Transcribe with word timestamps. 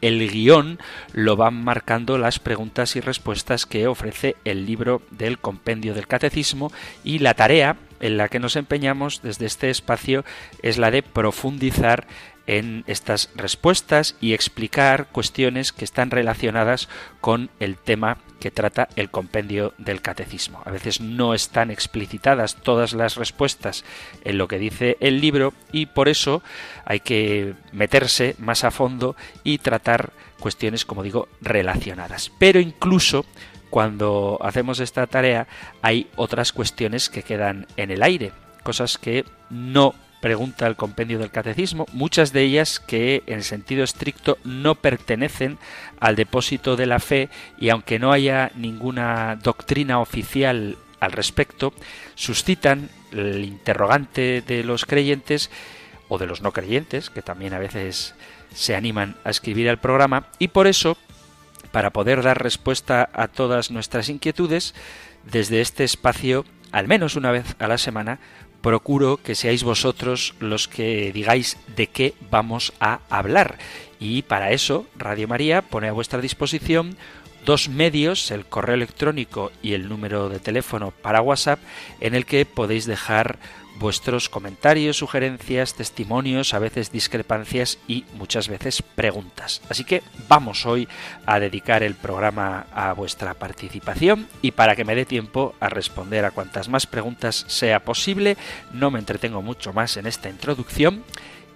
el 0.00 0.30
guion 0.30 0.78
lo 1.12 1.36
van 1.36 1.62
marcando 1.62 2.18
las 2.18 2.38
preguntas 2.38 2.96
y 2.96 3.00
respuestas 3.00 3.66
que 3.66 3.86
ofrece 3.86 4.36
el 4.44 4.66
libro 4.66 5.02
del 5.10 5.38
compendio 5.38 5.94
del 5.94 6.06
catecismo 6.06 6.72
y 7.04 7.18
la 7.18 7.34
tarea 7.34 7.76
en 8.00 8.16
la 8.16 8.28
que 8.28 8.40
nos 8.40 8.56
empeñamos 8.56 9.20
desde 9.22 9.46
este 9.46 9.70
espacio 9.70 10.24
es 10.62 10.78
la 10.78 10.90
de 10.90 11.02
profundizar 11.02 12.06
en 12.50 12.82
estas 12.88 13.30
respuestas 13.36 14.16
y 14.20 14.34
explicar 14.34 15.06
cuestiones 15.06 15.70
que 15.70 15.84
están 15.84 16.10
relacionadas 16.10 16.88
con 17.20 17.48
el 17.60 17.76
tema 17.76 18.18
que 18.40 18.50
trata 18.50 18.88
el 18.96 19.08
compendio 19.08 19.72
del 19.78 20.02
catecismo. 20.02 20.60
A 20.64 20.72
veces 20.72 21.00
no 21.00 21.32
están 21.32 21.70
explicitadas 21.70 22.56
todas 22.56 22.92
las 22.92 23.14
respuestas 23.14 23.84
en 24.24 24.36
lo 24.36 24.48
que 24.48 24.58
dice 24.58 24.96
el 24.98 25.20
libro 25.20 25.54
y 25.70 25.86
por 25.86 26.08
eso 26.08 26.42
hay 26.84 26.98
que 26.98 27.54
meterse 27.70 28.34
más 28.40 28.64
a 28.64 28.72
fondo 28.72 29.14
y 29.44 29.58
tratar 29.58 30.10
cuestiones, 30.40 30.84
como 30.84 31.04
digo, 31.04 31.28
relacionadas. 31.40 32.32
Pero 32.40 32.58
incluso 32.58 33.26
cuando 33.68 34.40
hacemos 34.42 34.80
esta 34.80 35.06
tarea 35.06 35.46
hay 35.82 36.08
otras 36.16 36.52
cuestiones 36.52 37.10
que 37.10 37.22
quedan 37.22 37.68
en 37.76 37.92
el 37.92 38.02
aire, 38.02 38.32
cosas 38.64 38.98
que 38.98 39.24
no 39.50 39.94
pregunta 40.20 40.66
el 40.66 40.76
compendio 40.76 41.18
del 41.18 41.30
catecismo, 41.30 41.86
muchas 41.92 42.32
de 42.32 42.42
ellas 42.42 42.78
que 42.78 43.22
en 43.26 43.42
sentido 43.42 43.82
estricto 43.82 44.38
no 44.44 44.74
pertenecen 44.74 45.58
al 45.98 46.16
depósito 46.16 46.76
de 46.76 46.86
la 46.86 46.98
fe 46.98 47.28
y 47.58 47.70
aunque 47.70 47.98
no 47.98 48.12
haya 48.12 48.52
ninguna 48.54 49.36
doctrina 49.36 49.98
oficial 49.98 50.76
al 51.00 51.12
respecto, 51.12 51.72
suscitan 52.14 52.90
el 53.12 53.44
interrogante 53.44 54.42
de 54.46 54.62
los 54.62 54.84
creyentes 54.84 55.50
o 56.08 56.18
de 56.18 56.26
los 56.26 56.42
no 56.42 56.52
creyentes, 56.52 57.08
que 57.08 57.22
también 57.22 57.54
a 57.54 57.58
veces 57.58 58.14
se 58.54 58.76
animan 58.76 59.16
a 59.24 59.30
escribir 59.30 59.68
al 59.70 59.78
programa, 59.78 60.26
y 60.38 60.48
por 60.48 60.66
eso, 60.66 60.98
para 61.72 61.90
poder 61.90 62.22
dar 62.22 62.42
respuesta 62.42 63.08
a 63.12 63.28
todas 63.28 63.70
nuestras 63.70 64.08
inquietudes, 64.08 64.74
desde 65.24 65.60
este 65.60 65.84
espacio, 65.84 66.44
al 66.72 66.88
menos 66.88 67.16
una 67.16 67.30
vez 67.30 67.54
a 67.58 67.68
la 67.68 67.78
semana, 67.78 68.18
procuro 68.60 69.16
que 69.16 69.34
seáis 69.34 69.62
vosotros 69.62 70.34
los 70.38 70.68
que 70.68 71.12
digáis 71.12 71.56
de 71.76 71.86
qué 71.86 72.14
vamos 72.30 72.72
a 72.80 73.00
hablar. 73.08 73.58
Y 73.98 74.22
para 74.22 74.52
eso, 74.52 74.86
Radio 74.96 75.28
María 75.28 75.62
pone 75.62 75.88
a 75.88 75.92
vuestra 75.92 76.20
disposición 76.20 76.96
dos 77.44 77.68
medios, 77.68 78.30
el 78.30 78.44
correo 78.44 78.74
electrónico 78.74 79.50
y 79.62 79.72
el 79.72 79.88
número 79.88 80.28
de 80.28 80.40
teléfono 80.40 80.90
para 80.90 81.22
WhatsApp, 81.22 81.60
en 82.00 82.14
el 82.14 82.26
que 82.26 82.44
podéis 82.44 82.86
dejar 82.86 83.38
vuestros 83.80 84.28
comentarios, 84.28 84.98
sugerencias, 84.98 85.74
testimonios, 85.74 86.52
a 86.52 86.58
veces 86.58 86.92
discrepancias 86.92 87.78
y 87.88 88.04
muchas 88.14 88.46
veces 88.46 88.82
preguntas. 88.82 89.62
Así 89.70 89.84
que 89.84 90.02
vamos 90.28 90.66
hoy 90.66 90.86
a 91.24 91.40
dedicar 91.40 91.82
el 91.82 91.94
programa 91.94 92.66
a 92.74 92.92
vuestra 92.92 93.34
participación 93.34 94.28
y 94.42 94.52
para 94.52 94.76
que 94.76 94.84
me 94.84 94.94
dé 94.94 95.06
tiempo 95.06 95.54
a 95.60 95.70
responder 95.70 96.26
a 96.26 96.30
cuantas 96.30 96.68
más 96.68 96.86
preguntas 96.86 97.46
sea 97.48 97.80
posible, 97.80 98.36
no 98.72 98.90
me 98.90 98.98
entretengo 98.98 99.40
mucho 99.40 99.72
más 99.72 99.96
en 99.96 100.06
esta 100.06 100.28
introducción 100.28 101.02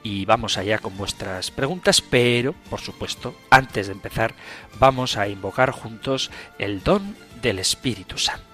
y 0.03 0.25
vamos 0.25 0.57
allá 0.57 0.79
con 0.79 0.97
vuestras 0.97 1.51
preguntas, 1.51 2.01
pero 2.01 2.55
por 2.71 2.81
supuesto, 2.81 3.35
antes 3.51 3.89
de 3.89 3.93
empezar, 3.93 4.35
vamos 4.79 5.19
a 5.19 5.29
invocar 5.29 5.73
juntos 5.73 6.31
el 6.59 6.83
don 6.83 7.17
del 7.43 7.59
Espíritu 7.59 8.17
Santo. 8.17 8.54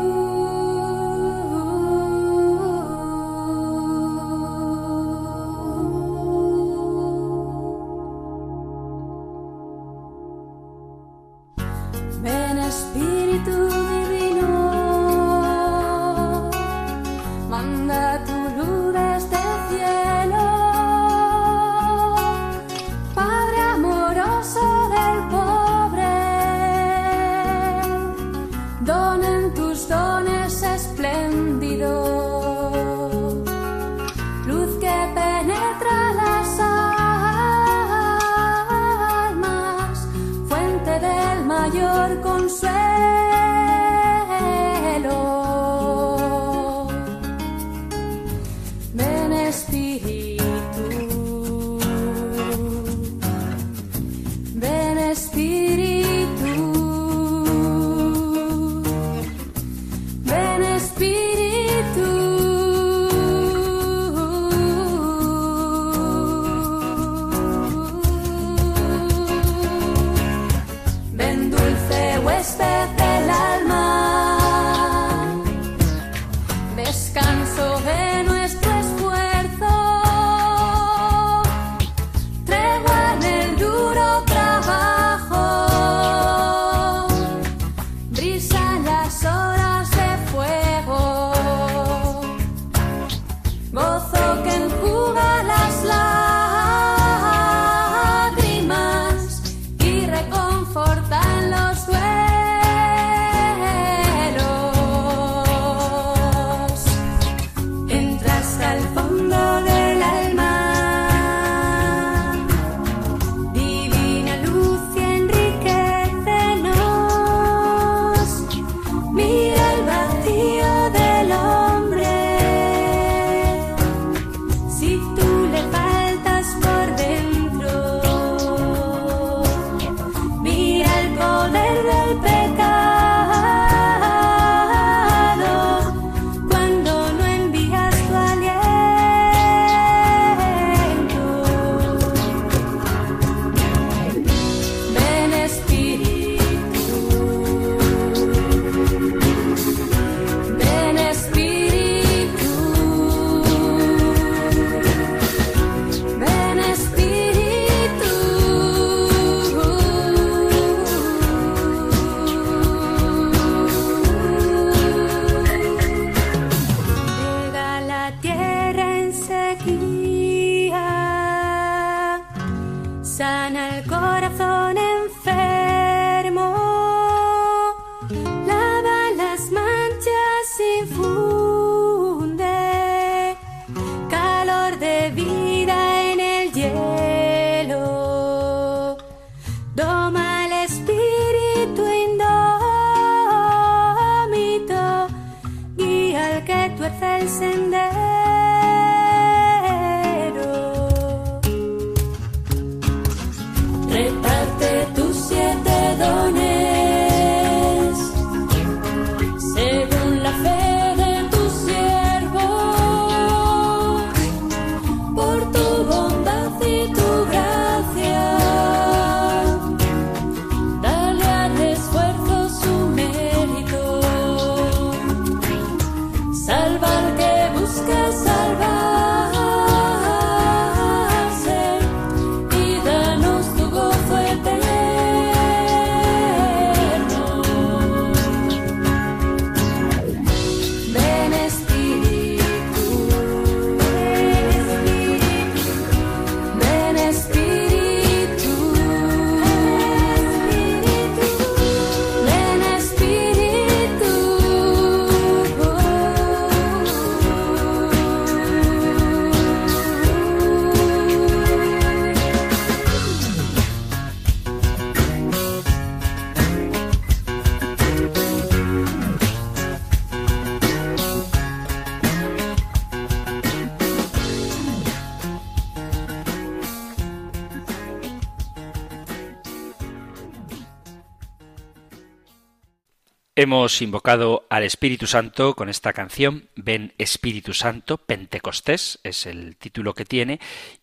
Hemos 283.41 283.81
invocado 283.81 284.45
al 284.51 284.61
Espíritu 284.61 285.07
Santo 285.07 285.55
con 285.55 285.67
esta 285.67 285.93
canción, 285.93 286.47
Ven 286.55 286.93
Espíritu 286.99 287.55
Santo, 287.55 287.97
Pentecostés 287.97 288.99
es 289.01 289.25
el 289.25 289.55
título 289.55 289.95
que 289.95 290.05
tiene, 290.05 290.39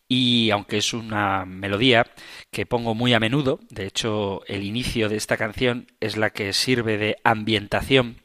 y 0.09 0.49
aunque 0.49 0.79
es 0.79 0.93
una 0.93 1.45
melodía 1.45 2.05
que 2.51 2.65
pongo 2.65 2.95
muy 2.95 3.13
a 3.13 3.21
menudo, 3.21 3.61
de 3.69 3.85
hecho 3.85 4.41
el 4.45 4.63
inicio 4.63 5.07
de 5.07 5.15
esta 5.15 5.37
canción 5.37 5.87
es 6.01 6.17
la 6.17 6.31
que 6.31 6.51
sirve 6.51 6.97
de 6.97 7.15
ambientación 7.23 8.17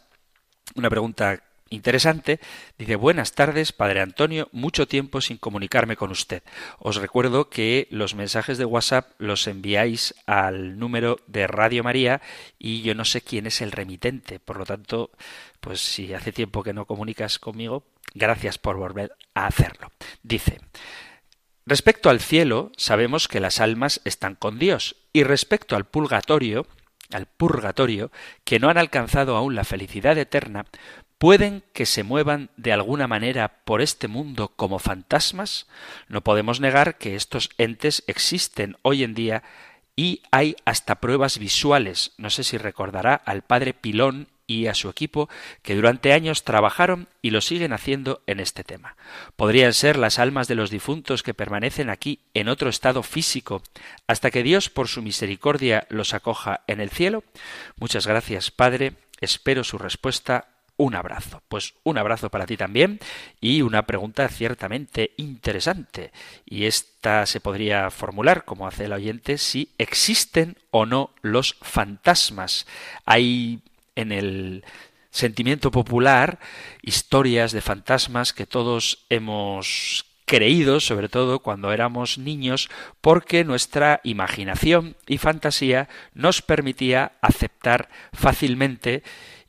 una 0.74 0.88
pregunta 0.88 1.42
interesante. 1.68 2.40
Dice, 2.78 2.96
buenas 2.96 3.32
tardes, 3.32 3.72
Padre 3.72 4.00
Antonio, 4.00 4.48
mucho 4.52 4.88
tiempo 4.88 5.20
sin 5.20 5.36
comunicarme 5.36 5.96
con 5.96 6.10
usted. 6.10 6.42
Os 6.78 6.96
recuerdo 6.96 7.50
que 7.50 7.88
los 7.90 8.14
mensajes 8.14 8.56
de 8.56 8.64
WhatsApp 8.64 9.10
los 9.18 9.46
enviáis 9.46 10.14
al 10.24 10.78
número 10.78 11.18
de 11.26 11.46
Radio 11.46 11.84
María 11.84 12.22
y 12.58 12.80
yo 12.80 12.94
no 12.94 13.04
sé 13.04 13.20
quién 13.20 13.46
es 13.46 13.60
el 13.60 13.70
remitente. 13.70 14.40
Por 14.40 14.56
lo 14.56 14.64
tanto, 14.64 15.10
pues 15.60 15.82
si 15.82 16.14
hace 16.14 16.32
tiempo 16.32 16.62
que 16.62 16.72
no 16.72 16.86
comunicas 16.86 17.38
conmigo, 17.38 17.84
gracias 18.14 18.58
por 18.58 18.76
volver 18.76 19.12
a 19.34 19.46
hacerlo. 19.46 19.90
Dice, 20.22 20.60
respecto 21.66 22.10
al 22.10 22.20
cielo, 22.20 22.72
sabemos 22.76 23.28
que 23.28 23.40
las 23.40 23.60
almas 23.60 24.00
están 24.04 24.34
con 24.34 24.58
Dios 24.58 24.96
y 25.12 25.24
respecto 25.24 25.76
al 25.76 25.86
purgatorio, 25.86 26.66
al 27.12 27.26
purgatorio, 27.26 28.10
que 28.44 28.58
no 28.58 28.68
han 28.68 28.78
alcanzado 28.78 29.36
aún 29.36 29.54
la 29.54 29.64
felicidad 29.64 30.18
eterna, 30.18 30.66
¿Pueden 31.18 31.62
que 31.72 31.86
se 31.86 32.02
muevan 32.02 32.50
de 32.58 32.72
alguna 32.72 33.06
manera 33.06 33.60
por 33.64 33.80
este 33.80 34.08
mundo 34.08 34.48
como 34.56 34.78
fantasmas? 34.78 35.66
No 36.06 36.22
podemos 36.22 36.60
negar 36.60 36.98
que 36.98 37.14
estos 37.14 37.48
entes 37.56 38.04
existen 38.08 38.76
hoy 38.82 39.04
en 39.04 39.14
día 39.14 39.42
y 39.96 40.22
hay 40.32 40.56
hasta 40.66 40.96
pruebas 40.96 41.38
visuales. 41.38 42.12
No 42.18 42.28
sé 42.28 42.44
si 42.44 42.58
recordará 42.58 43.14
al 43.14 43.40
padre 43.40 43.72
Pilón 43.72 44.28
y 44.46 44.66
a 44.66 44.74
su 44.74 44.88
equipo 44.88 45.28
que 45.62 45.74
durante 45.74 46.12
años 46.12 46.44
trabajaron 46.44 47.08
y 47.22 47.30
lo 47.30 47.40
siguen 47.40 47.72
haciendo 47.72 48.22
en 48.26 48.40
este 48.40 48.64
tema. 48.64 48.96
Podrían 49.36 49.72
ser 49.72 49.96
las 49.96 50.18
almas 50.18 50.48
de 50.48 50.54
los 50.54 50.70
difuntos 50.70 51.22
que 51.22 51.34
permanecen 51.34 51.90
aquí 51.90 52.20
en 52.34 52.48
otro 52.48 52.68
estado 52.68 53.02
físico 53.02 53.62
hasta 54.06 54.30
que 54.30 54.42
Dios 54.42 54.70
por 54.70 54.88
su 54.88 55.02
misericordia 55.02 55.86
los 55.88 56.14
acoja 56.14 56.62
en 56.66 56.80
el 56.80 56.90
cielo. 56.90 57.24
Muchas 57.76 58.06
gracias, 58.06 58.50
Padre. 58.50 58.94
Espero 59.20 59.64
su 59.64 59.78
respuesta 59.78 60.48
un 60.76 60.94
abrazo. 60.94 61.42
Pues 61.48 61.74
un 61.84 61.98
abrazo 61.98 62.30
para 62.30 62.46
ti 62.46 62.56
también 62.56 62.98
y 63.40 63.62
una 63.62 63.86
pregunta 63.86 64.28
ciertamente 64.28 65.12
interesante. 65.16 66.12
Y 66.44 66.64
esta 66.64 67.26
se 67.26 67.40
podría 67.40 67.90
formular, 67.90 68.44
como 68.44 68.66
hace 68.66 68.86
el 68.86 68.92
oyente, 68.92 69.38
si 69.38 69.70
existen 69.78 70.56
o 70.70 70.86
no 70.86 71.10
los 71.22 71.56
fantasmas. 71.62 72.66
Hay 73.04 73.60
en 73.96 74.12
el 74.12 74.64
sentimiento 75.10 75.70
popular 75.70 76.40
historias 76.82 77.52
de 77.52 77.60
fantasmas 77.60 78.32
que 78.32 78.46
todos 78.46 79.06
hemos 79.10 80.06
creído, 80.24 80.80
sobre 80.80 81.08
todo 81.08 81.40
cuando 81.40 81.72
éramos 81.72 82.18
niños, 82.18 82.68
porque 83.00 83.44
nuestra 83.44 84.00
imaginación 84.04 84.96
y 85.06 85.18
fantasía 85.18 85.88
nos 86.14 86.42
permitía 86.42 87.12
aceptar 87.20 87.88
fácilmente 88.12 89.02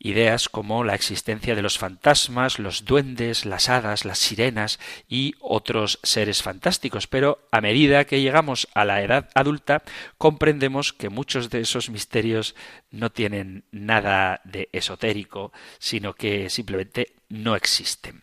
ideas 0.05 0.49
como 0.49 0.83
la 0.83 0.93
existencia 0.93 1.55
de 1.55 1.63
los 1.63 1.79
fantasmas, 1.79 2.59
los 2.59 2.85
duendes, 2.85 3.43
las 3.43 3.69
hadas, 3.69 4.05
las 4.05 4.19
sirenas 4.19 4.79
y 5.09 5.33
otros 5.39 5.99
seres 6.03 6.43
fantásticos. 6.43 7.07
Pero 7.07 7.47
a 7.51 7.59
medida 7.59 8.05
que 8.05 8.21
llegamos 8.21 8.67
a 8.75 8.85
la 8.85 9.01
edad 9.01 9.29
adulta, 9.33 9.81
comprendemos 10.19 10.93
que 10.93 11.09
muchos 11.09 11.49
de 11.49 11.61
esos 11.61 11.89
misterios 11.89 12.55
no 12.91 13.11
tienen 13.11 13.65
nada 13.71 14.41
de 14.43 14.69
esotérico, 14.73 15.51
sino 15.79 16.13
que 16.13 16.51
simplemente 16.51 17.15
no 17.29 17.55
existen. 17.55 18.21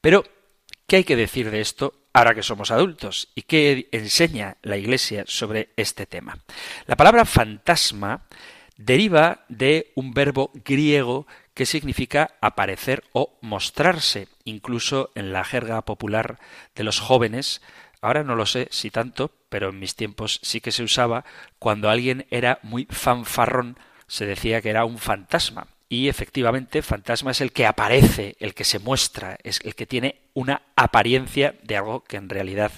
Pero, 0.00 0.24
¿qué 0.86 0.96
hay 0.96 1.04
que 1.04 1.16
decir 1.16 1.50
de 1.50 1.60
esto 1.60 1.92
ahora 2.14 2.34
que 2.34 2.42
somos 2.42 2.70
adultos? 2.70 3.28
¿Y 3.34 3.42
qué 3.42 3.90
enseña 3.92 4.56
la 4.62 4.78
Iglesia 4.78 5.24
sobre 5.26 5.74
este 5.76 6.06
tema? 6.06 6.38
La 6.86 6.96
palabra 6.96 7.26
fantasma 7.26 8.26
deriva 8.80 9.44
de 9.48 9.92
un 9.94 10.14
verbo 10.14 10.50
griego 10.64 11.26
que 11.54 11.66
significa 11.66 12.36
aparecer 12.40 13.04
o 13.12 13.38
mostrarse, 13.42 14.28
incluso 14.44 15.10
en 15.14 15.32
la 15.32 15.44
jerga 15.44 15.82
popular 15.82 16.38
de 16.74 16.84
los 16.84 16.98
jóvenes. 16.98 17.60
Ahora 18.00 18.24
no 18.24 18.34
lo 18.34 18.46
sé 18.46 18.68
si 18.70 18.90
tanto, 18.90 19.32
pero 19.50 19.68
en 19.68 19.78
mis 19.78 19.96
tiempos 19.96 20.40
sí 20.42 20.62
que 20.62 20.72
se 20.72 20.82
usaba 20.82 21.24
cuando 21.58 21.90
alguien 21.90 22.26
era 22.30 22.58
muy 22.62 22.86
fanfarrón, 22.88 23.78
se 24.06 24.24
decía 24.24 24.62
que 24.62 24.70
era 24.70 24.84
un 24.84 24.98
fantasma. 24.98 25.66
y 25.92 26.08
efectivamente 26.08 26.82
fantasma 26.82 27.32
es 27.32 27.40
el 27.40 27.50
que 27.50 27.66
aparece, 27.66 28.36
el 28.38 28.54
que 28.54 28.62
se 28.64 28.78
muestra, 28.78 29.36
es 29.42 29.60
el 29.64 29.74
que 29.74 29.86
tiene 29.86 30.20
una 30.34 30.62
apariencia 30.76 31.56
de 31.64 31.76
algo 31.76 32.04
que 32.04 32.16
en 32.16 32.28
realidad 32.28 32.70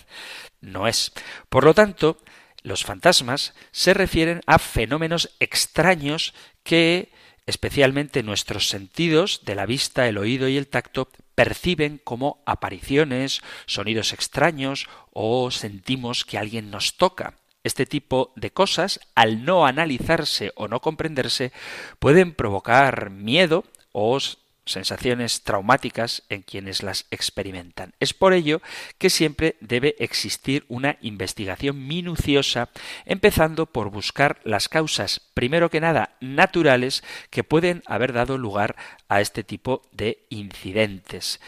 no 0.63 0.89
es. 0.89 1.13
Por 1.51 1.65
lo 1.65 1.75
tanto, 1.75 2.17
los 2.63 2.85
fantasmas 2.85 3.55
se 3.71 3.95
refieren 3.95 4.41
a 4.47 4.59
fenómenos 4.59 5.31
extraños 5.41 6.35
que 6.63 7.11
especialmente 7.47 8.23
nuestros 8.23 8.69
sentidos 8.69 9.43
de 9.45 9.55
la 9.55 9.67
vista, 9.67 10.09
el 10.09 10.19
oído 10.19 10.49
y 10.49 10.57
el 10.57 10.69
tacto 10.69 11.09
perciben 11.35 12.01
como 12.03 12.43
apariciones, 12.47 13.43
sonidos 13.67 14.13
extraños 14.13 14.87
o 15.13 15.51
sentimos 15.51 16.25
que 16.25 16.39
alguien 16.39 16.71
nos 16.71 16.97
toca. 16.97 17.35
Este 17.65 17.87
tipo 17.87 18.33
de 18.37 18.53
cosas, 18.53 19.01
al 19.15 19.45
no 19.45 19.67
analizarse 19.67 20.53
o 20.57 20.69
no 20.69 20.81
comprenderse, 20.81 21.53
pueden 21.99 22.35
provocar 22.35 23.11
miedo 23.11 23.65
o 23.93 24.19
sensaciones 24.65 25.43
traumáticas 25.43 26.23
en 26.29 26.43
quienes 26.43 26.83
las 26.83 27.07
experimentan. 27.11 27.95
Es 28.01 28.15
por 28.15 28.33
ello 28.33 28.63
que 28.99 29.11
siempre 29.11 29.57
debe 29.61 29.97
existir 29.99 30.65
una 30.69 30.97
investigación 31.01 31.87
minuciosa, 31.87 32.71
empezando 33.05 33.67
por 33.67 33.91
buscar 33.91 34.41
las 34.45 34.69
causas, 34.69 35.21
primero 35.35 35.71
que 35.71 35.81
nada, 35.81 36.17
naturales 36.21 37.03
que 37.31 37.45
pueden 37.45 37.83
haber 37.87 38.13
dado 38.13 38.39
lugar 38.39 38.77
a 39.09 39.21
este 39.21 39.45
tipo 39.45 39.83
de 39.93 40.25
incidentes. 40.29 41.41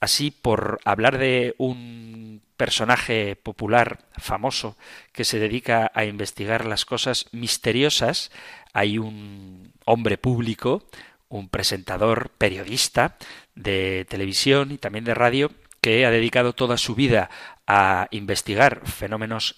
Así, 0.00 0.30
por 0.30 0.80
hablar 0.84 1.18
de 1.18 1.54
un 1.58 2.40
personaje 2.56 3.36
popular 3.36 4.00
famoso 4.16 4.76
que 5.12 5.24
se 5.24 5.38
dedica 5.38 5.90
a 5.94 6.04
investigar 6.04 6.64
las 6.64 6.86
cosas 6.86 7.26
misteriosas, 7.32 8.30
hay 8.72 8.98
un 8.98 9.72
hombre 9.84 10.16
público, 10.16 10.84
un 11.30 11.48
presentador, 11.48 12.30
periodista 12.36 13.16
de 13.54 14.04
televisión 14.08 14.72
y 14.72 14.78
también 14.78 15.06
de 15.06 15.14
radio, 15.14 15.50
que 15.80 16.04
ha 16.04 16.10
dedicado 16.10 16.52
toda 16.52 16.76
su 16.76 16.94
vida 16.94 17.30
a 17.66 18.08
investigar 18.10 18.86
fenómenos 18.86 19.56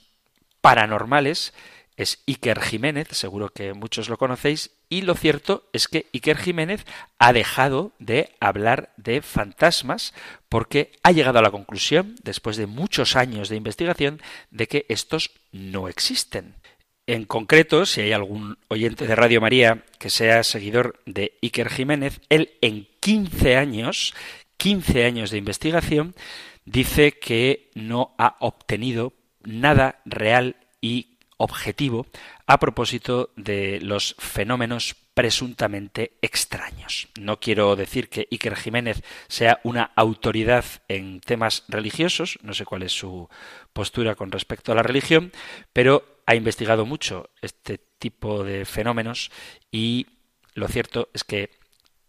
paranormales, 0.60 1.52
es 1.96 2.22
Iker 2.26 2.60
Jiménez, 2.60 3.08
seguro 3.10 3.50
que 3.50 3.74
muchos 3.74 4.08
lo 4.08 4.18
conocéis, 4.18 4.70
y 4.88 5.02
lo 5.02 5.14
cierto 5.14 5.68
es 5.72 5.88
que 5.88 6.06
Iker 6.12 6.38
Jiménez 6.38 6.84
ha 7.18 7.32
dejado 7.32 7.92
de 7.98 8.34
hablar 8.40 8.92
de 8.96 9.22
fantasmas 9.22 10.14
porque 10.48 10.92
ha 11.02 11.12
llegado 11.12 11.38
a 11.38 11.42
la 11.42 11.50
conclusión, 11.50 12.14
después 12.22 12.56
de 12.56 12.66
muchos 12.66 13.16
años 13.16 13.48
de 13.48 13.56
investigación, 13.56 14.22
de 14.50 14.68
que 14.68 14.86
estos 14.88 15.32
no 15.50 15.88
existen. 15.88 16.54
En 17.06 17.24
concreto, 17.24 17.84
si 17.84 18.00
hay 18.00 18.12
algún 18.12 18.58
oyente 18.68 19.06
de 19.06 19.16
Radio 19.16 19.40
María 19.40 19.84
que 19.98 20.08
sea 20.08 20.44
seguidor 20.44 21.00
de 21.04 21.36
Iker 21.42 21.68
Jiménez, 21.68 22.20
él 22.28 22.52
en 22.60 22.88
15 23.00 23.56
años, 23.56 24.14
15 24.56 25.04
años 25.04 25.30
de 25.30 25.38
investigación, 25.38 26.14
dice 26.64 27.12
que 27.12 27.70
no 27.74 28.14
ha 28.18 28.36
obtenido 28.38 29.14
nada 29.42 30.00
real 30.04 30.56
y 30.80 31.18
objetivo 31.38 32.06
a 32.46 32.60
propósito 32.60 33.30
de 33.34 33.80
los 33.80 34.14
fenómenos 34.18 34.94
presuntamente 35.14 36.12
extraños. 36.22 37.08
No 37.20 37.40
quiero 37.40 37.74
decir 37.76 38.08
que 38.08 38.28
Iker 38.30 38.56
Jiménez 38.56 39.02
sea 39.28 39.60
una 39.64 39.90
autoridad 39.96 40.64
en 40.88 41.20
temas 41.20 41.64
religiosos, 41.68 42.38
no 42.42 42.54
sé 42.54 42.64
cuál 42.64 42.84
es 42.84 42.92
su 42.92 43.28
postura 43.72 44.14
con 44.14 44.30
respecto 44.30 44.72
a 44.72 44.74
la 44.74 44.82
religión, 44.82 45.32
pero 45.72 46.11
ha 46.26 46.34
investigado 46.34 46.86
mucho 46.86 47.30
este 47.40 47.78
tipo 47.98 48.44
de 48.44 48.64
fenómenos 48.64 49.30
y 49.70 50.06
lo 50.54 50.68
cierto 50.68 51.08
es 51.14 51.24
que 51.24 51.50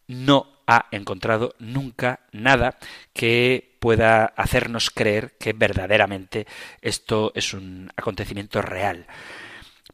no 0.08 0.48
ha 0.68 0.88
encontrado 0.92 1.56
nunca 1.60 2.22
nada 2.32 2.78
que 3.14 3.78
pueda 3.80 4.26
hacernos 4.26 4.90
creer 4.90 5.36
que 5.38 5.54
verdaderamente 5.54 6.48
esto 6.82 7.32
es 7.36 7.54
un 7.54 7.92
acontecimiento 7.96 8.62
real. 8.62 9.08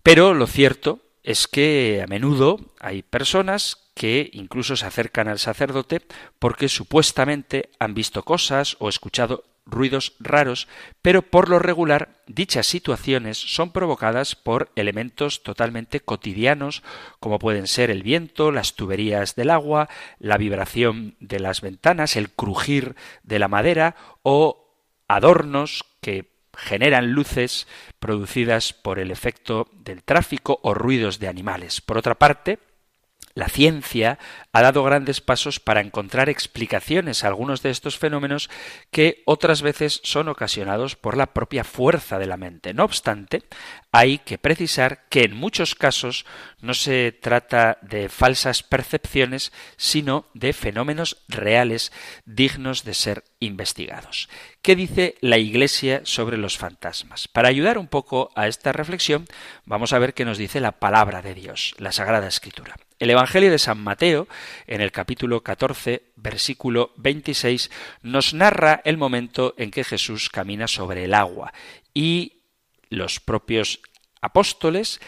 Pero 0.04 0.34
lo 0.34 0.48
cierto 0.48 1.02
es 1.24 1.48
que 1.48 2.02
a 2.04 2.08
menudo 2.08 2.60
hay 2.80 3.04
personas 3.04 3.90
que 3.94 4.30
incluso 4.34 4.76
se 4.76 4.86
acercan 4.86 5.28
al 5.28 5.40
sacerdote 5.40 6.02
porque 6.40 6.70
supuestamente 6.70 7.70
han 7.80 7.94
visto 7.94 8.24
cosas 8.24 8.78
o 8.80 8.90
escuchado 8.90 9.44
ruidos 9.70 10.14
raros, 10.20 10.68
pero 11.02 11.22
por 11.22 11.50
lo 11.50 11.60
regular 11.60 12.22
dichas 12.28 12.68
situaciones 12.68 13.38
son 13.38 13.72
provocadas 13.72 14.36
por 14.36 14.72
elementos 14.76 15.44
totalmente 15.44 16.00
cotidianos, 16.00 16.84
como 17.20 17.40
pueden 17.40 17.68
ser 17.68 17.90
el 17.92 18.04
viento, 18.04 18.52
las 18.52 18.76
tuberías 18.76 19.36
del 19.36 19.50
agua, 19.50 19.90
la 20.20 20.38
vibración 20.38 21.16
de 21.20 21.40
las 21.40 21.62
ventanas, 21.62 22.16
el 22.16 22.30
crujir 22.30 22.96
de 23.24 23.40
la 23.40 23.48
madera 23.48 23.96
o 24.24 24.76
adornos 25.08 25.86
que 26.02 26.30
generan 26.56 27.12
luces 27.12 27.68
producidas 28.00 28.74
por 28.74 29.00
el 29.00 29.12
efecto 29.12 29.68
del 29.74 30.04
tráfico 30.04 30.60
o 30.64 30.74
ruidos 30.74 31.20
de 31.20 31.28
animales. 31.28 31.82
Por 31.82 31.98
otra 31.98 32.16
parte, 32.16 32.60
la 33.40 33.50
ciencia 33.50 34.20
ha 34.52 34.62
dado 34.62 34.84
grandes 34.84 35.22
pasos 35.22 35.60
para 35.60 35.82
encontrar 35.82 36.30
explicaciones 36.30 37.24
a 37.24 37.28
algunos 37.28 37.64
de 37.64 37.70
estos 37.70 37.98
fenómenos 37.98 38.50
que 38.92 39.24
otras 39.26 39.62
veces 39.62 40.02
son 40.04 40.28
ocasionados 40.28 40.96
por 40.96 41.16
la 41.16 41.34
propia 41.34 41.64
fuerza 41.64 42.20
de 42.20 42.28
la 42.28 42.38
mente. 42.38 42.74
No 42.74 42.84
obstante, 42.84 43.44
hay 43.92 44.20
que 44.20 44.38
precisar 44.38 45.08
que 45.10 45.24
en 45.24 45.36
muchos 45.36 45.74
casos 45.74 46.26
no 46.62 46.74
se 46.74 47.12
trata 47.12 47.78
de 47.82 48.10
falsas 48.10 48.62
percepciones, 48.62 49.52
sino 49.78 50.26
de 50.34 50.54
fenómenos 50.54 51.24
reales 51.28 51.92
dignos 52.26 52.84
de 52.84 52.94
ser 52.94 53.24
investigados. 53.40 54.30
¿Qué 54.62 54.76
dice 54.76 55.16
la 55.22 55.38
Iglesia 55.38 56.02
sobre 56.04 56.38
los 56.38 56.58
fantasmas? 56.58 57.30
Para 57.30 57.48
ayudar 57.48 57.78
un 57.78 57.88
poco 57.88 58.30
a 58.36 58.48
esta 58.48 58.74
reflexión, 58.74 59.26
vamos 59.66 59.94
a 59.94 60.00
ver 60.00 60.14
qué 60.14 60.26
nos 60.26 60.38
dice 60.38 60.60
la 60.60 60.74
palabra 60.74 61.22
de 61.22 61.34
Dios, 61.34 61.76
la 61.78 61.94
Sagrada 61.94 62.28
Escritura. 62.28 62.76
El 63.00 63.10
Evangelio 63.10 63.50
de 63.52 63.58
San 63.58 63.82
Mateo, 63.82 64.28
en 64.68 64.82
el 64.82 64.92
capítulo 64.92 65.44
14, 65.44 66.04
versículo 66.18 66.92
26, 66.98 67.72
nos 68.02 68.34
narra 68.34 68.82
el 68.84 68.98
momento 68.98 69.56
en 69.58 69.72
que 69.72 69.86
Jesús 69.86 70.28
camina 70.28 70.68
sobre 70.68 71.06
el 71.06 71.14
agua 71.14 71.54
y 71.94 72.42
los 72.90 73.22
propios 73.22 73.80
apóstoles 74.20 75.00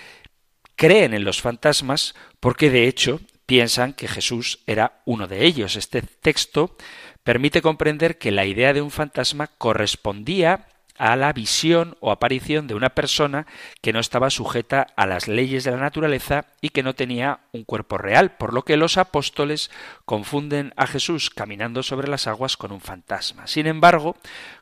creen 0.77 1.13
en 1.13 1.25
los 1.25 1.41
fantasmas 1.41 2.15
porque 2.39 2.69
de 2.69 2.87
hecho 2.87 3.19
piensan 3.45 3.93
que 3.93 4.07
Jesús 4.07 4.59
era 4.67 5.01
uno 5.05 5.27
de 5.27 5.45
ellos. 5.45 5.75
Este 5.75 6.01
texto 6.01 6.75
permite 7.23 7.61
comprender 7.61 8.17
que 8.17 8.31
la 8.31 8.45
idea 8.45 8.73
de 8.73 8.81
un 8.81 8.91
fantasma 8.91 9.47
correspondía 9.47 10.67
a 10.97 11.15
la 11.15 11.33
visión 11.33 11.97
o 11.99 12.11
aparición 12.11 12.67
de 12.67 12.75
una 12.75 12.91
persona 12.91 13.47
que 13.81 13.91
no 13.91 13.99
estaba 13.99 14.29
sujeta 14.29 14.85
a 14.95 15.07
las 15.07 15.27
leyes 15.27 15.63
de 15.63 15.71
la 15.71 15.77
naturaleza 15.77 16.45
y 16.61 16.69
que 16.69 16.83
no 16.83 16.93
tenía 16.93 17.39
un 17.53 17.63
cuerpo 17.63 17.97
real, 17.97 18.35
por 18.37 18.53
lo 18.53 18.61
que 18.63 18.77
los 18.77 18.97
apóstoles 18.97 19.71
confunden 20.05 20.73
a 20.77 20.85
Jesús 20.85 21.31
caminando 21.31 21.81
sobre 21.81 22.07
las 22.07 22.27
aguas 22.27 22.55
con 22.55 22.71
un 22.71 22.81
fantasma. 22.81 23.47
Sin 23.47 23.65
embargo, 23.65 24.15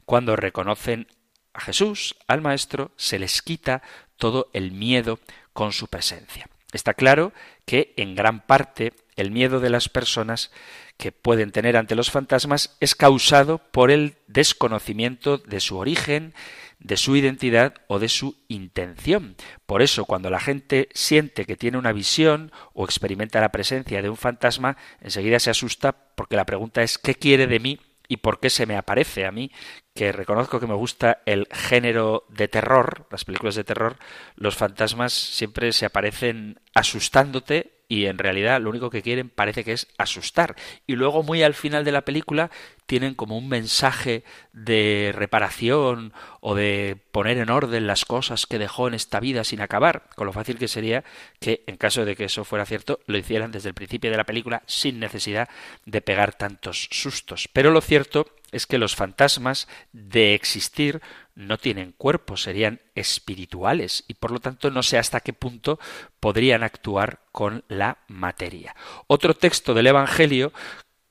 cuando 0.05 0.38
reconocen 0.38 1.07
a 1.51 1.59
Jesús, 1.59 2.15
al 2.25 2.39
Maestro, 2.39 2.91
se 2.95 3.19
les 3.19 3.41
quita 3.41 3.81
todo 4.15 4.50
el 4.53 4.71
miedo 4.71 5.19
con 5.51 5.74
su 5.74 5.88
presencia. 5.88 6.48
Está 6.71 6.93
claro 6.93 7.33
que 7.69 7.93
en 7.97 8.15
gran 8.15 8.39
parte 8.47 8.93
el 9.15 9.29
miedo 9.29 9.59
de 9.59 9.69
las 9.69 9.89
personas 9.89 10.49
que 10.97 11.11
pueden 11.11 11.51
tener 11.51 11.77
ante 11.77 11.93
los 11.93 12.09
fantasmas 12.09 12.75
es 12.79 12.95
causado 12.95 13.59
por 13.59 13.91
el 13.91 14.15
desconocimiento 14.25 15.38
de 15.38 15.59
su 15.59 15.77
origen, 15.77 16.33
de 16.79 16.97
su 16.97 17.15
identidad 17.15 17.75
o 17.85 17.99
de 17.99 18.09
su 18.09 18.38
intención. 18.47 19.35
Por 19.67 19.83
eso, 19.83 20.05
cuando 20.05 20.31
la 20.31 20.39
gente 20.39 20.89
siente 20.95 21.45
que 21.45 21.57
tiene 21.57 21.77
una 21.77 21.91
visión 21.91 22.51
o 22.73 22.85
experimenta 22.85 23.39
la 23.39 23.51
presencia 23.51 24.01
de 24.01 24.09
un 24.09 24.17
fantasma, 24.17 24.75
enseguida 24.99 25.38
se 25.38 25.51
asusta 25.51 25.95
porque 26.15 26.38
la 26.38 26.47
pregunta 26.47 26.81
es 26.81 26.97
¿qué 26.97 27.13
quiere 27.13 27.45
de 27.45 27.59
mí 27.59 27.79
y 28.09 28.17
por 28.17 28.41
qué 28.41 28.49
se 28.49 28.65
me 28.65 28.75
aparece 28.75 29.25
a 29.25 29.31
mí, 29.31 29.51
que 29.93 30.11
reconozco 30.11 30.59
que 30.59 30.67
me 30.67 30.73
gusta 30.73 31.21
el 31.25 31.47
género 31.51 32.25
de 32.27 32.49
terror, 32.49 33.07
las 33.11 33.23
películas 33.23 33.55
de 33.55 33.63
terror, 33.63 33.97
los 34.35 34.57
fantasmas 34.57 35.13
siempre 35.13 35.71
se 35.71 35.85
aparecen 35.85 36.59
asustándote 36.73 37.83
y 37.87 38.05
en 38.05 38.17
realidad 38.17 38.59
lo 38.61 38.71
único 38.71 38.89
que 38.89 39.03
quieren 39.03 39.29
parece 39.29 39.63
que 39.63 39.73
es 39.73 39.87
asustar. 39.97 40.55
Y 40.87 40.95
luego 40.95 41.23
muy 41.23 41.43
al 41.43 41.53
final 41.53 41.85
de 41.85 41.91
la 41.91 42.05
película 42.05 42.49
tienen 42.89 43.13
como 43.13 43.38
un 43.38 43.48
mensaje 43.48 44.24
de 44.51 45.12
reparación 45.13 46.12
o 46.41 46.55
de 46.55 46.98
poner 47.12 47.38
en 47.38 47.51
orden 47.51 47.86
las 47.86 48.03
cosas 48.03 48.48
que 48.48 48.58
dejó 48.58 48.88
en 48.88 48.96
esta 48.96 49.19
vida 49.19 49.43
sin 49.43 49.62
acabar, 49.62 50.10
con 50.15 50.25
lo 50.25 50.34
fácil 50.34 50.58
que 50.58 50.67
sería 50.67 51.03
que, 51.39 51.63
en 51.67 51.77
caso 51.77 52.03
de 52.03 52.15
que 52.15 52.24
eso 52.24 52.43
fuera 52.46 52.65
cierto, 52.65 53.00
lo 53.05 53.19
hicieran 53.19 53.51
desde 53.51 53.69
el 53.69 53.75
principio 53.75 54.10
de 54.10 54.17
la 54.17 54.24
película 54.24 54.63
sin 54.65 55.00
necesidad 55.00 55.50
de 55.86 56.01
pegar 56.01 56.34
tantos 56.34 56.88
sustos. 56.89 57.48
Pero 57.53 57.69
lo 57.69 57.81
cierto 57.81 58.25
es 58.51 58.65
que 58.65 58.79
los 58.79 58.96
fantasmas 58.96 59.67
de 59.93 60.34
existir 60.34 61.00
no 61.36 61.60
tienen 61.60 61.91
cuerpo, 61.91 62.38
serían 62.38 62.81
espirituales 62.96 64.03
y 64.08 64.15
por 64.15 64.31
lo 64.31 64.39
tanto 64.39 64.72
no 64.72 64.81
sé 64.81 64.98
hasta 64.98 65.19
qué 65.19 65.31
punto 65.31 65.79
podrían 66.19 66.63
actuar 66.63 67.19
con 67.31 67.63
la 67.67 68.00
materia. 68.08 68.75
Otro 69.05 69.36
texto 69.36 69.75
del 69.75 69.86
Evangelio 69.86 70.51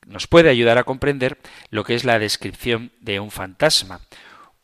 nos 0.08 0.26
puede 0.26 0.50
ayudar 0.50 0.78
a 0.78 0.84
comprender 0.84 1.38
lo 1.70 1.84
que 1.84 1.94
es 1.94 2.04
la 2.04 2.18
descripción 2.18 2.90
de 3.00 3.20
un 3.20 3.30
fantasma 3.30 4.00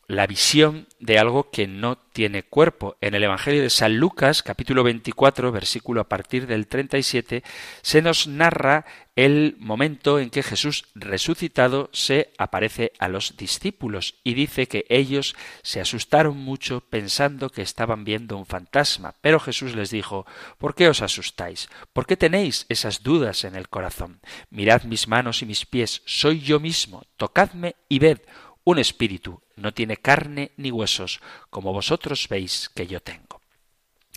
la 0.07 0.27
visión 0.27 0.87
de 0.99 1.17
algo 1.17 1.49
que 1.49 1.67
no 1.67 1.97
tiene 1.97 2.43
cuerpo. 2.43 2.95
En 3.01 3.15
el 3.15 3.23
Evangelio 3.23 3.61
de 3.61 3.69
San 3.69 3.97
Lucas, 3.97 4.43
capítulo 4.43 4.83
24, 4.83 5.51
versículo 5.51 6.01
a 6.01 6.09
partir 6.09 6.47
del 6.47 6.67
37, 6.67 7.43
se 7.81 8.01
nos 8.01 8.27
narra 8.27 8.85
el 9.15 9.55
momento 9.59 10.19
en 10.19 10.29
que 10.29 10.43
Jesús 10.43 10.85
resucitado 10.93 11.89
se 11.93 12.33
aparece 12.37 12.91
a 12.99 13.07
los 13.07 13.37
discípulos 13.37 14.15
y 14.23 14.33
dice 14.33 14.67
que 14.67 14.85
ellos 14.89 15.35
se 15.63 15.79
asustaron 15.79 16.37
mucho 16.37 16.81
pensando 16.81 17.49
que 17.49 17.61
estaban 17.61 18.03
viendo 18.03 18.37
un 18.37 18.45
fantasma. 18.45 19.15
Pero 19.21 19.39
Jesús 19.39 19.75
les 19.75 19.89
dijo, 19.89 20.25
¿por 20.57 20.75
qué 20.75 20.89
os 20.89 21.01
asustáis? 21.01 21.69
¿Por 21.93 22.05
qué 22.05 22.17
tenéis 22.17 22.65
esas 22.69 23.03
dudas 23.03 23.43
en 23.43 23.55
el 23.55 23.69
corazón? 23.69 24.19
Mirad 24.49 24.83
mis 24.83 25.07
manos 25.07 25.41
y 25.41 25.45
mis 25.45 25.65
pies, 25.65 26.01
soy 26.05 26.41
yo 26.41 26.59
mismo, 26.59 27.03
tocadme 27.17 27.75
y 27.89 27.99
ved 27.99 28.19
un 28.63 28.79
espíritu 28.79 29.44
no 29.55 29.73
tiene 29.73 29.97
carne 29.97 30.51
ni 30.57 30.71
huesos, 30.71 31.21
como 31.49 31.73
vosotros 31.73 32.27
veis 32.29 32.69
que 32.73 32.87
yo 32.87 32.99
tengo. 32.99 33.41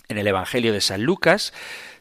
En 0.07 0.17
el 0.17 0.27
Evangelio 0.27 0.73
de 0.73 0.81
San 0.81 1.03
Lucas 1.03 1.53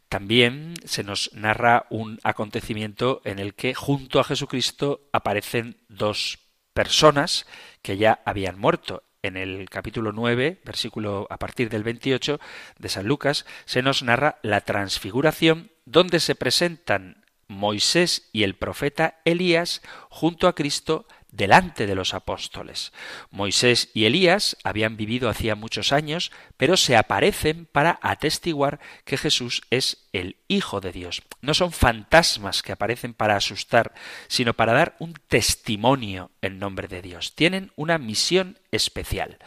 también 0.09 0.75
se 0.85 1.05
nos 1.05 1.31
narra 1.35 1.87
un 1.91 2.19
acontecimiento 2.23 3.21
en 3.25 3.39
el 3.39 3.55
que 3.55 3.75
junto 3.75 4.21
a 4.21 4.25
Jesucristo 4.25 5.09
aparecen 5.13 5.77
dos 5.89 6.39
personas 6.73 7.47
que 7.83 7.99
ya 7.99 8.23
habían 8.25 8.59
muerto. 8.59 9.05
En 9.21 9.37
el 9.37 9.69
capítulo 9.69 10.13
9, 10.13 10.61
versículo 10.65 11.27
a 11.29 11.39
partir 11.39 11.69
del 11.69 11.83
28 11.83 12.41
de 12.79 12.89
San 12.89 13.07
Lucas, 13.07 13.45
se 13.67 13.83
nos 13.83 14.03
narra 14.03 14.39
la 14.43 14.61
transfiguración 14.63 15.71
donde 15.85 16.21
se 16.21 16.35
presentan 16.35 17.25
Moisés 17.49 18.29
y 18.33 18.45
el 18.45 18.55
profeta 18.55 19.21
Elías 19.25 19.83
junto 20.09 20.49
a 20.49 20.55
Cristo 20.55 21.07
delante 21.39 21.87
de 21.87 21.95
los 21.95 22.13
apóstoles. 22.13 22.93
Moisés 23.31 23.89
y 23.95 24.05
Elías 24.05 24.57
habían 24.65 24.97
vivido 24.97 25.31
hacía 25.31 25.55
muchos 25.55 25.93
años, 25.93 26.33
pero 26.59 26.77
se 26.77 26.97
aparecen 26.97 27.65
para 27.65 27.99
atestiguar 28.03 28.81
que 29.05 29.17
Jesús 29.17 29.63
es 29.71 30.09
el 30.13 30.37
Hijo 30.49 30.81
de 30.81 30.93
Dios. 30.93 31.23
No 31.41 31.55
son 31.55 31.73
fantasmas 31.73 32.63
que 32.63 32.73
aparecen 32.73 33.15
para 33.15 33.37
asustar, 33.37 33.95
sino 34.27 34.53
para 34.53 34.73
dar 34.73 34.97
un 34.99 35.15
testimonio 35.29 36.33
en 36.43 36.59
nombre 36.59 36.89
de 36.89 37.03
Dios. 37.03 37.35
Tienen 37.35 37.71
una 37.77 37.99
misión 37.99 38.59
especial. 38.73 39.39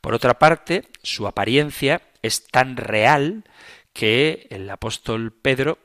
Por 0.00 0.14
otra 0.14 0.38
parte, 0.38 0.86
su 1.02 1.26
apariencia 1.26 2.02
es 2.22 2.46
tan 2.46 2.76
real 2.76 3.44
que 3.92 4.46
el 4.50 4.70
apóstol 4.70 5.32
Pedro 5.32 5.78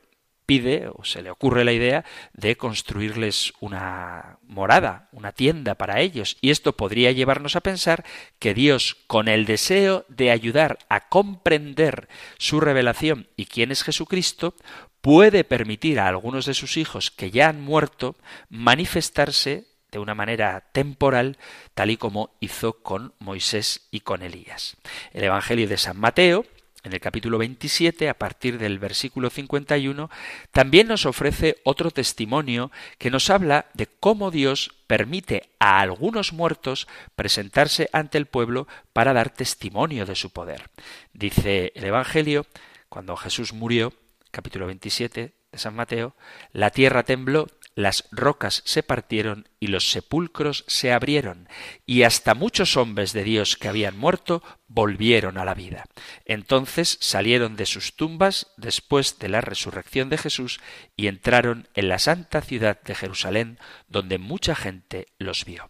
pide 0.45 0.89
o 0.93 1.03
se 1.03 1.21
le 1.21 1.31
ocurre 1.31 1.63
la 1.63 1.73
idea 1.73 2.05
de 2.33 2.57
construirles 2.57 3.53
una 3.59 4.37
morada, 4.43 5.09
una 5.11 5.31
tienda 5.31 5.75
para 5.75 6.01
ellos. 6.01 6.37
Y 6.41 6.51
esto 6.51 6.73
podría 6.73 7.11
llevarnos 7.11 7.55
a 7.55 7.61
pensar 7.61 8.05
que 8.39 8.53
Dios, 8.53 8.97
con 9.07 9.27
el 9.27 9.45
deseo 9.45 10.05
de 10.07 10.31
ayudar 10.31 10.79
a 10.89 11.09
comprender 11.09 12.07
su 12.37 12.59
revelación 12.59 13.27
y 13.35 13.45
quién 13.45 13.71
es 13.71 13.83
Jesucristo, 13.83 14.55
puede 15.01 15.43
permitir 15.43 15.99
a 15.99 16.07
algunos 16.07 16.45
de 16.45 16.53
sus 16.53 16.77
hijos 16.77 17.11
que 17.11 17.31
ya 17.31 17.49
han 17.49 17.61
muerto 17.61 18.15
manifestarse 18.49 19.67
de 19.91 19.99
una 19.99 20.15
manera 20.15 20.67
temporal, 20.73 21.37
tal 21.73 21.91
y 21.91 21.97
como 21.97 22.35
hizo 22.39 22.81
con 22.83 23.13
Moisés 23.19 23.87
y 23.91 24.01
con 24.01 24.23
Elías. 24.23 24.77
El 25.13 25.23
Evangelio 25.23 25.67
de 25.67 25.77
San 25.77 25.97
Mateo 25.97 26.45
en 26.85 26.93
el 26.93 26.99
capítulo 26.99 27.39
27, 27.39 28.09
a 28.09 28.13
partir 28.13 28.59
del 28.59 28.77
versículo 28.77 29.31
51, 29.31 30.09
también 30.51 30.87
nos 30.87 31.07
ofrece 31.07 31.57
otro 31.63 31.89
testimonio 31.89 32.71
que 32.99 33.09
nos 33.09 33.31
habla 33.31 33.65
de 33.73 33.87
cómo 33.87 34.29
Dios 34.29 34.75
permite 34.85 35.49
a 35.59 35.81
algunos 35.81 36.31
muertos 36.31 36.87
presentarse 37.15 37.89
ante 37.91 38.19
el 38.19 38.27
pueblo 38.27 38.67
para 38.93 39.13
dar 39.13 39.31
testimonio 39.31 40.05
de 40.05 40.15
su 40.15 40.29
poder. 40.29 40.69
Dice 41.11 41.71
el 41.75 41.85
Evangelio, 41.85 42.45
cuando 42.87 43.17
Jesús 43.17 43.51
murió, 43.51 43.91
capítulo 44.29 44.67
27 44.67 45.33
de 45.51 45.57
San 45.57 45.75
Mateo, 45.75 46.15
la 46.53 46.69
tierra 46.69 47.01
tembló 47.01 47.47
las 47.75 48.05
rocas 48.11 48.63
se 48.65 48.83
partieron 48.83 49.49
y 49.59 49.67
los 49.67 49.91
sepulcros 49.91 50.63
se 50.67 50.93
abrieron, 50.93 51.49
y 51.85 52.03
hasta 52.03 52.33
muchos 52.33 52.77
hombres 52.77 53.11
de 53.13 53.23
Dios 53.23 53.57
que 53.57 53.67
habían 53.67 53.97
muerto 53.97 54.41
volvieron 54.67 55.37
a 55.37 55.45
la 55.45 55.53
vida. 55.53 55.83
Entonces 56.25 56.97
salieron 57.01 57.57
de 57.57 57.65
sus 57.65 57.95
tumbas 57.95 58.47
después 58.57 59.19
de 59.19 59.29
la 59.29 59.41
resurrección 59.41 60.09
de 60.09 60.17
Jesús 60.17 60.61
y 60.95 61.07
entraron 61.07 61.67
en 61.75 61.89
la 61.89 61.99
santa 61.99 62.41
ciudad 62.41 62.81
de 62.81 62.95
Jerusalén, 62.95 63.59
donde 63.87 64.17
mucha 64.17 64.55
gente 64.55 65.07
los 65.19 65.43
vio. 65.45 65.69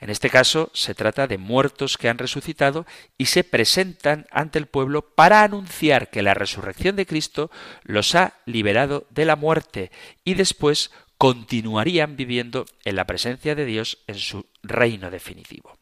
En 0.00 0.10
este 0.10 0.30
caso 0.30 0.70
se 0.74 0.94
trata 0.94 1.26
de 1.26 1.38
muertos 1.38 1.96
que 1.96 2.08
han 2.08 2.18
resucitado 2.18 2.86
y 3.18 3.26
se 3.26 3.44
presentan 3.44 4.26
ante 4.30 4.58
el 4.58 4.66
pueblo 4.66 5.02
para 5.14 5.42
anunciar 5.42 6.10
que 6.10 6.22
la 6.22 6.34
resurrección 6.34 6.96
de 6.96 7.06
Cristo 7.06 7.50
los 7.82 8.14
ha 8.14 8.34
liberado 8.46 9.06
de 9.10 9.24
la 9.24 9.36
muerte 9.36 9.90
y 10.24 10.34
después 10.34 10.90
continuarían 11.20 12.16
viviendo 12.16 12.64
en 12.82 12.96
la 12.96 13.06
presencia 13.06 13.54
de 13.54 13.66
Dios 13.66 13.98
en 14.06 14.14
su 14.14 14.46
reino 14.62 15.10
definitivo. 15.10 15.76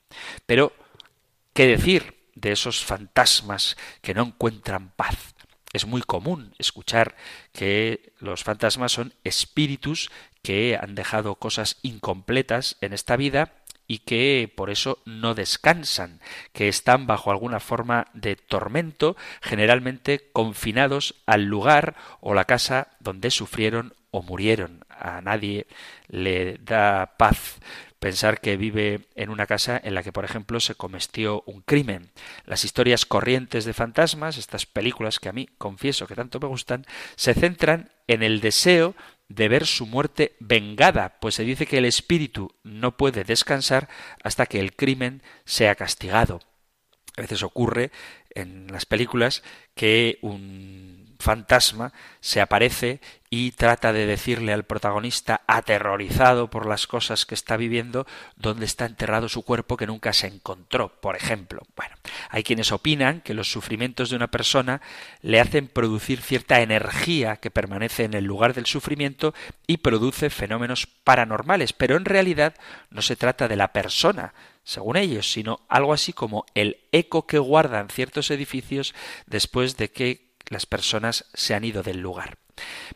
Pero, 0.46 0.72
¿qué 1.52 1.68
decir 1.68 2.26
de 2.34 2.50
esos 2.50 2.84
fantasmas 2.84 3.76
que 4.02 4.14
no 4.14 4.24
encuentran 4.24 4.90
paz? 4.96 5.36
Es 5.72 5.86
muy 5.86 6.02
común 6.02 6.56
escuchar 6.58 7.14
que 7.52 8.14
los 8.18 8.42
fantasmas 8.42 8.90
son 8.90 9.14
espíritus 9.22 10.10
que 10.42 10.76
han 10.76 10.96
dejado 10.96 11.36
cosas 11.36 11.78
incompletas 11.82 12.76
en 12.80 12.92
esta 12.92 13.16
vida 13.16 13.52
y 13.86 14.00
que 14.00 14.52
por 14.56 14.70
eso 14.70 14.98
no 15.04 15.36
descansan, 15.36 16.20
que 16.52 16.66
están 16.66 17.06
bajo 17.06 17.30
alguna 17.30 17.60
forma 17.60 18.08
de 18.12 18.34
tormento, 18.34 19.16
generalmente 19.40 20.30
confinados 20.32 21.14
al 21.26 21.44
lugar 21.44 21.94
o 22.20 22.34
la 22.34 22.44
casa 22.44 22.88
donde 22.98 23.30
sufrieron 23.30 23.94
o 24.10 24.22
murieron. 24.22 24.84
A 24.88 25.20
nadie 25.20 25.66
le 26.08 26.58
da 26.58 27.16
paz 27.18 27.58
pensar 27.98 28.40
que 28.40 28.56
vive 28.56 29.08
en 29.14 29.30
una 29.30 29.46
casa 29.46 29.80
en 29.82 29.94
la 29.94 30.02
que, 30.02 30.12
por 30.12 30.24
ejemplo, 30.24 30.60
se 30.60 30.74
cometió 30.74 31.42
un 31.46 31.62
crimen. 31.62 32.10
Las 32.44 32.64
historias 32.64 33.06
corrientes 33.06 33.64
de 33.64 33.74
fantasmas, 33.74 34.38
estas 34.38 34.66
películas 34.66 35.18
que 35.18 35.28
a 35.28 35.32
mí 35.32 35.48
confieso 35.58 36.06
que 36.06 36.14
tanto 36.14 36.38
me 36.40 36.46
gustan, 36.46 36.86
se 37.16 37.34
centran 37.34 37.90
en 38.06 38.22
el 38.22 38.40
deseo 38.40 38.94
de 39.28 39.48
ver 39.48 39.66
su 39.66 39.84
muerte 39.86 40.36
vengada, 40.40 41.18
pues 41.20 41.34
se 41.34 41.44
dice 41.44 41.66
que 41.66 41.78
el 41.78 41.84
espíritu 41.84 42.54
no 42.62 42.96
puede 42.96 43.24
descansar 43.24 43.88
hasta 44.22 44.46
que 44.46 44.58
el 44.58 44.74
crimen 44.74 45.22
sea 45.44 45.74
castigado. 45.74 46.40
A 47.16 47.22
veces 47.22 47.42
ocurre 47.42 47.90
en 48.30 48.68
las 48.68 48.86
películas 48.86 49.42
que 49.74 50.18
un 50.22 51.07
fantasma 51.18 51.92
se 52.20 52.40
aparece 52.40 53.00
y 53.30 53.52
trata 53.52 53.92
de 53.92 54.06
decirle 54.06 54.52
al 54.52 54.64
protagonista, 54.64 55.42
aterrorizado 55.46 56.48
por 56.48 56.66
las 56.66 56.86
cosas 56.86 57.26
que 57.26 57.34
está 57.34 57.56
viviendo, 57.56 58.06
dónde 58.36 58.64
está 58.64 58.86
enterrado 58.86 59.28
su 59.28 59.42
cuerpo 59.42 59.76
que 59.76 59.86
nunca 59.86 60.12
se 60.12 60.28
encontró, 60.28 60.88
por 61.00 61.16
ejemplo. 61.16 61.62
Bueno, 61.76 61.94
hay 62.30 62.42
quienes 62.42 62.72
opinan 62.72 63.20
que 63.20 63.34
los 63.34 63.50
sufrimientos 63.50 64.10
de 64.10 64.16
una 64.16 64.28
persona 64.28 64.80
le 65.20 65.40
hacen 65.40 65.68
producir 65.68 66.22
cierta 66.22 66.62
energía 66.62 67.36
que 67.36 67.50
permanece 67.50 68.04
en 68.04 68.14
el 68.14 68.24
lugar 68.24 68.54
del 68.54 68.66
sufrimiento 68.66 69.34
y 69.66 69.78
produce 69.78 70.30
fenómenos 70.30 70.86
paranormales, 70.86 71.74
pero 71.74 71.96
en 71.96 72.06
realidad 72.06 72.54
no 72.90 73.02
se 73.02 73.16
trata 73.16 73.48
de 73.48 73.56
la 73.56 73.72
persona, 73.72 74.32
según 74.64 74.96
ellos, 74.96 75.30
sino 75.30 75.60
algo 75.68 75.92
así 75.92 76.12
como 76.12 76.46
el 76.54 76.78
eco 76.92 77.26
que 77.26 77.38
guardan 77.38 77.88
ciertos 77.88 78.30
edificios 78.30 78.94
después 79.26 79.76
de 79.76 79.90
que 79.90 80.27
las 80.48 80.66
personas 80.66 81.26
se 81.34 81.54
han 81.54 81.64
ido 81.64 81.82
del 81.82 82.00
lugar. 82.00 82.38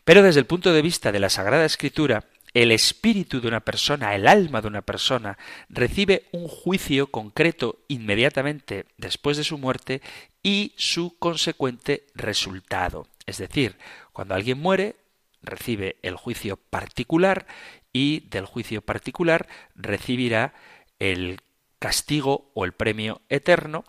Pero 0.03 0.21
desde 0.23 0.39
el 0.39 0.45
punto 0.45 0.73
de 0.73 0.81
vista 0.81 1.11
de 1.11 1.19
la 1.19 1.29
Sagrada 1.29 1.65
Escritura, 1.65 2.25
el 2.53 2.71
espíritu 2.71 3.41
de 3.41 3.47
una 3.47 3.61
persona, 3.61 4.13
el 4.13 4.27
alma 4.27 4.61
de 4.61 4.67
una 4.67 4.83
persona, 4.83 5.37
recibe 5.69 6.27
un 6.31 6.47
juicio 6.47 7.07
concreto 7.07 7.79
inmediatamente 7.87 8.85
después 8.97 9.37
de 9.37 9.43
su 9.43 9.57
muerte 9.57 10.01
y 10.43 10.73
su 10.77 11.17
consecuente 11.17 12.05
resultado. 12.13 13.07
Es 13.25 13.37
decir, 13.37 13.77
cuando 14.11 14.35
alguien 14.35 14.59
muere, 14.59 14.95
recibe 15.41 15.97
el 16.03 16.15
juicio 16.15 16.57
particular 16.57 17.47
y 17.91 18.21
del 18.29 18.45
juicio 18.45 18.81
particular 18.81 19.47
recibirá 19.75 20.53
el 20.99 21.41
castigo 21.79 22.51
o 22.53 22.65
el 22.65 22.73
premio 22.73 23.21
eterno, 23.29 23.83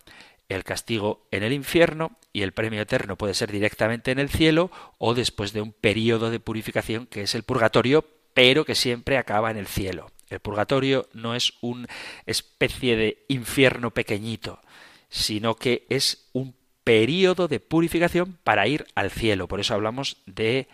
el 0.49 0.65
castigo 0.65 1.27
en 1.31 1.43
el 1.43 1.53
infierno 1.53 2.19
y 2.33 2.43
el 2.43 2.53
premio 2.53 2.83
eterno 2.83 3.17
puede 3.17 3.35
ser 3.35 3.51
directamente 3.51 4.11
en 4.11 4.19
el 4.19 4.29
cielo 4.29 4.71
o 4.99 5.15
después 5.15 5.53
de 5.53 5.61
un 5.61 5.73
periodo 5.73 6.31
de 6.31 6.41
purificación 6.41 7.07
que 7.07 7.23
es 7.23 7.35
el 7.35 7.43
purgatorio, 7.45 8.05
pero 8.35 8.65
que 8.65 8.75
siempre 8.75 9.17
acaba 9.17 9.51
en 9.51 9.57
el 9.57 9.67
cielo. 9.67 10.11
El 10.29 10.41
purgatorio 10.41 11.09
no 11.13 11.35
es 11.35 11.55
una 11.61 11.89
especie 12.27 12.97
de 12.97 13.25
infierno 13.29 13.93
pequeñito, 13.93 14.61
sino 15.09 15.55
que 15.55 15.87
es 15.89 16.29
un 16.33 16.55
periodo 16.83 17.49
de 17.49 17.61
purificación 17.61 18.39
para 18.45 18.67
ir 18.67 18.87
al 18.95 19.11
cielo. 19.11 19.49
Por 19.49 19.61
eso 19.61 19.75
hablamos 19.75 20.19
de 20.27 20.69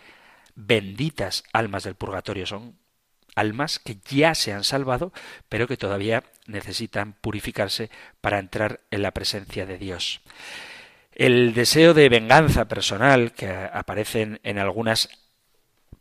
benditas 0.55 1.43
almas 1.53 1.83
del 1.83 1.95
purgatorio. 1.95 2.45
Son 2.45 2.75
almas 3.35 3.79
que 3.79 3.97
ya 4.09 4.35
se 4.35 4.53
han 4.53 4.63
salvado, 4.63 5.13
pero 5.49 5.67
que 5.67 5.77
todavía 5.77 6.23
necesitan 6.47 7.13
purificarse 7.13 7.89
para 8.21 8.39
entrar 8.39 8.81
en 8.91 9.01
la 9.01 9.11
presencia 9.11 9.65
de 9.65 9.77
Dios. 9.77 10.21
El 11.13 11.53
deseo 11.53 11.93
de 11.93 12.09
venganza 12.09 12.67
personal 12.67 13.33
que 13.33 13.49
aparecen 13.49 14.39
en 14.43 14.59
algunas 14.59 15.09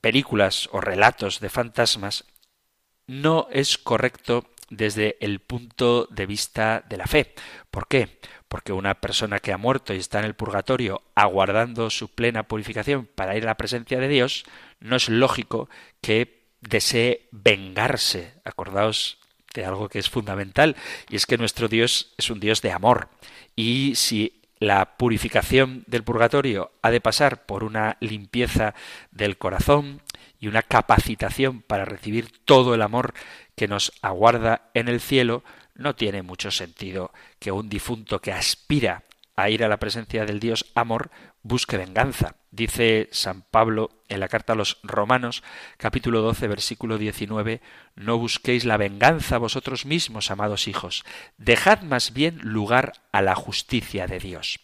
películas 0.00 0.68
o 0.72 0.80
relatos 0.80 1.40
de 1.40 1.50
fantasmas 1.50 2.24
no 3.06 3.48
es 3.50 3.76
correcto 3.76 4.46
desde 4.70 5.16
el 5.20 5.40
punto 5.40 6.06
de 6.10 6.26
vista 6.26 6.84
de 6.88 6.96
la 6.96 7.06
fe. 7.06 7.34
¿Por 7.70 7.88
qué? 7.88 8.20
Porque 8.48 8.72
una 8.72 9.00
persona 9.00 9.40
que 9.40 9.52
ha 9.52 9.58
muerto 9.58 9.92
y 9.92 9.98
está 9.98 10.20
en 10.20 10.24
el 10.24 10.34
purgatorio 10.34 11.02
aguardando 11.14 11.90
su 11.90 12.08
plena 12.08 12.44
purificación 12.44 13.06
para 13.06 13.36
ir 13.36 13.42
a 13.42 13.46
la 13.46 13.56
presencia 13.56 13.98
de 13.98 14.08
Dios, 14.08 14.44
no 14.78 14.96
es 14.96 15.08
lógico 15.08 15.68
que 16.00 16.39
desee 16.60 17.28
vengarse. 17.30 18.34
Acordaos 18.44 19.18
de 19.54 19.64
algo 19.64 19.88
que 19.88 19.98
es 19.98 20.08
fundamental, 20.08 20.76
y 21.08 21.16
es 21.16 21.26
que 21.26 21.38
nuestro 21.38 21.68
Dios 21.68 22.14
es 22.18 22.30
un 22.30 22.40
Dios 22.40 22.62
de 22.62 22.72
amor. 22.72 23.08
Y 23.56 23.94
si 23.96 24.40
la 24.60 24.96
purificación 24.96 25.84
del 25.86 26.04
purgatorio 26.04 26.70
ha 26.82 26.90
de 26.90 27.00
pasar 27.00 27.46
por 27.46 27.64
una 27.64 27.96
limpieza 28.00 28.74
del 29.10 29.38
corazón 29.38 30.02
y 30.38 30.48
una 30.48 30.62
capacitación 30.62 31.62
para 31.62 31.84
recibir 31.84 32.30
todo 32.44 32.74
el 32.74 32.82
amor 32.82 33.14
que 33.56 33.68
nos 33.68 33.92
aguarda 34.02 34.70
en 34.74 34.88
el 34.88 35.00
cielo, 35.00 35.42
no 35.74 35.96
tiene 35.96 36.22
mucho 36.22 36.50
sentido 36.50 37.10
que 37.38 37.52
un 37.52 37.68
difunto 37.68 38.20
que 38.20 38.32
aspira 38.32 39.04
a 39.34 39.48
ir 39.48 39.64
a 39.64 39.68
la 39.68 39.78
presencia 39.78 40.26
del 40.26 40.40
Dios 40.40 40.66
amor 40.74 41.10
busque 41.42 41.78
venganza. 41.78 42.36
Dice 42.50 43.08
San 43.12 43.42
Pablo 43.42 43.90
en 44.10 44.20
la 44.20 44.28
carta 44.28 44.52
a 44.52 44.56
los 44.56 44.78
Romanos, 44.82 45.42
capítulo 45.78 46.20
12, 46.20 46.48
versículo 46.48 46.98
19, 46.98 47.62
No 47.96 48.18
busquéis 48.18 48.64
la 48.64 48.76
venganza 48.76 49.38
vosotros 49.38 49.86
mismos, 49.86 50.30
amados 50.30 50.68
hijos, 50.68 51.04
dejad 51.38 51.82
más 51.82 52.12
bien 52.12 52.38
lugar 52.42 52.92
a 53.12 53.22
la 53.22 53.34
justicia 53.34 54.06
de 54.06 54.18
Dios. 54.18 54.60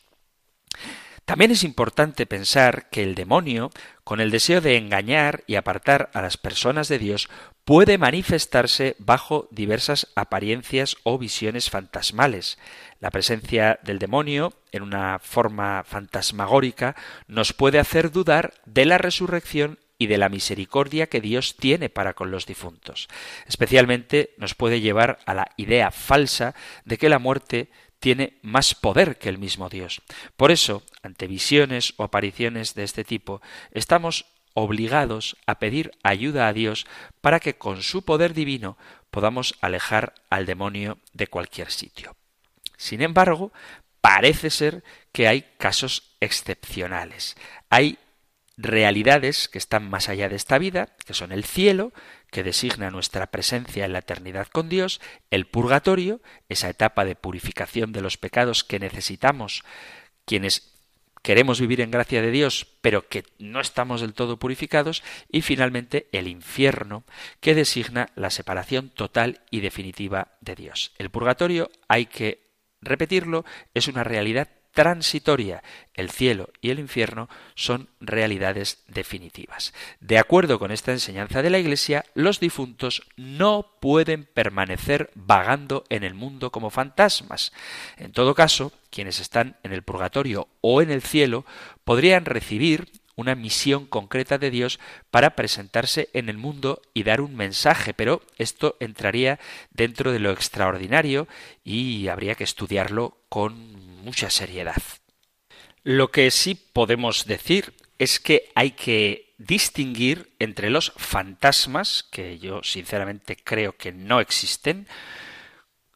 También 1.24 1.50
es 1.50 1.64
importante 1.64 2.24
pensar 2.24 2.88
que 2.88 3.02
el 3.02 3.16
demonio, 3.16 3.70
con 4.04 4.20
el 4.20 4.30
deseo 4.30 4.61
de 4.61 4.76
engañar 4.76 5.42
y 5.48 5.56
apartar 5.56 6.11
a 6.14 6.22
las 6.22 6.37
personas 6.37 6.87
de 6.88 7.00
Dios, 7.00 7.28
puede 7.66 7.98
manifestarse 7.98 8.94
bajo 9.00 9.48
diversas 9.50 10.07
apariencias 10.14 10.96
o 11.02 11.18
visiones 11.18 11.68
fantasmales. 11.68 12.59
La 13.00 13.11
presencia 13.11 13.81
del 13.83 13.98
demonio, 13.98 14.52
en 14.70 14.85
una 14.85 15.18
forma 15.18 15.83
fantasmagórica, 15.85 16.94
nos 17.26 17.52
puede 17.52 17.81
hacer 17.81 18.12
dudar 18.12 18.55
de 18.66 18.87
la 18.87 18.98
resurrección 18.98 19.81
y 19.98 20.07
de 20.07 20.16
la 20.16 20.29
misericordia 20.29 21.09
que 21.09 21.20
Dios 21.20 21.57
tiene 21.57 21.88
para 21.88 22.14
con 22.14 22.31
los 22.31 22.46
difuntos. 22.46 23.09
Especialmente 23.48 24.31
nos 24.38 24.55
puede 24.55 24.81
llevar 24.81 25.18
a 25.26 25.35
la 25.35 25.50
idea 25.57 25.90
falsa 25.90 26.55
de 26.85 26.98
que 26.98 27.09
la 27.09 27.18
muerte 27.18 27.68
tiene 27.98 28.38
más 28.42 28.76
poder 28.76 29.18
que 29.18 29.29
el 29.29 29.38
mismo 29.38 29.68
Dios. 29.68 30.02
Por 30.37 30.52
eso, 30.52 30.85
ante 31.02 31.26
visiones 31.26 31.94
o 31.96 32.05
apariciones 32.05 32.74
de 32.74 32.85
este 32.85 33.02
tipo, 33.02 33.42
estamos 33.72 34.26
obligados 34.57 35.37
a 35.47 35.59
pedir 35.59 35.92
ayuda 36.03 36.49
a 36.49 36.55
Dios 36.55 36.87
para 37.21 37.40
que 37.40 37.59
con 37.59 37.83
su 37.83 38.07
poder 38.07 38.33
divino 38.33 38.79
podamos 39.11 39.55
alejar 39.61 40.14
al 40.31 40.47
demonio 40.47 40.99
de 41.12 41.27
cualquier 41.27 41.71
sitio. 41.71 42.16
Sin 42.79 43.03
embargo, 43.03 43.53
parece 44.01 44.49
ser 44.49 44.83
que 45.12 45.29
hay 45.29 45.42
casos 45.59 46.16
excepcionales. 46.21 47.37
Hay 47.69 47.99
realidades 48.57 49.49
que 49.49 49.59
están 49.59 49.90
más 49.90 50.09
allá 50.09 50.31
de 50.31 50.37
esta 50.37 50.57
vida, 50.57 50.97
que 51.05 51.12
son 51.12 51.33
el 51.33 51.45
cielo, 51.45 51.92
que 52.31 52.42
designa 52.42 52.90
nuestra 52.90 53.27
presencia 53.27 53.85
en 53.85 53.92
la 53.92 53.99
eternidad 53.99 54.47
con 54.47 54.71
Dios, 54.71 55.03
el 55.31 55.47
purgatorio, 55.47 56.23
esa 56.49 56.71
etapa 56.71 57.05
de 57.05 57.14
purificación 57.14 57.92
de 57.92 58.01
los 58.01 58.16
pecados 58.16 58.64
que 58.64 58.79
necesitamos 58.79 59.64
quienes 60.25 60.76
queremos 61.27 61.61
vivir 61.61 61.81
en 61.81 61.91
gracia 61.91 62.23
de 62.23 62.31
Dios, 62.31 62.69
pero 62.81 63.09
que 63.09 63.25
no 63.41 63.59
estamos 63.61 64.01
del 64.01 64.15
todo 64.15 64.39
purificados, 64.39 65.03
y 65.29 65.43
finalmente 65.43 66.07
el 66.12 66.29
infierno, 66.29 67.03
que 67.41 67.57
designa 67.57 68.11
la 68.15 68.31
separación 68.31 68.91
total 68.91 69.41
y 69.51 69.59
definitiva 69.59 70.37
de 70.41 70.55
Dios. 70.55 70.93
El 70.99 71.11
purgatorio, 71.11 71.69
hay 71.89 72.07
que 72.07 72.53
repetirlo, 72.81 73.45
es 73.75 73.89
una 73.89 74.05
realidad 74.05 74.51
transitoria. 74.77 75.62
El 75.95 76.11
cielo 76.11 76.51
y 76.61 76.69
el 76.69 76.79
infierno 76.79 77.31
son 77.55 77.89
realidades 77.99 78.85
definitivas. 78.87 79.73
De 80.01 80.19
acuerdo 80.19 80.59
con 80.59 80.71
esta 80.71 80.93
enseñanza 80.93 81.41
de 81.41 81.49
la 81.49 81.59
Iglesia, 81.59 82.05
los 82.15 82.39
difuntos 82.39 83.03
no 83.17 83.79
pueden 83.81 84.27
permanecer 84.27 85.11
vagando 85.15 85.85
en 85.89 86.05
el 86.05 86.12
mundo 86.12 86.53
como 86.53 86.69
fantasmas. 86.69 87.53
En 87.97 88.12
todo 88.12 88.35
caso, 88.35 88.71
quienes 88.91 89.19
están 89.19 89.57
en 89.62 89.73
el 89.73 89.83
purgatorio 89.83 90.47
o 90.61 90.83
en 90.83 90.91
el 90.91 91.01
cielo 91.01 91.47
podrían 91.85 92.27
recibir 92.27 92.93
una 93.15 93.35
misión 93.35 93.87
concreta 93.87 94.37
de 94.37 94.51
Dios 94.51 94.79
para 95.11 95.31
presentarse 95.31 96.11
en 96.12 96.29
el 96.29 96.37
mundo 96.37 96.83
y 96.93 97.03
dar 97.03 97.23
un 97.23 97.35
mensaje, 97.35 97.95
pero 97.95 98.21
esto 98.37 98.77
entraría 98.79 99.41
dentro 99.71 100.12
de 100.12 100.19
lo 100.19 100.33
extraordinario 100.33 101.27
y 101.65 102.09
habría 102.09 102.35
que 102.35 102.45
estudiarlo 102.45 103.17
con 103.31 103.95
mucha 104.07 104.31
seriedad. 104.31 104.83
Lo 105.83 106.11
que 106.12 106.31
sí 106.31 106.55
podemos 106.55 107.27
decir 107.27 107.75
es 107.99 108.21
que 108.21 108.51
hay 108.55 108.71
que 108.71 109.35
distinguir 109.37 110.33
entre 110.38 110.71
los 110.71 110.92
fantasmas, 110.97 112.05
que 112.11 112.38
yo 112.38 112.62
sinceramente 112.62 113.37
creo 113.37 113.77
que 113.77 113.92
no 113.92 114.21
existen, 114.21 114.87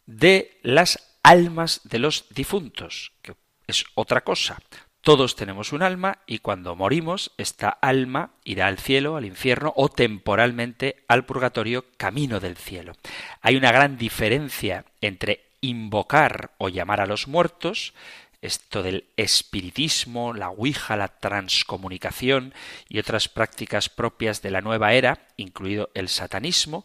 de 0.07 0.59
las 0.62 1.18
almas 1.23 1.83
de 1.85 2.01
los 2.01 2.27
difuntos, 2.31 3.12
que 3.23 3.35
es 3.68 3.85
otra 3.94 4.23
cosa. 4.23 4.59
Todos 5.03 5.37
tenemos 5.37 5.73
un 5.73 5.83
alma 5.83 6.18
y 6.27 6.40
cuando 6.40 6.75
morimos, 6.75 7.31
esta 7.38 7.68
alma 7.68 8.35
irá 8.44 8.66
al 8.66 8.79
cielo, 8.79 9.16
al 9.16 9.25
infierno 9.25 9.73
o 9.77 9.88
temporalmente 9.88 11.05
al 11.07 11.25
purgatorio, 11.25 11.87
camino 11.96 12.40
del 12.40 12.57
cielo. 12.57 12.92
Hay 13.40 13.57
una 13.57 13.73
gran 13.73 13.96
diferencia 13.96 14.85
entre 15.01 15.49
invocar 15.61 16.53
o 16.59 16.68
llamar 16.68 17.01
a 17.01 17.07
los 17.07 17.29
muertos, 17.29 17.94
esto 18.42 18.83
del 18.83 19.05
espiritismo, 19.16 20.33
la 20.33 20.51
ouija, 20.51 20.96
la 20.96 21.09
transcomunicación 21.09 22.55
y 22.88 22.99
otras 22.99 23.29
prácticas 23.29 23.88
propias 23.88 24.40
de 24.40 24.51
la 24.51 24.62
nueva 24.62 24.94
era, 24.94 25.27
incluido 25.37 25.90
el 25.94 26.09
satanismo, 26.09 26.85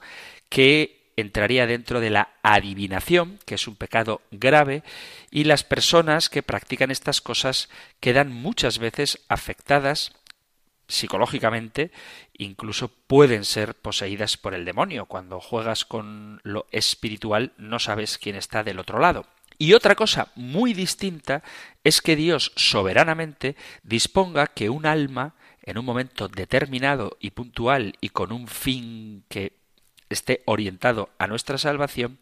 que 0.50 1.12
entraría 1.18 1.66
dentro 1.66 2.02
de 2.02 2.10
la 2.10 2.30
adivinación, 2.44 3.40
que 3.46 3.56
es 3.56 3.68
un 3.68 3.76
pecado 3.76 4.22
grave, 4.32 4.84
y 5.32 5.46
las 5.46 5.64
personas 5.64 6.30
que 6.30 6.44
practican 6.44 6.92
estas 6.92 7.22
cosas 7.22 7.70
quedan 8.02 8.34
muchas 8.34 8.80
veces 8.80 9.22
afectadas 9.30 10.12
psicológicamente 10.88 11.91
incluso 12.38 12.89
pueden 12.89 13.45
ser 13.45 13.76
poseídas 13.76 14.38
por 14.38 14.54
el 14.54 14.65
demonio. 14.65 15.06
Cuando 15.06 15.39
juegas 15.39 15.86
con 15.86 16.39
lo 16.43 16.67
espiritual 16.71 17.54
no 17.58 17.80
sabes 17.80 18.17
quién 18.17 18.36
está 18.36 18.63
del 18.63 18.80
otro 18.80 19.00
lado. 19.00 19.26
Y 19.58 19.74
otra 19.74 19.95
cosa 19.95 20.32
muy 20.36 20.74
distinta 20.74 21.43
es 21.84 22.02
que 22.02 22.15
Dios 22.15 22.52
soberanamente 22.56 23.56
disponga 23.84 24.48
que 24.48 24.69
un 24.69 24.86
alma, 24.86 25.36
en 25.63 25.78
un 25.78 25.86
momento 25.86 26.28
determinado 26.28 27.17
y 27.19 27.32
puntual 27.32 27.95
y 28.02 28.10
con 28.10 28.32
un 28.32 28.48
fin 28.48 29.24
que 29.30 29.54
esté 30.10 30.43
orientado 30.45 31.10
a 31.17 31.28
nuestra 31.28 31.58
salvación, 31.58 32.19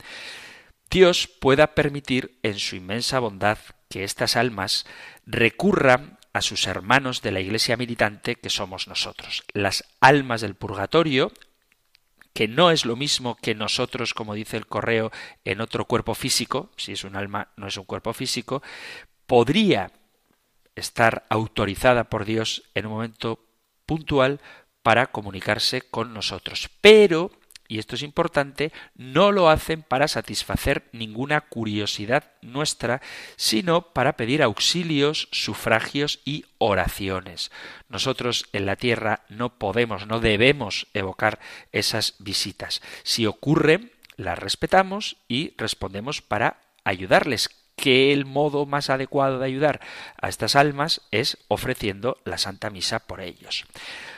Dios 0.91 1.27
pueda 1.27 1.73
permitir 1.73 2.37
en 2.43 2.59
su 2.59 2.75
inmensa 2.75 3.19
bondad 3.19 3.57
que 3.89 4.03
estas 4.03 4.35
almas 4.35 4.85
recurran 5.25 6.19
a 6.33 6.41
sus 6.41 6.67
hermanos 6.67 7.21
de 7.21 7.31
la 7.31 7.39
Iglesia 7.39 7.77
militante 7.77 8.35
que 8.35 8.49
somos 8.49 8.87
nosotros. 8.87 9.43
Las 9.53 9.85
almas 10.01 10.41
del 10.41 10.55
purgatorio, 10.55 11.31
que 12.33 12.47
no 12.47 12.71
es 12.71 12.85
lo 12.85 12.95
mismo 12.95 13.35
que 13.35 13.53
nosotros, 13.53 14.15
como 14.15 14.33
dice 14.33 14.57
el 14.57 14.65
correo, 14.65 15.11
en 15.45 15.61
otro 15.61 15.85
cuerpo 15.85 16.15
físico, 16.15 16.71
si 16.75 16.93
es 16.93 17.03
un 17.03 17.15
alma, 17.15 17.49
no 17.55 17.67
es 17.67 17.77
un 17.77 17.85
cuerpo 17.85 18.13
físico, 18.13 18.63
podría 19.27 19.91
estar 20.75 21.25
autorizada 21.29 22.05
por 22.05 22.25
Dios 22.25 22.63
en 22.73 22.87
un 22.87 22.93
momento 22.93 23.45
puntual 23.85 24.41
para 24.81 25.07
comunicarse 25.07 25.81
con 25.81 26.13
nosotros. 26.13 26.69
Pero 26.81 27.31
y 27.67 27.79
esto 27.79 27.95
es 27.95 28.03
importante, 28.03 28.71
no 28.95 29.31
lo 29.31 29.49
hacen 29.49 29.83
para 29.83 30.07
satisfacer 30.07 30.89
ninguna 30.91 31.41
curiosidad 31.41 32.31
nuestra, 32.41 33.01
sino 33.35 33.93
para 33.93 34.17
pedir 34.17 34.43
auxilios, 34.43 35.27
sufragios 35.31 36.19
y 36.25 36.45
oraciones. 36.57 37.51
Nosotros 37.89 38.45
en 38.53 38.65
la 38.65 38.75
tierra 38.75 39.21
no 39.29 39.57
podemos, 39.57 40.07
no 40.07 40.19
debemos 40.19 40.87
evocar 40.93 41.39
esas 41.71 42.15
visitas. 42.19 42.81
Si 43.03 43.25
ocurre, 43.25 43.91
las 44.17 44.37
respetamos 44.37 45.17
y 45.27 45.53
respondemos 45.57 46.21
para 46.21 46.57
ayudarles 46.83 47.49
que 47.75 48.13
el 48.13 48.25
modo 48.25 48.65
más 48.65 48.89
adecuado 48.89 49.39
de 49.39 49.45
ayudar 49.45 49.79
a 50.21 50.29
estas 50.29 50.55
almas 50.55 51.01
es 51.11 51.37
ofreciendo 51.47 52.17
la 52.23 52.37
Santa 52.37 52.69
Misa 52.69 52.99
por 52.99 53.19
ellos. 53.21 53.65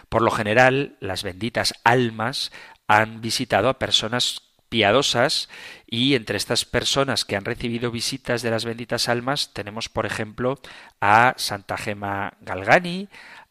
Por 0.10 0.21
lo 0.21 0.31
general, 0.31 0.97
las 0.99 1.23
benditas 1.23 1.73
almas 1.84 2.51
han 2.88 3.21
visitado 3.21 3.69
a 3.69 3.80
personas 3.80 4.41
piadosas 4.69 5.50
y 5.88 6.15
entre 6.15 6.38
estas 6.38 6.65
personas 6.65 7.24
que 7.24 7.36
han 7.36 7.45
recibido 7.45 7.91
visitas 7.91 8.41
de 8.41 8.52
las 8.52 8.65
benditas 8.65 9.10
almas 9.10 9.54
tenemos 9.54 9.89
por 9.89 10.06
ejemplo 10.06 10.60
a 11.00 11.34
Santa 11.38 11.78
Gema 11.78 12.34
Galgani, 12.41 13.08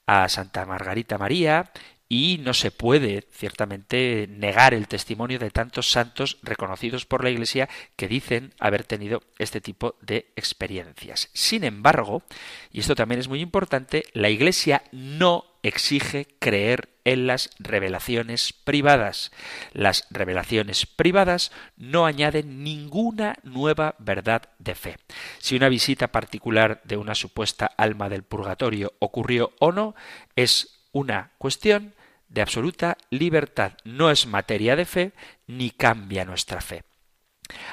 a 0.06 0.28
Santa 0.28 0.66
Margarita 0.66 1.16
María 1.16 1.70
y 2.08 2.38
no 2.42 2.52
se 2.52 2.70
puede 2.70 3.26
ciertamente 3.32 4.26
negar 4.28 4.74
el 4.74 4.88
testimonio 4.88 5.38
de 5.38 5.50
tantos 5.50 5.90
santos 5.90 6.38
reconocidos 6.42 7.06
por 7.06 7.24
la 7.24 7.30
Iglesia 7.30 7.68
que 7.96 8.08
dicen 8.08 8.52
haber 8.60 8.84
tenido 8.84 9.22
este 9.38 9.60
tipo 9.60 9.96
de 10.02 10.32
experiencias. 10.36 11.30
Sin 11.32 11.64
embargo, 11.64 12.22
y 12.70 12.80
esto 12.80 12.94
también 12.94 13.20
es 13.20 13.28
muy 13.28 13.40
importante, 13.40 14.04
la 14.12 14.28
Iglesia 14.28 14.82
no 14.92 15.53
exige 15.64 16.28
creer 16.38 16.90
en 17.04 17.26
las 17.26 17.50
revelaciones 17.58 18.52
privadas. 18.52 19.32
Las 19.72 20.06
revelaciones 20.10 20.86
privadas 20.86 21.50
no 21.76 22.06
añaden 22.06 22.62
ninguna 22.62 23.36
nueva 23.42 23.96
verdad 23.98 24.50
de 24.58 24.74
fe. 24.74 24.96
Si 25.38 25.56
una 25.56 25.68
visita 25.68 26.08
particular 26.08 26.80
de 26.84 26.98
una 26.98 27.14
supuesta 27.14 27.66
alma 27.66 28.08
del 28.08 28.22
purgatorio 28.22 28.92
ocurrió 28.98 29.52
o 29.58 29.72
no, 29.72 29.94
es 30.36 30.84
una 30.92 31.32
cuestión 31.38 31.94
de 32.28 32.42
absoluta 32.42 32.98
libertad. 33.10 33.72
No 33.84 34.10
es 34.10 34.26
materia 34.26 34.76
de 34.76 34.84
fe 34.84 35.12
ni 35.46 35.70
cambia 35.70 36.24
nuestra 36.24 36.60
fe. 36.60 36.84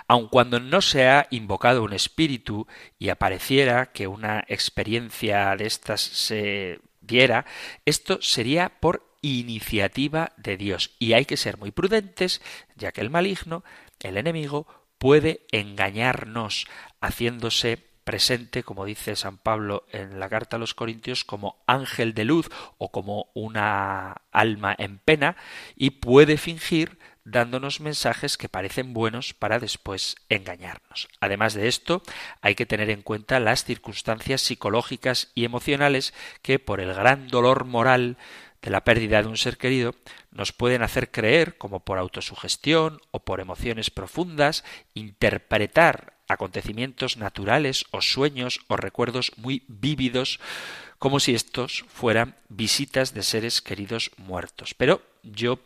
Aun 0.08 0.28
cuando 0.28 0.60
no 0.60 0.82
se 0.82 1.08
ha 1.08 1.28
invocado 1.30 1.84
un 1.84 1.94
espíritu 1.94 2.68
y 3.00 3.10
apareciera 3.10 3.92
que 3.92 4.08
una 4.08 4.44
experiencia 4.48 5.56
de 5.56 5.66
estas 5.66 6.02
se 6.02 6.80
diera, 7.02 7.46
esto 7.86 8.20
sería 8.22 8.80
por 8.80 9.06
iniciativa 9.22 10.32
de 10.38 10.58
Dios. 10.58 10.92
Y 11.00 11.14
hay 11.14 11.26
que 11.26 11.38
ser 11.38 11.58
muy 11.58 11.72
prudentes, 11.72 12.42
ya 12.76 12.92
que 12.92 13.02
el 13.02 13.10
maligno, 13.10 13.64
el 14.00 14.18
enemigo, 14.18 14.68
puede 14.98 15.46
engañarnos, 15.52 16.68
haciéndose 17.00 17.78
presente, 18.04 18.64
como 18.64 18.86
dice 18.86 19.16
San 19.16 19.38
Pablo 19.38 19.86
en 19.92 20.20
la 20.20 20.30
carta 20.30 20.58
a 20.58 20.60
los 20.60 20.74
Corintios, 20.74 21.24
como 21.24 21.64
ángel 21.68 22.14
de 22.14 22.26
luz 22.26 22.50
o 22.78 22.92
como 22.92 23.30
una 23.34 24.22
alma 24.32 24.76
en 24.78 24.98
pena, 24.98 25.38
y 25.76 25.92
puede 25.92 26.38
fingir 26.38 26.98
dándonos 27.24 27.80
mensajes 27.80 28.38
que 28.38 28.50
parecen 28.50 28.94
buenos 28.94 29.34
para 29.34 29.60
después 29.60 30.16
engañarnos. 30.30 31.08
Además 31.20 31.54
de 31.54 31.68
esto, 31.68 32.02
hay 32.42 32.56
que 32.56 32.66
tener 32.66 32.90
en 32.90 33.02
cuenta 33.02 33.40
las 33.40 33.64
circunstancias 33.64 34.42
psicológicas 34.42 35.32
y 35.36 35.46
emocionales 35.46 36.14
que, 36.42 36.60
por 36.60 36.80
el 36.82 36.94
gran 36.94 37.28
dolor 37.28 37.66
moral 37.66 38.18
de 38.62 38.70
la 38.70 38.84
pérdida 38.84 39.22
de 39.22 39.28
un 39.28 39.38
ser 39.38 39.58
querido, 39.58 39.96
nos 40.32 40.52
pueden 40.52 40.84
hacer 40.84 41.12
creer, 41.12 41.58
como 41.58 41.80
por 41.80 41.98
autosugestión 41.98 43.02
o 43.12 43.20
por 43.20 43.40
emociones 43.40 43.90
profundas, 43.90 44.64
interpretar 44.94 46.14
acontecimientos 46.28 47.18
naturales 47.18 47.86
o 47.92 48.02
sueños 48.02 48.62
o 48.68 48.78
recuerdos 48.78 49.34
muy 49.38 49.64
vívidos 49.68 50.40
como 51.00 51.20
si 51.20 51.34
estos 51.34 51.84
fueran 51.90 52.36
visitas 52.48 53.14
de 53.14 53.24
seres 53.24 53.62
queridos 53.62 54.12
muertos. 54.18 54.76
Pero 54.76 55.02
yo 55.24 55.60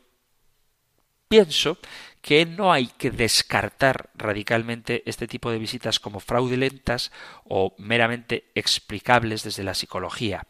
pienso 1.27 1.77
que 2.21 2.45
no 2.45 2.73
hay 2.73 2.88
que 2.88 3.11
descartar 3.11 4.09
radicalmente 4.15 5.03
este 5.05 5.27
tipo 5.27 5.51
de 5.51 5.59
visitas 5.59 5.99
como 5.99 6.19
fraudulentas 6.19 7.11
o 7.43 7.75
meramente 7.77 8.45
explicables 8.55 9.43
desde 9.43 9.63
la 9.63 9.75
psicología, 9.75 10.47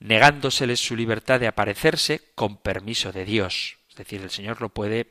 negándoseles 0.00 0.80
su 0.80 0.96
libertad 0.96 1.38
de 1.38 1.46
aparecerse 1.46 2.20
con 2.34 2.56
permiso 2.56 3.12
de 3.12 3.24
Dios. 3.24 3.78
Es 3.88 3.94
decir, 3.94 4.22
el 4.22 4.30
Señor 4.30 4.60
lo 4.60 4.70
puede 4.70 5.08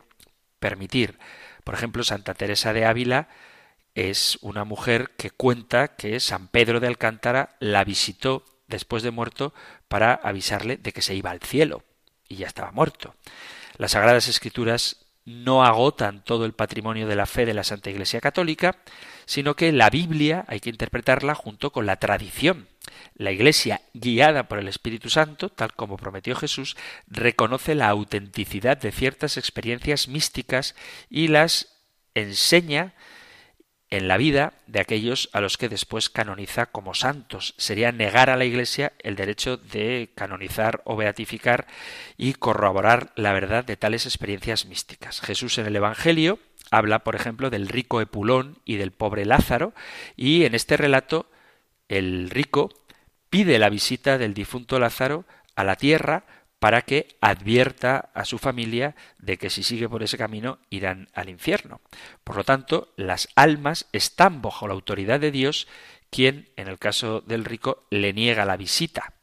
permitir. 0.59 1.17
Por 1.63 1.73
ejemplo, 1.73 2.03
Santa 2.03 2.33
Teresa 2.33 2.73
de 2.73 2.85
Ávila 2.85 3.29
es 3.95 4.37
una 4.41 4.65
mujer 4.65 5.11
que 5.17 5.29
cuenta 5.29 5.95
que 5.95 6.19
San 6.19 6.47
Pedro 6.47 6.79
de 6.79 6.87
Alcántara 6.87 7.55
la 7.59 7.83
visitó 7.83 8.43
después 8.67 9.03
de 9.03 9.11
muerto 9.11 9.53
para 9.87 10.13
avisarle 10.13 10.77
de 10.77 10.91
que 10.91 11.01
se 11.01 11.15
iba 11.15 11.31
al 11.31 11.39
cielo 11.39 11.83
y 12.27 12.35
ya 12.35 12.47
estaba 12.47 12.71
muerto. 12.71 13.15
Las 13.77 13.91
Sagradas 13.91 14.27
Escrituras 14.27 14.97
no 15.25 15.63
agotan 15.63 16.23
todo 16.23 16.45
el 16.45 16.53
patrimonio 16.53 17.07
de 17.07 17.15
la 17.15 17.25
fe 17.25 17.45
de 17.45 17.53
la 17.53 17.63
Santa 17.63 17.89
Iglesia 17.89 18.19
Católica, 18.19 18.77
sino 19.25 19.55
que 19.55 19.71
la 19.71 19.89
Biblia 19.89 20.43
hay 20.47 20.59
que 20.59 20.69
interpretarla 20.69 21.33
junto 21.33 21.71
con 21.71 21.85
la 21.85 21.95
tradición. 21.95 22.67
La 23.15 23.31
Iglesia, 23.31 23.81
guiada 23.93 24.47
por 24.49 24.59
el 24.59 24.67
Espíritu 24.67 25.09
Santo, 25.09 25.49
tal 25.49 25.73
como 25.73 25.97
prometió 25.97 26.35
Jesús, 26.35 26.75
reconoce 27.07 27.75
la 27.75 27.87
autenticidad 27.87 28.77
de 28.77 28.91
ciertas 28.91 29.37
experiencias 29.37 30.07
místicas 30.07 30.75
y 31.09 31.29
las 31.29 31.69
enseña 32.15 32.93
en 33.93 34.07
la 34.07 34.17
vida 34.17 34.53
de 34.65 34.79
aquellos 34.79 35.29
a 35.33 35.39
los 35.39 35.59
que 35.59 35.69
después 35.69 36.09
canoniza 36.09 36.65
como 36.65 36.95
santos. 36.95 37.53
Sería 37.57 37.91
negar 37.91 38.31
a 38.31 38.37
la 38.37 38.43
Iglesia 38.43 38.93
el 38.97 39.15
derecho 39.15 39.57
de 39.57 40.09
canonizar 40.15 40.81
o 40.85 40.95
beatificar 40.95 41.67
y 42.17 42.33
corroborar 42.33 43.11
la 43.15 43.33
verdad 43.33 43.63
de 43.63 43.77
tales 43.77 44.07
experiencias 44.07 44.65
místicas. 44.65 45.21
Jesús 45.21 45.59
en 45.59 45.67
el 45.67 45.75
Evangelio 45.75 46.39
habla, 46.71 47.03
por 47.03 47.15
ejemplo, 47.15 47.51
del 47.51 47.67
rico 47.67 48.01
Epulón 48.01 48.57
y 48.65 48.77
del 48.77 48.93
pobre 48.93 49.25
Lázaro, 49.25 49.75
y 50.17 50.45
en 50.45 50.55
este 50.55 50.75
relato 50.75 51.29
el 51.87 52.31
rico 52.31 52.71
pide 53.29 53.59
la 53.59 53.69
visita 53.69 54.17
del 54.17 54.33
difunto 54.33 54.79
Lázaro 54.79 55.23
a 55.55 55.63
la 55.63 55.75
tierra 55.75 56.25
para 56.63 56.83
que 56.83 57.17
advierta 57.19 58.09
a 58.13 58.23
su 58.23 58.37
familia 58.37 58.95
de 59.17 59.37
que 59.37 59.49
si 59.49 59.63
sigue 59.63 59.89
por 59.89 60.01
ese 60.01 60.17
camino 60.17 60.59
irán 60.69 61.09
al 61.13 61.27
infierno. 61.27 61.81
Por 62.23 62.37
lo 62.37 62.45
tanto, 62.45 62.93
las 62.95 63.27
almas 63.35 63.89
están 63.91 64.41
bajo 64.41 64.65
la 64.65 64.73
autoridad 64.73 65.19
de 65.19 65.31
Dios, 65.31 65.67
quien, 66.09 66.47
en 66.55 66.69
el 66.69 66.79
caso 66.79 67.19
del 67.19 67.43
rico, 67.43 67.85
le 67.89 68.13
niega 68.13 68.45
la 68.45 68.55
visita. 68.55 69.15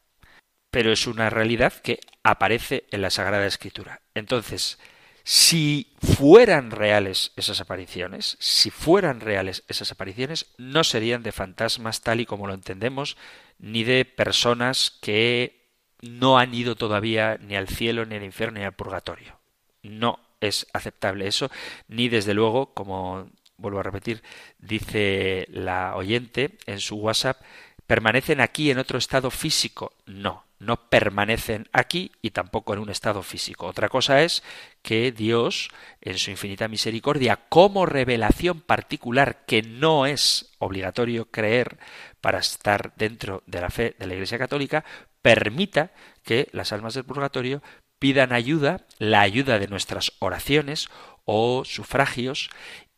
Pero 0.70 0.92
es 0.92 1.06
una 1.06 1.30
realidad 1.30 1.72
que 1.72 2.00
aparece 2.22 2.84
en 2.90 3.00
la 3.00 3.08
Sagrada 3.08 3.46
Escritura. 3.46 4.02
Entonces, 4.14 4.78
si 5.24 5.94
fueran 5.98 6.70
reales 6.70 7.32
esas 7.36 7.62
apariciones, 7.62 8.36
si 8.38 8.70
fueran 8.70 9.20
reales 9.20 9.64
esas 9.66 9.90
apariciones, 9.92 10.48
no 10.58 10.84
serían 10.84 11.22
de 11.22 11.32
fantasmas 11.32 12.02
tal 12.02 12.20
y 12.20 12.26
como 12.26 12.46
lo 12.46 12.52
entendemos, 12.52 13.16
ni 13.58 13.82
de 13.82 14.04
personas 14.04 14.90
que 15.00 15.59
no 16.02 16.38
han 16.38 16.54
ido 16.54 16.76
todavía 16.76 17.38
ni 17.40 17.56
al 17.56 17.68
cielo, 17.68 18.04
ni 18.06 18.16
al 18.16 18.24
infierno, 18.24 18.58
ni 18.58 18.64
al 18.64 18.72
purgatorio. 18.72 19.38
No 19.82 20.20
es 20.40 20.66
aceptable 20.72 21.26
eso, 21.26 21.50
ni 21.88 22.08
desde 22.08 22.34
luego, 22.34 22.72
como 22.74 23.28
vuelvo 23.56 23.80
a 23.80 23.84
repetir, 23.84 24.22
dice 24.58 25.46
la 25.50 25.94
oyente 25.96 26.58
en 26.66 26.80
su 26.80 26.96
WhatsApp, 26.96 27.40
permanecen 27.86 28.40
aquí 28.40 28.70
en 28.70 28.78
otro 28.78 28.98
estado 28.98 29.30
físico. 29.30 29.92
No, 30.06 30.44
no 30.58 30.88
permanecen 30.88 31.68
aquí 31.72 32.12
y 32.22 32.30
tampoco 32.30 32.72
en 32.72 32.80
un 32.80 32.90
estado 32.90 33.22
físico. 33.22 33.66
Otra 33.66 33.88
cosa 33.88 34.22
es 34.22 34.42
que 34.82 35.10
Dios, 35.10 35.70
en 36.00 36.18
su 36.18 36.30
infinita 36.30 36.68
misericordia, 36.68 37.40
como 37.48 37.86
revelación 37.86 38.60
particular 38.60 39.44
que 39.46 39.62
no 39.62 40.06
es 40.06 40.52
obligatorio 40.58 41.30
creer 41.30 41.78
para 42.20 42.38
estar 42.38 42.94
dentro 42.96 43.42
de 43.46 43.60
la 43.60 43.70
fe 43.70 43.96
de 43.98 44.06
la 44.06 44.14
Iglesia 44.14 44.38
Católica, 44.38 44.84
permita 45.22 45.92
que 46.22 46.48
las 46.52 46.72
almas 46.72 46.94
del 46.94 47.04
purgatorio 47.04 47.62
pidan 47.98 48.32
ayuda, 48.32 48.86
la 48.98 49.20
ayuda 49.20 49.58
de 49.58 49.68
nuestras 49.68 50.12
oraciones 50.18 50.88
o 51.24 51.64
sufragios 51.64 52.50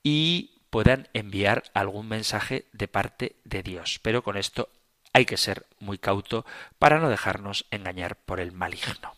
y 0.02 0.62
puedan 0.70 1.08
enviar 1.12 1.64
algún 1.74 2.08
mensaje 2.08 2.64
de 2.72 2.88
parte 2.88 3.36
de 3.44 3.62
Dios. 3.62 4.00
Pero 4.02 4.22
con 4.22 4.36
esto 4.36 4.70
hay 5.12 5.26
que 5.26 5.36
ser 5.36 5.66
muy 5.78 5.98
cauto 5.98 6.46
para 6.78 6.98
no 6.98 7.10
dejarnos 7.10 7.66
engañar 7.70 8.16
por 8.16 8.40
el 8.40 8.52
maligno. 8.52 9.14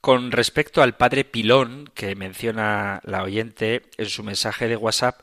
Con 0.00 0.32
respecto 0.32 0.82
al 0.82 0.96
padre 0.96 1.24
Pilón 1.24 1.90
que 1.94 2.14
menciona 2.14 3.00
la 3.04 3.22
oyente 3.22 3.82
en 3.96 4.06
su 4.06 4.22
mensaje 4.22 4.68
de 4.68 4.76
WhatsApp, 4.76 5.20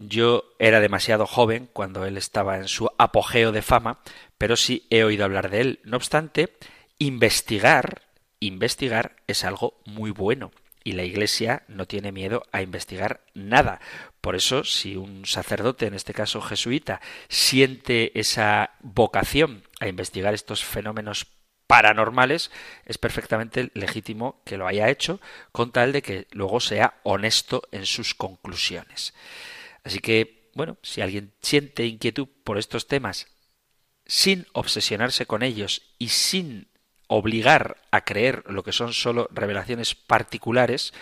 yo 0.00 0.44
era 0.58 0.80
demasiado 0.80 1.26
joven 1.26 1.68
cuando 1.72 2.04
él 2.04 2.16
estaba 2.16 2.56
en 2.56 2.66
su 2.66 2.90
apogeo 2.98 3.52
de 3.52 3.62
fama, 3.62 4.00
pero 4.36 4.56
sí 4.56 4.86
he 4.90 5.04
oído 5.04 5.24
hablar 5.24 5.50
de 5.50 5.60
él. 5.60 5.80
No 5.84 5.96
obstante, 5.96 6.56
investigar 6.98 8.02
investigar 8.40 9.16
es 9.26 9.44
algo 9.44 9.80
muy 9.84 10.10
bueno 10.10 10.50
y 10.82 10.92
la 10.92 11.04
Iglesia 11.04 11.62
no 11.68 11.86
tiene 11.86 12.10
miedo 12.10 12.42
a 12.52 12.62
investigar 12.62 13.20
nada. 13.34 13.80
Por 14.22 14.34
eso, 14.34 14.64
si 14.64 14.96
un 14.96 15.26
sacerdote, 15.26 15.86
en 15.86 15.94
este 15.94 16.14
caso 16.14 16.40
jesuita, 16.40 17.02
siente 17.28 18.18
esa 18.18 18.70
vocación 18.80 19.62
a 19.78 19.88
investigar 19.88 20.32
estos 20.32 20.64
fenómenos 20.64 21.26
paranormales, 21.66 22.50
es 22.86 22.96
perfectamente 22.96 23.70
legítimo 23.74 24.40
que 24.44 24.56
lo 24.56 24.66
haya 24.66 24.88
hecho, 24.88 25.20
con 25.52 25.70
tal 25.70 25.92
de 25.92 26.02
que 26.02 26.26
luego 26.32 26.60
sea 26.60 26.94
honesto 27.02 27.62
en 27.70 27.84
sus 27.84 28.14
conclusiones. 28.14 29.14
Así 29.84 30.00
que, 30.00 30.50
bueno, 30.54 30.78
si 30.82 31.00
alguien 31.00 31.32
siente 31.42 31.86
inquietud 31.86 32.28
por 32.44 32.58
estos 32.58 32.86
temas, 32.86 33.26
sin 34.06 34.46
obsesionarse 34.52 35.26
con 35.26 35.42
ellos 35.42 35.82
y 35.98 36.08
sin 36.08 36.68
obligar 37.06 37.82
a 37.90 38.04
creer 38.04 38.44
lo 38.46 38.62
que 38.62 38.72
son 38.72 38.92
solo 38.92 39.28
revelaciones 39.32 39.94
particulares, 39.94 40.92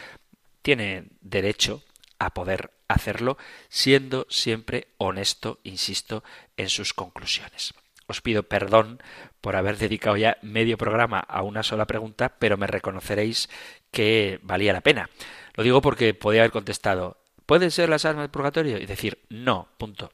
tiene 0.63 1.09
derecho 1.21 1.83
a 2.19 2.35
poder 2.35 2.73
hacerlo 2.89 3.39
siendo 3.69 4.27
siempre 4.29 4.89
honesto, 4.97 5.61
insisto, 5.63 6.25
en 6.57 6.69
sus 6.69 6.95
conclusiones. 6.95 7.75
Os 8.07 8.23
pido 8.23 8.43
perdón 8.43 9.03
por 9.43 9.55
haber 9.55 9.77
dedicado 9.77 10.17
ya 10.17 10.39
medio 10.41 10.79
programa 10.79 11.21
a 11.21 11.43
una 11.43 11.63
sola 11.63 11.87
pregunta, 11.87 12.37
pero 12.39 12.57
me 12.57 12.67
reconoceréis 12.67 13.51
que 13.91 14.41
valía 14.43 14.73
la 14.73 14.81
pena. 14.81 15.11
Lo 15.55 15.63
digo 15.63 15.83
porque 15.83 16.15
podía 16.15 16.41
haber 16.41 16.51
contestado, 16.51 17.19
¿pueden 17.49 17.71
ser 17.71 17.89
las 17.89 18.05
almas 18.05 18.25
del 18.25 18.31
purgatorio? 18.31 18.77
Y 18.77 18.85
decir, 18.85 19.25
no, 19.31 19.69
punto. 19.79 20.13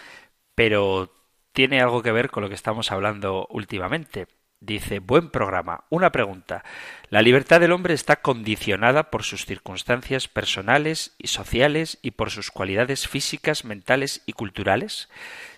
pero 0.56 1.14
tiene 1.52 1.80
algo 1.80 2.02
que 2.02 2.10
ver 2.10 2.28
con 2.28 2.42
lo 2.42 2.48
que 2.48 2.56
estamos 2.56 2.90
hablando 2.90 3.46
últimamente. 3.50 4.26
Dice, 4.58 4.98
buen 4.98 5.30
programa. 5.30 5.84
Una 5.90 6.10
pregunta. 6.10 6.64
¿La 7.08 7.22
libertad 7.22 7.60
del 7.60 7.70
hombre 7.70 7.94
está 7.94 8.16
condicionada 8.16 9.10
por 9.10 9.22
sus 9.22 9.46
circunstancias 9.46 10.26
personales 10.26 11.14
y 11.16 11.28
sociales 11.28 12.00
y 12.02 12.10
por 12.12 12.30
sus 12.32 12.50
cualidades 12.50 13.06
físicas, 13.06 13.64
mentales 13.64 14.22
y 14.26 14.32
culturales? 14.32 15.08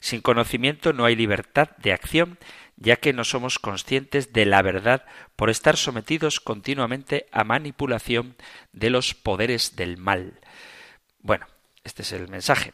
Sin 0.01 0.21
conocimiento 0.21 0.93
no 0.93 1.07
hay 1.07 1.17
libertad 1.17 1.71
de 1.79 1.95
acción, 1.95 2.37
ya 2.77 2.97
que 2.97 3.13
no 3.13 3.25
somos 3.25 3.59
conscientes 3.59 4.33
de 4.33 4.47
la 4.47 4.63
verdad 4.63 5.05
por 5.35 5.51
estar 5.51 5.77
sometidos 5.77 6.41
continuamente 6.41 7.27
a 7.33 7.45
manipulación 7.45 8.37
de 8.73 8.91
los 8.91 9.15
poderes 9.15 9.77
del 9.77 9.97
mal. 9.97 10.41
Bueno, 11.21 11.47
este 11.85 12.03
es 12.03 12.13
el 12.13 12.29
mensaje. 12.29 12.73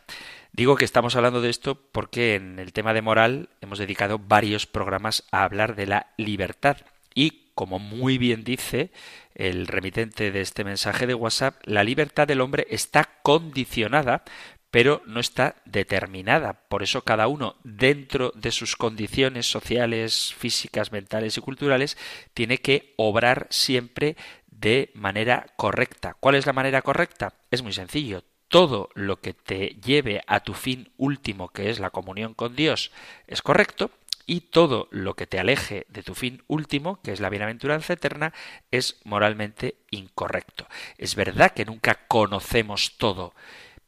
Digo 0.53 0.77
que 0.77 0.85
estamos 0.85 1.17
hablando 1.17 1.41
de 1.41 1.51
esto 1.51 1.81
porque 1.93 2.35
en 2.35 2.59
el 2.59 2.73
tema 2.73 2.93
de 2.93 3.03
moral 3.03 3.49
hemos 3.61 3.79
dedicado 3.79 4.19
varios 4.19 4.67
programas 4.67 5.25
a 5.31 5.45
hablar 5.45 5.77
de 5.77 5.87
la 5.87 6.09
libertad 6.19 6.77
y, 7.15 7.51
como 7.55 7.79
muy 7.79 8.19
bien 8.19 8.45
dice 8.45 8.91
el 9.35 9.67
remitente 9.67 10.31
de 10.31 10.43
este 10.43 10.65
mensaje 10.65 11.07
de 11.07 11.15
WhatsApp, 11.15 11.57
la 11.65 11.85
libertad 11.85 12.27
del 12.27 12.43
hombre 12.43 12.67
está 12.69 13.09
condicionada 13.23 14.25
pero 14.73 15.03
no 15.05 15.21
está 15.21 15.57
determinada. 15.67 16.55
Por 16.69 16.83
eso 16.83 17.05
cada 17.05 17.29
uno, 17.29 17.57
dentro 17.63 18.33
de 18.35 18.51
sus 18.51 18.75
condiciones 18.75 19.47
sociales, 19.47 20.35
físicas, 20.37 20.93
mentales 20.93 21.37
y 21.37 21.43
culturales, 21.43 21.99
tiene 22.33 22.57
que 22.57 22.95
obrar 22.97 23.47
siempre 23.51 24.17
de 24.47 24.91
manera 24.95 25.53
correcta. 25.57 26.17
¿Cuál 26.19 26.37
es 26.37 26.47
la 26.47 26.55
manera 26.55 26.81
correcta? 26.81 27.35
Es 27.51 27.63
muy 27.63 27.75
sencillo 27.75 28.25
todo 28.49 28.89
lo 28.95 29.21
que 29.21 29.35
te 29.35 29.77
lleve 29.85 30.23
a 30.27 30.41
tu 30.41 30.55
fin 30.55 30.91
último, 30.97 31.49
que 31.49 31.69
es 31.69 31.79
la 31.79 31.91
comunión 31.91 32.33
con 32.33 32.57
Dios, 32.57 32.93
es 33.27 33.43
correcto, 33.43 33.91
y 34.25 34.41
todo 34.41 34.89
lo 34.91 35.15
que 35.15 35.27
te 35.27 35.39
aleje 35.39 35.85
de 35.91 36.03
tu 36.03 36.15
fin 36.15 36.43
último, 36.47 37.01
que 37.03 37.13
es 37.13 37.21
la 37.21 37.29
bienaventuranza 37.29 37.93
eterna, 37.93 38.33
es 38.71 39.01
moralmente 39.05 39.77
incorrecto. 39.91 40.67
Es 40.97 41.15
verdad 41.15 41.53
que 41.53 41.67
nunca 41.67 42.07
conocemos 42.09 42.97
todo, 42.97 43.35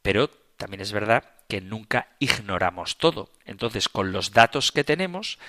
pero 0.03 0.29
también 0.57 0.81
es 0.81 0.91
verdad 0.91 1.23
que 1.47 1.61
nunca 1.61 2.09
ignoramos 2.19 2.97
todo. 2.97 3.31
Entonces, 3.45 3.89
con 3.89 4.11
los 4.11 4.31
datos 4.31 4.71
que 4.71 4.83
tenemos, 4.83 5.39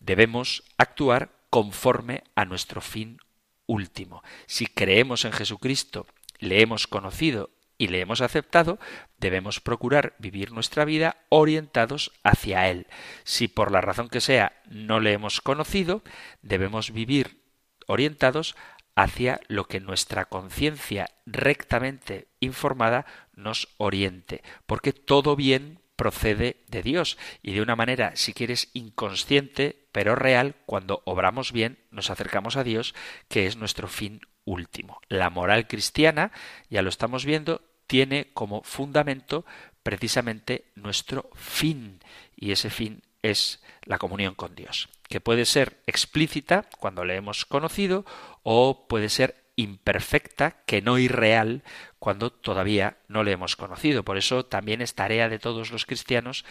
debemos 0.00 0.64
actuar 0.78 1.30
conforme 1.50 2.24
a 2.34 2.44
nuestro 2.44 2.80
fin 2.80 3.18
último. 3.66 4.22
Si 4.46 4.66
creemos 4.66 5.24
en 5.24 5.32
Jesucristo, 5.32 6.06
le 6.38 6.60
hemos 6.60 6.86
conocido 6.86 7.50
y 7.78 7.88
le 7.88 8.00
hemos 8.00 8.20
aceptado, 8.20 8.78
debemos 9.18 9.60
procurar 9.60 10.14
vivir 10.18 10.52
nuestra 10.52 10.84
vida 10.84 11.16
orientados 11.28 12.12
hacia 12.22 12.68
Él. 12.68 12.86
Si 13.24 13.48
por 13.48 13.72
la 13.72 13.80
razón 13.80 14.08
que 14.08 14.20
sea 14.20 14.60
no 14.68 15.00
le 15.00 15.12
hemos 15.12 15.40
conocido, 15.40 16.02
debemos 16.42 16.92
vivir 16.92 17.40
orientados 17.86 18.54
hacia 18.94 19.40
lo 19.48 19.66
que 19.66 19.80
nuestra 19.80 20.26
conciencia 20.26 21.10
rectamente 21.26 22.28
informada 22.44 23.06
nos 23.34 23.68
oriente, 23.78 24.42
porque 24.66 24.92
todo 24.92 25.36
bien 25.36 25.80
procede 25.96 26.56
de 26.68 26.82
Dios 26.82 27.18
y 27.42 27.52
de 27.52 27.62
una 27.62 27.76
manera, 27.76 28.12
si 28.16 28.32
quieres, 28.32 28.70
inconsciente, 28.74 29.86
pero 29.92 30.14
real, 30.14 30.56
cuando 30.66 31.02
obramos 31.04 31.52
bien, 31.52 31.78
nos 31.90 32.10
acercamos 32.10 32.56
a 32.56 32.64
Dios, 32.64 32.94
que 33.28 33.46
es 33.46 33.56
nuestro 33.56 33.88
fin 33.88 34.20
último. 34.44 35.00
La 35.08 35.30
moral 35.30 35.66
cristiana, 35.68 36.32
ya 36.68 36.82
lo 36.82 36.88
estamos 36.88 37.24
viendo, 37.24 37.62
tiene 37.86 38.28
como 38.32 38.62
fundamento 38.62 39.44
precisamente 39.82 40.64
nuestro 40.74 41.30
fin, 41.34 42.00
y 42.36 42.52
ese 42.52 42.70
fin 42.70 43.02
es 43.22 43.62
la 43.84 43.98
comunión 43.98 44.34
con 44.34 44.54
Dios, 44.54 44.88
que 45.08 45.20
puede 45.20 45.44
ser 45.44 45.78
explícita 45.86 46.66
cuando 46.78 47.04
le 47.04 47.16
hemos 47.16 47.44
conocido 47.44 48.04
o 48.42 48.86
puede 48.88 49.08
ser 49.08 49.44
imperfecta, 49.56 50.56
que 50.66 50.82
no 50.82 50.98
irreal, 50.98 51.62
cuando 52.04 52.28
todavía 52.28 52.98
no 53.08 53.24
le 53.24 53.32
hemos 53.32 53.56
conocido. 53.56 54.04
Por 54.04 54.18
eso 54.18 54.44
también 54.44 54.82
es 54.82 54.94
tarea 54.94 55.30
de 55.30 55.38
todos 55.38 55.70
los 55.70 55.86
cristianos 55.86 56.44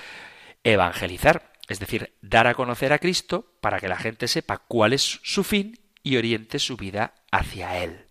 evangelizar, 0.63 1.53
es 1.69 1.79
decir, 1.79 2.11
dar 2.23 2.47
a 2.47 2.55
conocer 2.55 2.91
a 2.91 2.97
Cristo 2.97 3.53
para 3.61 3.79
que 3.79 3.87
la 3.87 3.97
gente 3.97 4.27
sepa 4.27 4.57
cuál 4.57 4.93
es 4.93 5.19
su 5.21 5.43
fin 5.43 5.79
y 6.01 6.17
oriente 6.17 6.57
su 6.57 6.75
vida 6.75 7.13
hacia 7.31 7.83
Él. 7.83 8.07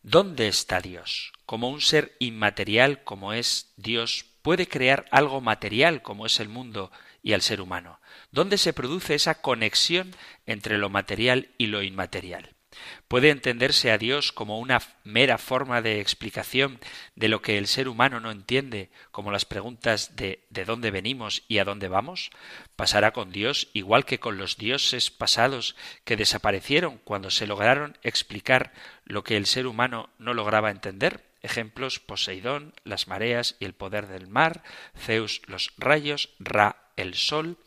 ¿dónde 0.01 0.47
está 0.47 0.81
Dios? 0.81 1.33
Como 1.45 1.69
un 1.69 1.81
ser 1.81 2.15
inmaterial 2.19 3.03
como 3.03 3.33
es 3.33 3.73
Dios, 3.77 4.25
puede 4.41 4.67
crear 4.67 5.05
algo 5.11 5.41
material 5.41 6.01
como 6.01 6.25
es 6.25 6.39
el 6.39 6.49
mundo 6.49 6.91
y 7.21 7.33
el 7.33 7.41
ser 7.41 7.61
humano. 7.61 7.99
¿Dónde 8.31 8.57
se 8.57 8.73
produce 8.73 9.15
esa 9.15 9.41
conexión 9.41 10.15
entre 10.45 10.77
lo 10.77 10.89
material 10.89 11.49
y 11.57 11.67
lo 11.67 11.81
inmaterial? 11.81 12.55
¿Puede 13.07 13.29
entenderse 13.29 13.91
a 13.91 13.97
Dios 13.97 14.31
como 14.31 14.59
una 14.59 14.81
mera 15.03 15.37
forma 15.37 15.81
de 15.81 15.99
explicación 15.99 16.79
de 17.15 17.27
lo 17.27 17.41
que 17.41 17.57
el 17.57 17.67
ser 17.67 17.87
humano 17.87 18.19
no 18.19 18.31
entiende, 18.31 18.89
como 19.11 19.31
las 19.31 19.45
preguntas 19.45 20.15
de 20.15 20.43
¿de 20.49 20.65
dónde 20.65 20.91
venimos 20.91 21.43
y 21.47 21.57
a 21.57 21.65
dónde 21.65 21.87
vamos? 21.87 22.31
¿Pasará 22.75 23.11
con 23.11 23.31
Dios 23.31 23.69
igual 23.73 24.05
que 24.05 24.19
con 24.19 24.37
los 24.37 24.57
dioses 24.57 25.11
pasados 25.11 25.75
que 26.03 26.15
desaparecieron 26.15 26.99
cuando 27.03 27.31
se 27.31 27.47
lograron 27.47 27.97
explicar 28.03 28.71
lo 29.03 29.23
que 29.23 29.37
el 29.37 29.45
ser 29.45 29.67
humano 29.67 30.09
no 30.19 30.33
lograba 30.33 30.71
entender? 30.71 31.23
Ejemplos 31.41 31.99
Poseidón, 31.99 32.73
las 32.85 33.07
mareas 33.07 33.57
y 33.59 33.65
el 33.65 33.73
poder 33.73 34.07
del 34.07 34.27
mar, 34.27 34.63
Zeus 34.97 35.41
los 35.47 35.73
rayos, 35.77 36.29
Ra 36.39 36.91
el 36.95 37.15
sol. 37.15 37.57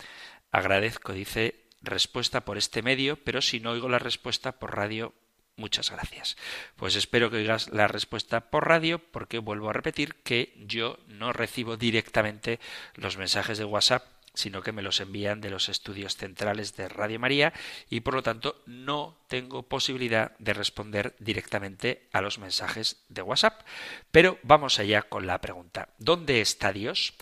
Agradezco, 0.51 1.13
dice 1.13 1.66
respuesta 1.83 2.45
por 2.45 2.59
este 2.59 2.83
medio, 2.83 3.17
pero 3.23 3.43
si 3.43 3.61
no 3.61 3.73
oigo 3.73 3.89
la 3.89 3.99
respuesta 3.99 4.53
por 4.53 4.77
radio, 4.77 5.15
muchas 5.57 5.91
gracias. 5.91 6.37
Pues 6.77 6.97
espero 6.97 7.31
que 7.31 7.39
oigas 7.39 7.69
la 7.69 7.89
respuesta 7.89 8.51
por 8.51 8.69
radio, 8.69 8.99
porque 8.99 9.39
vuelvo 9.39 9.71
a 9.71 9.73
repetir 9.73 10.15
que 10.17 10.55
yo 10.67 10.99
no 11.07 11.33
recibo 11.33 11.77
directamente 11.77 12.61
los 12.95 13.17
mensajes 13.17 13.59
de 13.59 13.65
WhatsApp 13.65 14.05
sino 14.37 14.63
que 14.63 14.73
me 14.73 14.83
los 14.83 15.01
envían 15.01 15.41
de 15.41 15.51
los 15.51 15.69
estudios 15.69 16.17
centrales 16.17 16.77
de 16.77 16.89
Radio 16.89 17.19
María 17.19 17.53
y 17.89 18.01
por 18.01 18.15
lo 18.15 18.23
tanto 18.23 18.63
no 18.67 19.17
tengo 19.29 19.63
posibilidad 19.65 20.37
de 20.39 20.53
responder 20.53 21.17
directamente 21.19 22.09
a 22.13 22.21
los 22.21 22.39
mensajes 22.39 23.03
de 23.09 23.23
WhatsApp. 23.23 23.63
Pero 24.11 24.39
vamos 24.43 24.79
allá 24.79 25.03
con 25.03 25.27
la 25.27 25.41
pregunta. 25.41 25.89
¿Dónde 25.99 26.41
está 26.41 26.73
Dios? 26.73 27.15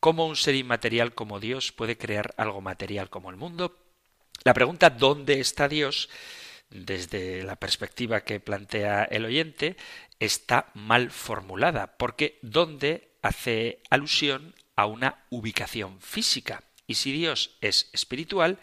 ¿Cómo 0.00 0.26
un 0.26 0.36
ser 0.36 0.56
inmaterial 0.56 1.14
como 1.14 1.40
Dios 1.40 1.72
puede 1.72 1.96
crear 1.96 2.34
algo 2.36 2.60
material 2.60 3.08
como 3.10 3.30
el 3.30 3.36
mundo? 3.36 3.85
La 4.44 4.54
pregunta 4.54 4.90
¿dónde 4.90 5.40
está 5.40 5.68
Dios? 5.68 6.08
desde 6.68 7.44
la 7.44 7.54
perspectiva 7.56 8.22
que 8.22 8.40
plantea 8.40 9.04
el 9.04 9.24
oyente, 9.24 9.76
está 10.18 10.70
mal 10.74 11.12
formulada, 11.12 11.96
porque 11.96 12.40
¿dónde 12.42 13.16
hace 13.22 13.80
alusión 13.90 14.54
a 14.76 14.86
una 14.86 15.24
ubicación 15.30 16.00
física. 16.00 16.62
Y 16.86 16.94
si 16.94 17.12
Dios 17.12 17.56
es 17.60 17.88
espiritual, 17.92 18.58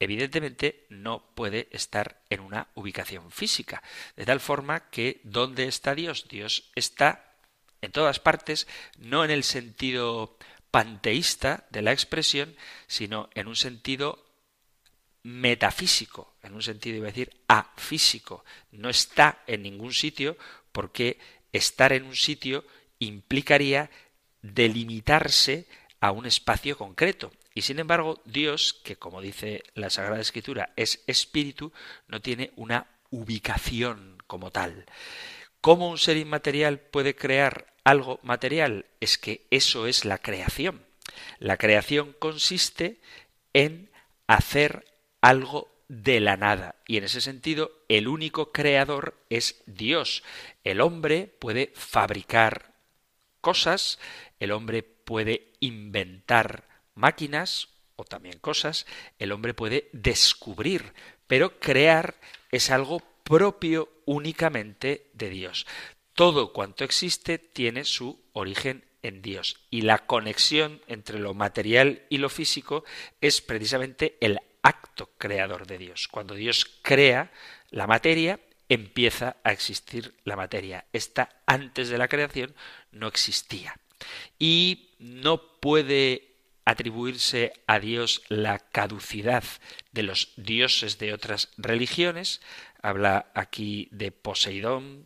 evidentemente 0.00 0.86
no 0.88 1.34
puede 1.34 1.68
estar 1.70 2.22
en 2.30 2.40
una 2.40 2.68
ubicación 2.74 3.30
física. 3.30 3.82
De 4.16 4.24
tal 4.24 4.40
forma 4.40 4.90
que 4.90 5.20
¿dónde 5.22 5.68
está 5.68 5.94
Dios? 5.94 6.26
Dios 6.28 6.70
está 6.74 7.36
en 7.82 7.92
todas 7.92 8.18
partes, 8.18 8.66
no 8.98 9.24
en 9.24 9.30
el 9.30 9.44
sentido 9.44 10.36
panteísta 10.70 11.66
de 11.70 11.82
la 11.82 11.92
expresión, 11.92 12.56
sino 12.86 13.28
en 13.34 13.46
un 13.46 13.56
sentido 13.56 14.29
metafísico, 15.22 16.34
en 16.42 16.54
un 16.54 16.62
sentido 16.62 16.96
iba 16.96 17.06
a 17.06 17.12
decir 17.12 17.30
afísico. 17.48 18.44
No 18.72 18.88
está 18.88 19.42
en 19.46 19.62
ningún 19.62 19.92
sitio 19.92 20.36
porque 20.72 21.18
estar 21.52 21.92
en 21.92 22.04
un 22.04 22.16
sitio 22.16 22.64
implicaría 22.98 23.90
delimitarse 24.42 25.66
a 26.00 26.12
un 26.12 26.26
espacio 26.26 26.76
concreto. 26.76 27.32
Y 27.54 27.62
sin 27.62 27.78
embargo, 27.78 28.22
Dios, 28.24 28.80
que 28.84 28.96
como 28.96 29.20
dice 29.20 29.62
la 29.74 29.90
Sagrada 29.90 30.20
Escritura 30.20 30.72
es 30.76 31.02
espíritu, 31.06 31.72
no 32.06 32.20
tiene 32.20 32.52
una 32.56 32.86
ubicación 33.10 34.18
como 34.26 34.50
tal. 34.50 34.86
¿Cómo 35.60 35.90
un 35.90 35.98
ser 35.98 36.16
inmaterial 36.16 36.78
puede 36.78 37.14
crear 37.14 37.74
algo 37.84 38.20
material? 38.22 38.86
Es 39.00 39.18
que 39.18 39.46
eso 39.50 39.86
es 39.86 40.04
la 40.04 40.18
creación. 40.18 40.86
La 41.38 41.56
creación 41.56 42.14
consiste 42.18 43.00
en 43.52 43.90
hacer 44.26 44.84
algo 45.20 45.70
de 45.88 46.20
la 46.20 46.36
nada. 46.36 46.76
Y 46.86 46.96
en 46.96 47.04
ese 47.04 47.20
sentido, 47.20 47.72
el 47.88 48.08
único 48.08 48.52
creador 48.52 49.16
es 49.28 49.62
Dios. 49.66 50.22
El 50.62 50.80
hombre 50.80 51.26
puede 51.38 51.72
fabricar 51.74 52.74
cosas, 53.40 53.98
el 54.38 54.52
hombre 54.52 54.82
puede 54.82 55.52
inventar 55.60 56.68
máquinas 56.94 57.68
o 57.96 58.04
también 58.04 58.38
cosas, 58.38 58.86
el 59.18 59.32
hombre 59.32 59.52
puede 59.52 59.88
descubrir, 59.92 60.94
pero 61.26 61.58
crear 61.58 62.14
es 62.50 62.70
algo 62.70 63.02
propio 63.24 63.90
únicamente 64.04 65.10
de 65.12 65.30
Dios. 65.30 65.66
Todo 66.14 66.52
cuanto 66.52 66.84
existe 66.84 67.38
tiene 67.38 67.84
su 67.84 68.20
origen 68.32 68.84
en 69.02 69.22
Dios 69.22 69.56
y 69.70 69.82
la 69.82 69.98
conexión 69.98 70.82
entre 70.86 71.18
lo 71.18 71.34
material 71.34 72.02
y 72.10 72.18
lo 72.18 72.28
físico 72.28 72.84
es 73.20 73.40
precisamente 73.40 74.18
el 74.20 74.38
acto 74.62 75.10
creador 75.18 75.66
de 75.66 75.78
Dios. 75.78 76.08
Cuando 76.08 76.34
Dios 76.34 76.66
crea 76.82 77.30
la 77.70 77.86
materia, 77.86 78.40
empieza 78.68 79.36
a 79.44 79.52
existir 79.52 80.14
la 80.24 80.36
materia. 80.36 80.86
Esta 80.92 81.28
antes 81.46 81.88
de 81.88 81.98
la 81.98 82.08
creación 82.08 82.54
no 82.92 83.08
existía. 83.08 83.76
Y 84.38 84.90
no 84.98 85.58
puede 85.60 86.30
atribuirse 86.64 87.52
a 87.66 87.80
Dios 87.80 88.22
la 88.28 88.58
caducidad 88.58 89.44
de 89.92 90.02
los 90.02 90.32
dioses 90.36 90.98
de 90.98 91.12
otras 91.12 91.48
religiones. 91.56 92.40
Habla 92.80 93.30
aquí 93.34 93.88
de 93.90 94.12
Poseidón, 94.12 95.04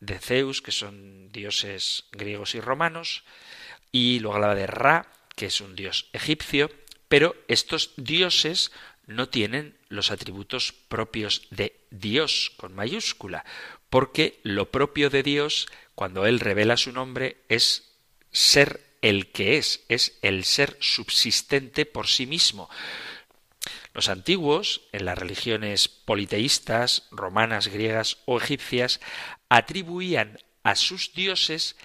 de 0.00 0.18
Zeus, 0.18 0.62
que 0.62 0.72
son 0.72 1.28
dioses 1.30 2.04
griegos 2.12 2.54
y 2.54 2.60
romanos, 2.60 3.24
y 3.90 4.18
luego 4.20 4.36
hablaba 4.36 4.54
de 4.54 4.66
Ra, 4.66 5.06
que 5.36 5.46
es 5.46 5.60
un 5.60 5.76
dios 5.76 6.08
egipcio, 6.12 6.70
pero 7.12 7.36
estos 7.46 7.90
dioses 7.98 8.72
no 9.06 9.28
tienen 9.28 9.76
los 9.90 10.10
atributos 10.10 10.72
propios 10.72 11.46
de 11.50 11.78
Dios 11.90 12.54
con 12.56 12.74
mayúscula, 12.74 13.44
porque 13.90 14.40
lo 14.44 14.70
propio 14.70 15.10
de 15.10 15.22
Dios, 15.22 15.68
cuando 15.94 16.24
Él 16.24 16.40
revela 16.40 16.78
su 16.78 16.90
nombre, 16.90 17.36
es 17.50 17.92
ser 18.30 18.80
el 19.02 19.30
que 19.30 19.58
es, 19.58 19.84
es 19.90 20.18
el 20.22 20.44
ser 20.44 20.78
subsistente 20.80 21.84
por 21.84 22.06
sí 22.06 22.24
mismo. 22.24 22.70
Los 23.92 24.08
antiguos, 24.08 24.80
en 24.92 25.04
las 25.04 25.18
religiones 25.18 25.88
politeístas, 25.88 27.08
romanas, 27.10 27.68
griegas 27.68 28.16
o 28.24 28.38
egipcias, 28.38 29.00
atribuían 29.50 30.38
a 30.62 30.76
sus 30.76 31.12
dioses 31.12 31.76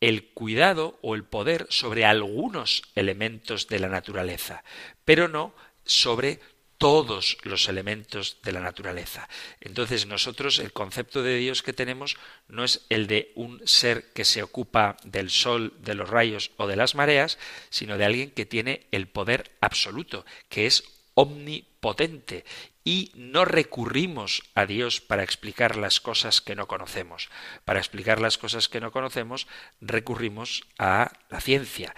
el 0.00 0.28
cuidado 0.32 0.98
o 1.02 1.14
el 1.14 1.24
poder 1.24 1.66
sobre 1.70 2.04
algunos 2.04 2.82
elementos 2.94 3.68
de 3.68 3.78
la 3.78 3.88
naturaleza, 3.88 4.62
pero 5.04 5.28
no 5.28 5.54
sobre 5.84 6.40
todos 6.78 7.38
los 7.42 7.68
elementos 7.68 8.36
de 8.42 8.52
la 8.52 8.60
naturaleza. 8.60 9.28
Entonces 9.60 10.06
nosotros 10.06 10.58
el 10.58 10.72
concepto 10.72 11.22
de 11.22 11.36
Dios 11.36 11.62
que 11.62 11.72
tenemos 11.72 12.16
no 12.48 12.64
es 12.64 12.84
el 12.90 13.06
de 13.06 13.32
un 13.34 13.66
ser 13.66 14.12
que 14.12 14.24
se 14.24 14.42
ocupa 14.42 14.96
del 15.04 15.30
sol, 15.30 15.72
de 15.78 15.94
los 15.94 16.08
rayos 16.08 16.50
o 16.56 16.66
de 16.66 16.76
las 16.76 16.94
mareas, 16.94 17.38
sino 17.70 17.96
de 17.96 18.04
alguien 18.04 18.30
que 18.30 18.46
tiene 18.46 18.86
el 18.90 19.08
poder 19.08 19.52
absoluto, 19.60 20.26
que 20.48 20.66
es 20.66 20.84
omnipotente 21.14 22.44
y 22.86 23.10
no 23.16 23.44
recurrimos 23.44 24.44
a 24.54 24.64
Dios 24.64 25.00
para 25.00 25.24
explicar 25.24 25.74
las 25.74 26.00
cosas 26.00 26.40
que 26.40 26.54
no 26.54 26.68
conocemos. 26.68 27.28
Para 27.64 27.80
explicar 27.80 28.20
las 28.20 28.38
cosas 28.38 28.68
que 28.68 28.80
no 28.80 28.92
conocemos 28.92 29.48
recurrimos 29.80 30.62
a 30.78 31.10
la 31.28 31.40
ciencia. 31.40 31.96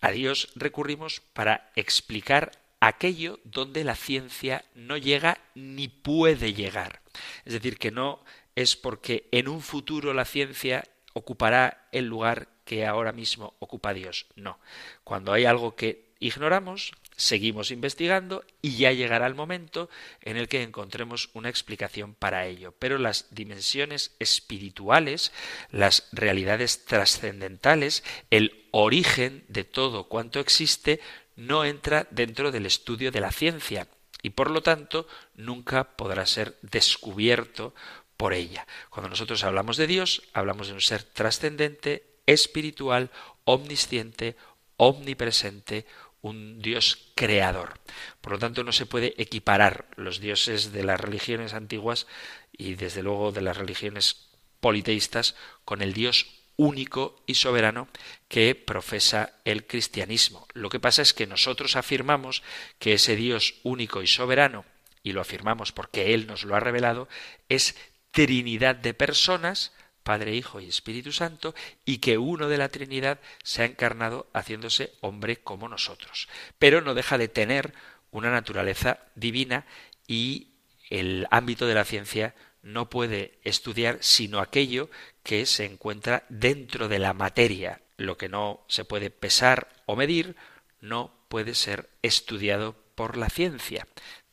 A 0.00 0.10
Dios 0.10 0.48
recurrimos 0.56 1.20
para 1.20 1.70
explicar 1.76 2.50
aquello 2.80 3.38
donde 3.44 3.84
la 3.84 3.94
ciencia 3.94 4.64
no 4.74 4.96
llega 4.96 5.38
ni 5.54 5.86
puede 5.86 6.52
llegar. 6.52 7.00
Es 7.44 7.52
decir, 7.52 7.78
que 7.78 7.92
no 7.92 8.24
es 8.56 8.74
porque 8.74 9.28
en 9.30 9.46
un 9.46 9.62
futuro 9.62 10.14
la 10.14 10.24
ciencia 10.24 10.82
ocupará 11.12 11.86
el 11.92 12.06
lugar 12.06 12.48
que 12.64 12.86
ahora 12.86 13.12
mismo 13.12 13.54
ocupa 13.60 13.94
Dios. 13.94 14.26
No. 14.34 14.58
Cuando 15.04 15.32
hay 15.32 15.44
algo 15.44 15.76
que 15.76 16.03
ignoramos, 16.20 16.92
seguimos 17.16 17.70
investigando 17.70 18.44
y 18.62 18.76
ya 18.76 18.92
llegará 18.92 19.26
el 19.26 19.34
momento 19.34 19.88
en 20.20 20.36
el 20.36 20.48
que 20.48 20.62
encontremos 20.62 21.30
una 21.34 21.48
explicación 21.48 22.14
para 22.14 22.46
ello. 22.46 22.72
Pero 22.78 22.98
las 22.98 23.34
dimensiones 23.34 24.14
espirituales, 24.18 25.32
las 25.70 26.08
realidades 26.12 26.84
trascendentales, 26.84 28.04
el 28.30 28.66
origen 28.70 29.44
de 29.48 29.64
todo 29.64 30.04
cuanto 30.04 30.40
existe, 30.40 31.00
no 31.36 31.64
entra 31.64 32.06
dentro 32.10 32.50
del 32.52 32.66
estudio 32.66 33.10
de 33.10 33.20
la 33.20 33.32
ciencia 33.32 33.88
y 34.22 34.30
por 34.30 34.50
lo 34.50 34.62
tanto 34.62 35.06
nunca 35.34 35.96
podrá 35.96 36.26
ser 36.26 36.56
descubierto 36.62 37.74
por 38.16 38.32
ella. 38.32 38.66
Cuando 38.90 39.10
nosotros 39.10 39.44
hablamos 39.44 39.76
de 39.76 39.86
Dios, 39.86 40.22
hablamos 40.32 40.68
de 40.68 40.74
un 40.74 40.80
ser 40.80 41.02
trascendente, 41.02 42.06
espiritual, 42.26 43.10
omnisciente, 43.44 44.36
omnipresente, 44.76 45.86
un 46.24 46.62
Dios 46.62 47.12
creador. 47.14 47.74
Por 48.22 48.32
lo 48.32 48.38
tanto, 48.38 48.64
no 48.64 48.72
se 48.72 48.86
puede 48.86 49.14
equiparar 49.18 49.86
los 49.96 50.20
dioses 50.20 50.72
de 50.72 50.82
las 50.82 50.98
religiones 50.98 51.52
antiguas 51.52 52.06
y 52.50 52.76
desde 52.76 53.02
luego 53.02 53.30
de 53.30 53.42
las 53.42 53.58
religiones 53.58 54.30
politeístas 54.60 55.36
con 55.66 55.82
el 55.82 55.92
Dios 55.92 56.26
único 56.56 57.22
y 57.26 57.34
soberano 57.34 57.88
que 58.28 58.54
profesa 58.54 59.34
el 59.44 59.66
cristianismo. 59.66 60.46
Lo 60.54 60.70
que 60.70 60.80
pasa 60.80 61.02
es 61.02 61.12
que 61.12 61.26
nosotros 61.26 61.76
afirmamos 61.76 62.42
que 62.78 62.94
ese 62.94 63.16
Dios 63.16 63.56
único 63.62 64.00
y 64.00 64.06
soberano 64.06 64.64
y 65.02 65.12
lo 65.12 65.20
afirmamos 65.20 65.72
porque 65.72 66.14
Él 66.14 66.26
nos 66.26 66.44
lo 66.44 66.56
ha 66.56 66.60
revelado, 66.60 67.06
es 67.50 67.76
Trinidad 68.12 68.76
de 68.76 68.94
personas, 68.94 69.72
Padre, 70.04 70.36
Hijo 70.36 70.60
y 70.60 70.68
Espíritu 70.68 71.10
Santo, 71.10 71.54
y 71.84 71.98
que 71.98 72.18
uno 72.18 72.48
de 72.48 72.58
la 72.58 72.68
Trinidad 72.68 73.18
se 73.42 73.62
ha 73.62 73.64
encarnado 73.64 74.28
haciéndose 74.32 74.92
hombre 75.00 75.38
como 75.38 75.68
nosotros. 75.68 76.28
Pero 76.60 76.80
no 76.80 76.94
deja 76.94 77.18
de 77.18 77.28
tener 77.28 77.74
una 78.12 78.30
naturaleza 78.30 79.00
divina 79.16 79.66
y 80.06 80.48
el 80.90 81.26
ámbito 81.30 81.66
de 81.66 81.74
la 81.74 81.84
ciencia 81.84 82.34
no 82.62 82.88
puede 82.88 83.38
estudiar 83.42 83.98
sino 84.00 84.38
aquello 84.38 84.88
que 85.22 85.46
se 85.46 85.64
encuentra 85.64 86.24
dentro 86.28 86.88
de 86.88 86.98
la 86.98 87.12
materia. 87.12 87.80
Lo 87.96 88.16
que 88.16 88.28
no 88.28 88.64
se 88.68 88.84
puede 88.84 89.10
pesar 89.10 89.68
o 89.86 89.96
medir 89.96 90.36
no 90.80 91.12
puede 91.28 91.54
ser 91.54 91.90
estudiado 92.02 92.76
por 92.94 93.16
la 93.16 93.28
ciencia. 93.28 93.86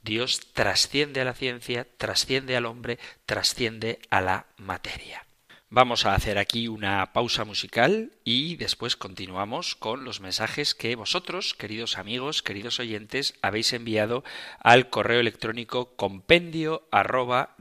Dios 0.04 0.54
trasciende 0.54 1.22
a 1.22 1.26
la 1.26 1.34
ciencia, 1.34 1.88
trasciende 1.98 2.56
al 2.56 2.66
hombre, 2.66 3.00
trasciende 3.26 4.00
a 4.10 4.22
la 4.22 4.48
materia. 4.58 5.26
Vamos 5.74 6.06
a 6.06 6.16
hacer 6.16 6.38
aquí 6.38 6.68
una 6.68 7.14
pausa 7.14 7.46
musical 7.46 8.12
y 8.26 8.58
después 8.58 8.98
continuamos 8.98 9.78
con 9.78 10.04
los 10.04 10.20
mensajes 10.20 10.76
que 10.76 10.98
vosotros, 10.98 11.54
queridos 11.54 11.98
amigos, 11.98 12.44
queridos 12.44 12.82
oyentes, 12.82 13.36
habéis 13.42 13.72
enviado 13.72 14.26
al 14.60 14.90
correo 14.90 15.22
electrónico 15.22 15.96
compendio 15.96 16.90
arroba 16.92 17.56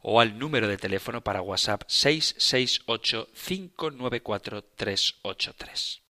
o 0.00 0.20
al 0.22 0.38
número 0.38 0.68
de 0.68 0.78
teléfono 0.78 1.20
para 1.20 1.42
WhatsApp 1.42 1.82
668 1.86 3.28
594 3.34 4.64
383. 4.74 6.02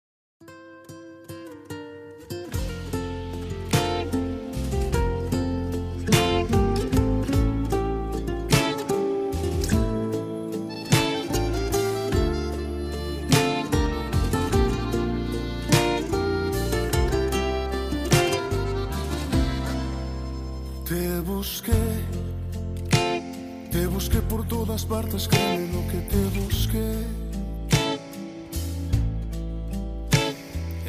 Créeme 25.17 25.67
lo 25.73 25.85
que 25.87 25.97
te 26.09 26.39
busqué. 26.39 27.03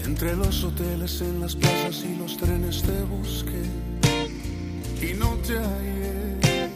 Entre 0.04 0.36
los 0.36 0.62
hoteles, 0.62 1.20
en 1.22 1.40
las 1.40 1.56
plazas 1.56 2.04
y 2.04 2.14
los 2.16 2.36
trenes 2.36 2.82
te 2.82 3.02
busqué 3.02 3.62
y 5.02 5.14
no 5.14 5.34
te 5.38 5.54
hallé. 5.58 6.70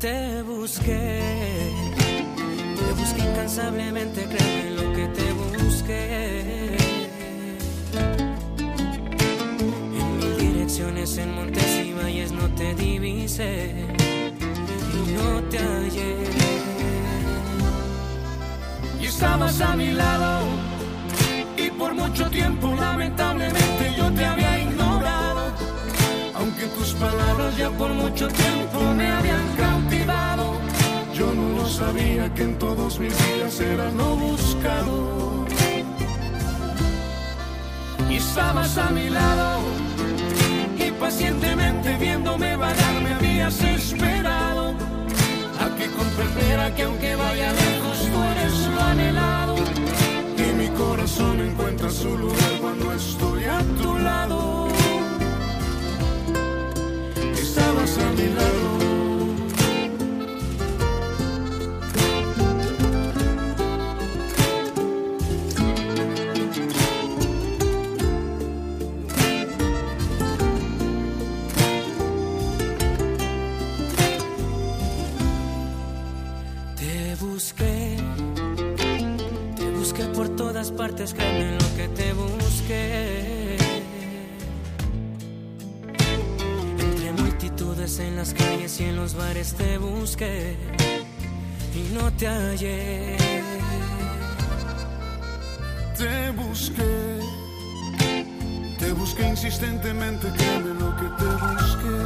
Te 0.00 0.42
busqué, 0.42 1.20
te 2.76 2.92
busqué 3.00 3.20
incansablemente, 3.20 4.24
créeme 4.24 4.70
lo 4.82 4.92
que 4.94 5.06
te 5.08 5.32
busqué. 5.32 6.76
En 9.98 10.18
mil 10.18 10.36
direcciones, 10.38 11.18
en 11.18 11.34
montes 11.36 11.86
y 11.86 11.92
valles 11.92 12.32
no 12.32 12.48
te 12.54 12.74
divisé 12.74 13.97
no 15.18 15.42
te 15.50 15.58
hallé. 15.58 16.16
Y 19.00 19.06
estabas 19.06 19.60
a 19.60 19.76
mi 19.76 19.92
lado, 19.92 20.40
y 21.56 21.70
por 21.70 21.94
mucho 21.94 22.28
tiempo 22.30 22.74
lamentablemente 22.74 23.94
yo 23.96 24.10
te 24.12 24.24
había 24.24 24.60
ignorado. 24.60 25.42
Aunque 26.34 26.66
tus 26.66 26.92
palabras 26.94 27.56
ya 27.56 27.70
por 27.70 27.92
mucho 27.92 28.28
tiempo 28.28 28.78
me 28.96 29.08
habían 29.10 29.46
cautivado, 29.56 30.44
yo 31.14 31.32
no 31.34 31.58
lo 31.58 31.66
sabía 31.68 32.32
que 32.34 32.42
en 32.42 32.58
todos 32.58 32.98
mis 32.98 33.14
días 33.26 33.60
era 33.60 33.90
lo 33.92 34.16
buscado. 34.16 35.46
Y 38.08 38.16
estabas 38.16 38.78
a 38.78 38.90
mi 38.90 39.10
lado, 39.10 39.60
y 40.78 40.90
pacientemente 40.92 41.96
viéndome 41.96 42.56
vagar 42.56 43.02
me 43.02 43.14
habías 43.14 43.60
esperado 43.60 44.17
comprendiera 46.18 46.74
que 46.74 46.82
aunque 46.82 47.14
vaya 47.14 47.52
lejos 47.52 47.98
tú 48.10 48.22
eres 48.22 48.66
lo 48.74 48.80
anhelado 48.80 49.54
y 50.36 50.52
mi 50.54 50.68
corazón 50.68 51.40
encuentra 51.40 51.90
su 51.90 52.18
lugar 52.18 52.52
cuando 52.60 52.92
estoy 52.92 53.44
a 53.44 53.60
tu 53.80 53.98
lado. 53.98 54.68
Estabas 57.40 57.98
a 57.98 58.10
mi 58.12 58.28
lado. 58.34 58.37
Partes, 80.66 81.14
créeme 81.14 81.52
lo 81.52 81.76
que 81.76 81.88
te 81.88 82.12
busqué. 82.12 83.56
Entre 86.78 87.12
multitudes 87.12 88.00
en 88.00 88.16
las 88.16 88.34
calles 88.34 88.80
y 88.80 88.84
en 88.84 88.96
los 88.96 89.14
bares 89.14 89.54
te 89.54 89.78
busqué 89.78 90.56
y 91.74 91.94
no 91.94 92.12
te 92.14 92.26
hallé. 92.26 93.16
Te 95.96 96.30
busqué, 96.32 97.20
te 98.78 98.92
busqué 98.92 99.28
insistentemente, 99.28 100.26
créeme 100.36 100.74
lo 100.74 100.96
que 100.96 101.06
te 101.18 101.28
busqué. 101.46 101.98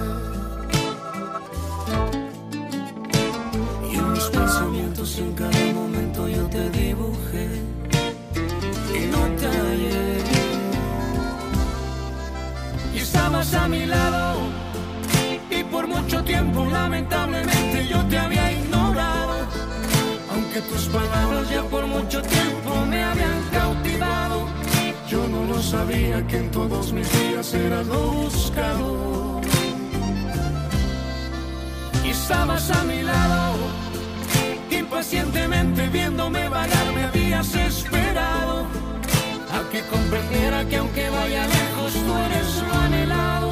Y 3.90 3.96
en 3.96 4.12
mis 4.12 4.24
pensamientos 4.24 5.18
en 5.18 5.32
cada 5.32 5.72
momento 5.72 6.28
yo 6.28 6.46
te 6.48 6.70
dibujé 6.70 7.72
estabas 13.42 13.54
a 13.64 13.68
mi 13.68 13.86
lado 13.86 14.36
y 15.50 15.64
por 15.64 15.86
mucho 15.86 16.22
tiempo 16.22 16.64
lamentablemente 16.64 17.88
yo 17.88 18.04
te 18.06 18.18
había 18.18 18.52
ignorado. 18.52 19.46
Aunque 20.32 20.60
tus 20.62 20.86
palabras 20.86 21.50
ya 21.50 21.62
por 21.64 21.86
mucho 21.86 22.22
tiempo 22.22 22.86
me 22.88 23.02
habían 23.02 23.42
cautivado, 23.52 24.46
yo 25.08 25.26
no 25.28 25.44
lo 25.44 25.62
sabía 25.62 26.26
que 26.26 26.38
en 26.38 26.50
todos 26.50 26.92
mis 26.92 27.08
días 27.12 27.52
eras 27.54 27.86
lo 27.86 28.12
buscado. 28.12 29.40
Y 32.04 32.10
estabas 32.10 32.70
a 32.70 32.84
mi 32.84 33.02
lado, 33.02 33.56
impacientemente 34.70 35.88
viéndome 35.88 36.48
vagar 36.48 36.92
me 36.94 37.04
habías 37.04 37.54
esperado 37.54 38.66
que 39.72 39.80
comprendiera 39.86 40.68
que 40.68 40.76
aunque 40.76 41.08
vaya 41.08 41.46
lejos 41.46 41.92
tú 41.94 42.14
eres 42.26 42.62
lo 42.68 42.74
anhelado 42.74 43.50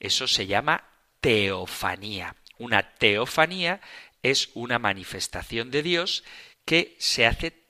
Eso 0.00 0.28
se 0.28 0.46
llama 0.46 0.84
teofanía. 1.22 2.36
Una 2.58 2.96
teofanía 2.96 3.80
es 4.22 4.50
una 4.52 4.78
manifestación 4.78 5.70
de 5.70 5.82
Dios 5.82 6.24
que 6.66 6.94
se 6.98 7.24
hace 7.24 7.64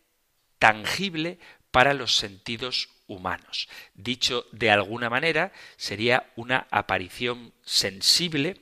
tangible 0.59 1.39
para 1.71 1.95
los 1.95 2.17
sentidos 2.17 2.89
humanos. 3.07 3.69
Dicho 3.95 4.47
de 4.53 4.71
alguna 4.71 5.11
manera, 5.11 5.53
sería 5.77 6.33
una 6.37 6.67
aparición 6.71 7.53
sensible 7.63 8.61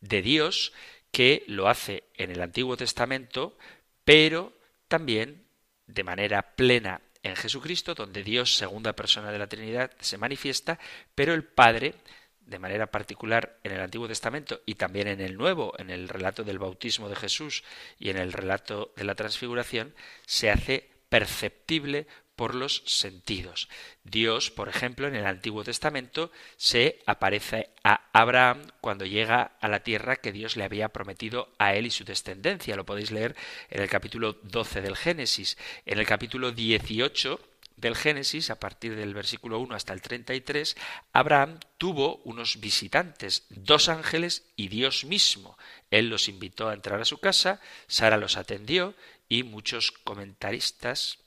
de 0.00 0.22
Dios 0.22 0.72
que 1.10 1.44
lo 1.46 1.68
hace 1.68 2.04
en 2.14 2.30
el 2.30 2.40
Antiguo 2.40 2.76
Testamento, 2.76 3.56
pero 4.04 4.52
también 4.88 5.44
de 5.86 6.04
manera 6.04 6.54
plena 6.56 7.00
en 7.22 7.36
Jesucristo, 7.36 7.94
donde 7.94 8.22
Dios, 8.22 8.56
segunda 8.56 8.94
persona 8.94 9.32
de 9.32 9.38
la 9.38 9.46
Trinidad, 9.46 9.92
se 10.00 10.18
manifiesta, 10.18 10.78
pero 11.14 11.32
el 11.32 11.44
Padre, 11.44 11.94
de 12.40 12.58
manera 12.58 12.88
particular 12.88 13.58
en 13.64 13.72
el 13.72 13.80
Antiguo 13.80 14.06
Testamento 14.06 14.60
y 14.66 14.74
también 14.74 15.08
en 15.08 15.20
el 15.20 15.36
Nuevo, 15.36 15.72
en 15.78 15.90
el 15.90 16.08
relato 16.08 16.44
del 16.44 16.58
bautismo 16.58 17.08
de 17.08 17.16
Jesús 17.16 17.64
y 17.98 18.10
en 18.10 18.18
el 18.18 18.32
relato 18.32 18.92
de 18.96 19.04
la 19.04 19.14
transfiguración, 19.14 19.94
se 20.26 20.50
hace 20.50 20.90
perceptible 21.08 22.06
por 22.36 22.54
los 22.54 22.82
sentidos. 22.86 23.68
Dios, 24.02 24.50
por 24.50 24.68
ejemplo, 24.68 25.06
en 25.06 25.14
el 25.14 25.26
Antiguo 25.26 25.64
Testamento 25.64 26.30
se 26.56 27.02
aparece 27.06 27.70
a 27.82 28.08
Abraham 28.12 28.62
cuando 28.80 29.06
llega 29.06 29.52
a 29.60 29.68
la 29.68 29.80
tierra 29.80 30.16
que 30.16 30.32
Dios 30.32 30.56
le 30.56 30.64
había 30.64 30.88
prometido 30.88 31.52
a 31.58 31.74
él 31.74 31.86
y 31.86 31.90
su 31.90 32.04
descendencia. 32.04 32.76
Lo 32.76 32.84
podéis 32.84 33.10
leer 33.10 33.36
en 33.70 33.82
el 33.82 33.88
capítulo 33.88 34.38
12 34.42 34.80
del 34.82 34.96
Génesis. 34.96 35.56
En 35.86 35.98
el 35.98 36.06
capítulo 36.06 36.52
18 36.52 37.40
del 37.76 37.96
Génesis, 37.96 38.50
a 38.50 38.60
partir 38.60 38.96
del 38.96 39.14
versículo 39.14 39.58
1 39.58 39.74
hasta 39.74 39.92
el 39.92 40.00
33, 40.00 40.76
Abraham 41.12 41.58
tuvo 41.78 42.18
unos 42.24 42.60
visitantes, 42.60 43.46
dos 43.50 43.88
ángeles 43.88 44.44
y 44.56 44.68
Dios 44.68 45.04
mismo. 45.04 45.58
Él 45.90 46.08
los 46.08 46.28
invitó 46.28 46.68
a 46.68 46.74
entrar 46.74 47.00
a 47.00 47.04
su 47.04 47.18
casa, 47.18 47.60
Sara 47.86 48.16
los 48.16 48.36
atendió 48.36 48.94
y 49.28 49.42
muchos 49.42 49.90
comentaristas 49.90 51.23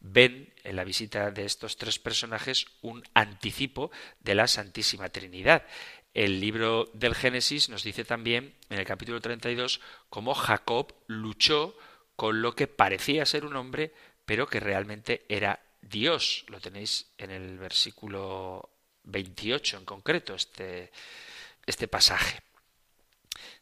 ven 0.00 0.52
en 0.64 0.76
la 0.76 0.84
visita 0.84 1.30
de 1.30 1.44
estos 1.44 1.76
tres 1.76 1.98
personajes 1.98 2.66
un 2.82 3.02
anticipo 3.14 3.90
de 4.20 4.34
la 4.34 4.46
Santísima 4.46 5.08
Trinidad. 5.10 5.64
El 6.12 6.40
libro 6.40 6.90
del 6.92 7.14
Génesis 7.14 7.68
nos 7.68 7.84
dice 7.84 8.04
también, 8.04 8.54
en 8.68 8.78
el 8.78 8.86
capítulo 8.86 9.20
32, 9.20 9.80
cómo 10.08 10.34
Jacob 10.34 10.94
luchó 11.06 11.76
con 12.16 12.42
lo 12.42 12.54
que 12.54 12.66
parecía 12.66 13.24
ser 13.26 13.44
un 13.44 13.56
hombre, 13.56 13.94
pero 14.24 14.48
que 14.48 14.60
realmente 14.60 15.24
era 15.28 15.60
Dios. 15.80 16.44
Lo 16.48 16.60
tenéis 16.60 17.12
en 17.16 17.30
el 17.30 17.58
versículo 17.58 18.70
28 19.04 19.78
en 19.78 19.84
concreto, 19.84 20.34
este, 20.34 20.90
este 21.66 21.88
pasaje. 21.88 22.42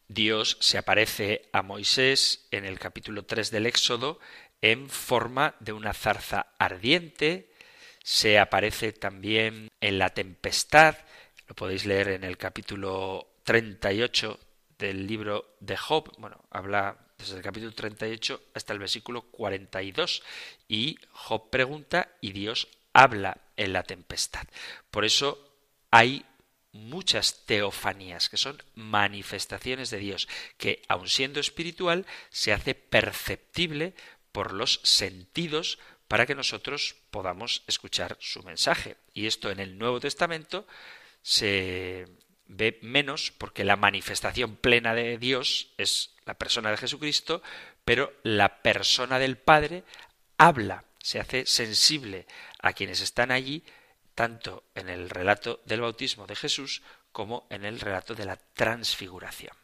Dios 0.08 0.56
se 0.60 0.78
aparece 0.78 1.50
a 1.52 1.62
Moisés 1.62 2.48
en 2.50 2.64
el 2.64 2.78
capítulo 2.78 3.26
3 3.26 3.50
del 3.50 3.66
Éxodo 3.66 4.18
en 4.62 4.88
forma 4.88 5.54
de 5.60 5.72
una 5.72 5.92
zarza 5.92 6.48
ardiente, 6.58 7.52
se 8.02 8.38
aparece 8.38 8.92
también 8.92 9.70
en 9.80 9.98
la 9.98 10.10
tempestad, 10.10 10.96
lo 11.46 11.54
podéis 11.54 11.86
leer 11.86 12.08
en 12.08 12.24
el 12.24 12.36
capítulo 12.36 13.28
38 13.44 14.38
del 14.78 15.06
libro 15.06 15.56
de 15.60 15.76
Job, 15.76 16.12
bueno, 16.18 16.44
habla 16.50 16.98
desde 17.18 17.36
el 17.36 17.42
capítulo 17.42 17.72
38 17.72 18.42
hasta 18.54 18.72
el 18.72 18.78
versículo 18.78 19.22
42 19.22 20.22
y 20.68 20.98
Job 21.10 21.50
pregunta 21.50 22.08
y 22.20 22.32
Dios 22.32 22.68
habla 22.92 23.38
en 23.56 23.72
la 23.72 23.82
tempestad. 23.82 24.46
Por 24.90 25.04
eso 25.04 25.52
hay 25.90 26.24
muchas 26.72 27.44
teofanías, 27.46 28.28
que 28.28 28.36
son 28.36 28.62
manifestaciones 28.74 29.90
de 29.90 29.98
Dios, 29.98 30.28
que 30.56 30.82
aun 30.88 31.08
siendo 31.08 31.40
espiritual, 31.40 32.06
se 32.30 32.52
hace 32.52 32.74
perceptible 32.74 33.94
por 34.32 34.52
los 34.52 34.80
sentidos 34.82 35.78
para 36.08 36.26
que 36.26 36.34
nosotros 36.34 36.96
podamos 37.10 37.62
escuchar 37.66 38.16
su 38.20 38.42
mensaje. 38.42 38.96
Y 39.12 39.26
esto 39.26 39.50
en 39.50 39.60
el 39.60 39.78
Nuevo 39.78 40.00
Testamento 40.00 40.66
se 41.22 42.06
ve 42.46 42.78
menos 42.82 43.30
porque 43.36 43.64
la 43.64 43.76
manifestación 43.76 44.56
plena 44.56 44.94
de 44.94 45.18
Dios 45.18 45.74
es 45.76 46.16
la 46.24 46.34
persona 46.34 46.70
de 46.70 46.78
Jesucristo, 46.78 47.42
pero 47.84 48.12
la 48.22 48.62
persona 48.62 49.18
del 49.18 49.36
Padre 49.36 49.84
habla, 50.38 50.84
se 50.98 51.20
hace 51.20 51.46
sensible 51.46 52.26
a 52.60 52.72
quienes 52.72 53.00
están 53.00 53.30
allí, 53.30 53.64
tanto 54.14 54.64
en 54.74 54.88
el 54.88 55.10
relato 55.10 55.60
del 55.66 55.82
bautismo 55.82 56.26
de 56.26 56.36
Jesús 56.36 56.82
como 57.12 57.46
en 57.50 57.64
el 57.64 57.80
relato 57.80 58.14
de 58.14 58.24
la 58.24 58.36
transfiguración. 58.36 59.56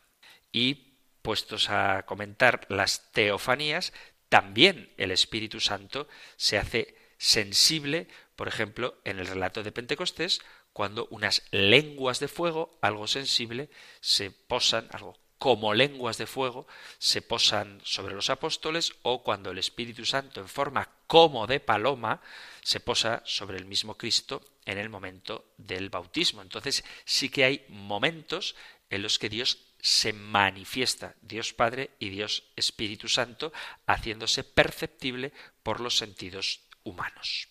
Y 0.53 0.95
puestos 1.23 1.71
a 1.71 2.05
comentar 2.07 2.67
las 2.69 3.11
teofanías, 3.13 3.93
también 4.35 4.93
el 4.97 5.13
Espíritu 5.13 5.61
Santo 5.61 6.09
se 6.35 6.59
hace 6.59 6.97
sensible, 7.19 8.09
por 8.35 8.49
ejemplo, 8.49 8.99
en 9.05 9.21
el 9.21 9.29
relato 9.29 9.63
de 9.63 9.71
Pentecostés, 9.71 10.41
cuando 10.73 11.07
unas 11.13 11.45
lenguas 11.53 12.19
de 12.19 12.27
fuego, 12.27 12.77
algo 12.81 13.07
sensible, 13.07 13.71
se 14.01 14.33
posan, 14.33 14.89
algo 14.91 15.17
como 15.39 15.73
lenguas 15.73 16.19
de 16.19 16.27
fuego, 16.27 16.67
se 16.99 17.23
posan 17.23 17.81
sobre 17.85 18.17
los 18.17 18.29
apóstoles, 18.29 18.95
o 19.03 19.23
cuando 19.23 19.53
el 19.53 19.59
Espíritu 19.59 20.05
Santo, 20.05 20.41
en 20.41 20.49
forma 20.49 20.91
como 21.07 21.47
de 21.47 21.61
paloma, 21.61 22.21
se 22.61 22.81
posa 22.81 23.23
sobre 23.25 23.57
el 23.57 23.67
mismo 23.67 23.97
Cristo 23.97 24.43
en 24.65 24.79
el 24.79 24.89
momento 24.89 25.45
del 25.59 25.91
bautismo. 25.91 26.43
Entonces 26.43 26.83
sí 27.05 27.29
que 27.29 27.45
hay 27.45 27.65
momentos 27.69 28.57
en 28.91 29.03
los 29.03 29.21
que 29.21 29.29
Dios 29.29 29.59
se 29.85 30.15
manifiesta 30.15 31.15
Dios 31.21 31.53
Padre 31.53 31.91
y 31.99 32.09
Dios 32.09 32.45
Espíritu 32.57 33.07
Santo, 33.07 33.53
haciéndose 33.87 34.43
perceptible 34.43 35.31
por 35.63 35.81
los 35.81 35.99
sentidos 35.99 36.63
humanos. 36.85 37.49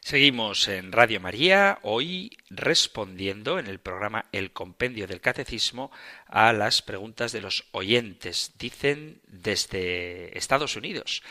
Seguimos 0.00 0.68
en 0.68 0.90
Radio 0.90 1.20
María, 1.20 1.78
hoy 1.82 2.38
respondiendo 2.48 3.58
en 3.58 3.66
el 3.66 3.78
programa 3.78 4.24
El 4.32 4.54
Compendio 4.54 5.06
del 5.06 5.20
Catecismo 5.20 5.90
a 6.26 6.54
las 6.54 6.80
preguntas 6.80 7.32
de 7.32 7.42
los 7.42 7.66
oyentes. 7.72 8.52
Dicen 8.56 9.20
desde 9.26 10.38
Estados 10.38 10.76
Unidos. 10.76 11.22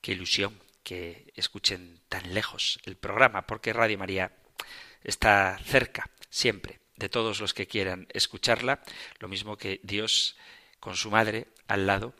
Qué 0.00 0.12
ilusión 0.12 0.56
que 0.84 1.32
escuchen 1.34 1.98
tan 2.08 2.32
lejos 2.32 2.78
el 2.84 2.96
programa, 2.96 3.44
porque 3.44 3.72
Radio 3.72 3.98
María 3.98 4.30
está 5.02 5.58
cerca, 5.64 6.08
siempre 6.28 6.79
de 7.00 7.08
todos 7.08 7.40
los 7.40 7.54
que 7.54 7.66
quieran 7.66 8.06
escucharla, 8.12 8.80
lo 9.18 9.26
mismo 9.26 9.56
que 9.56 9.80
Dios 9.82 10.36
con 10.78 10.94
su 10.94 11.10
madre 11.10 11.48
al 11.66 11.86
lado, 11.86 12.14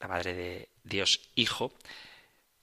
la 0.00 0.08
madre 0.08 0.32
de 0.32 0.68
Dios 0.84 1.20
Hijo, 1.34 1.74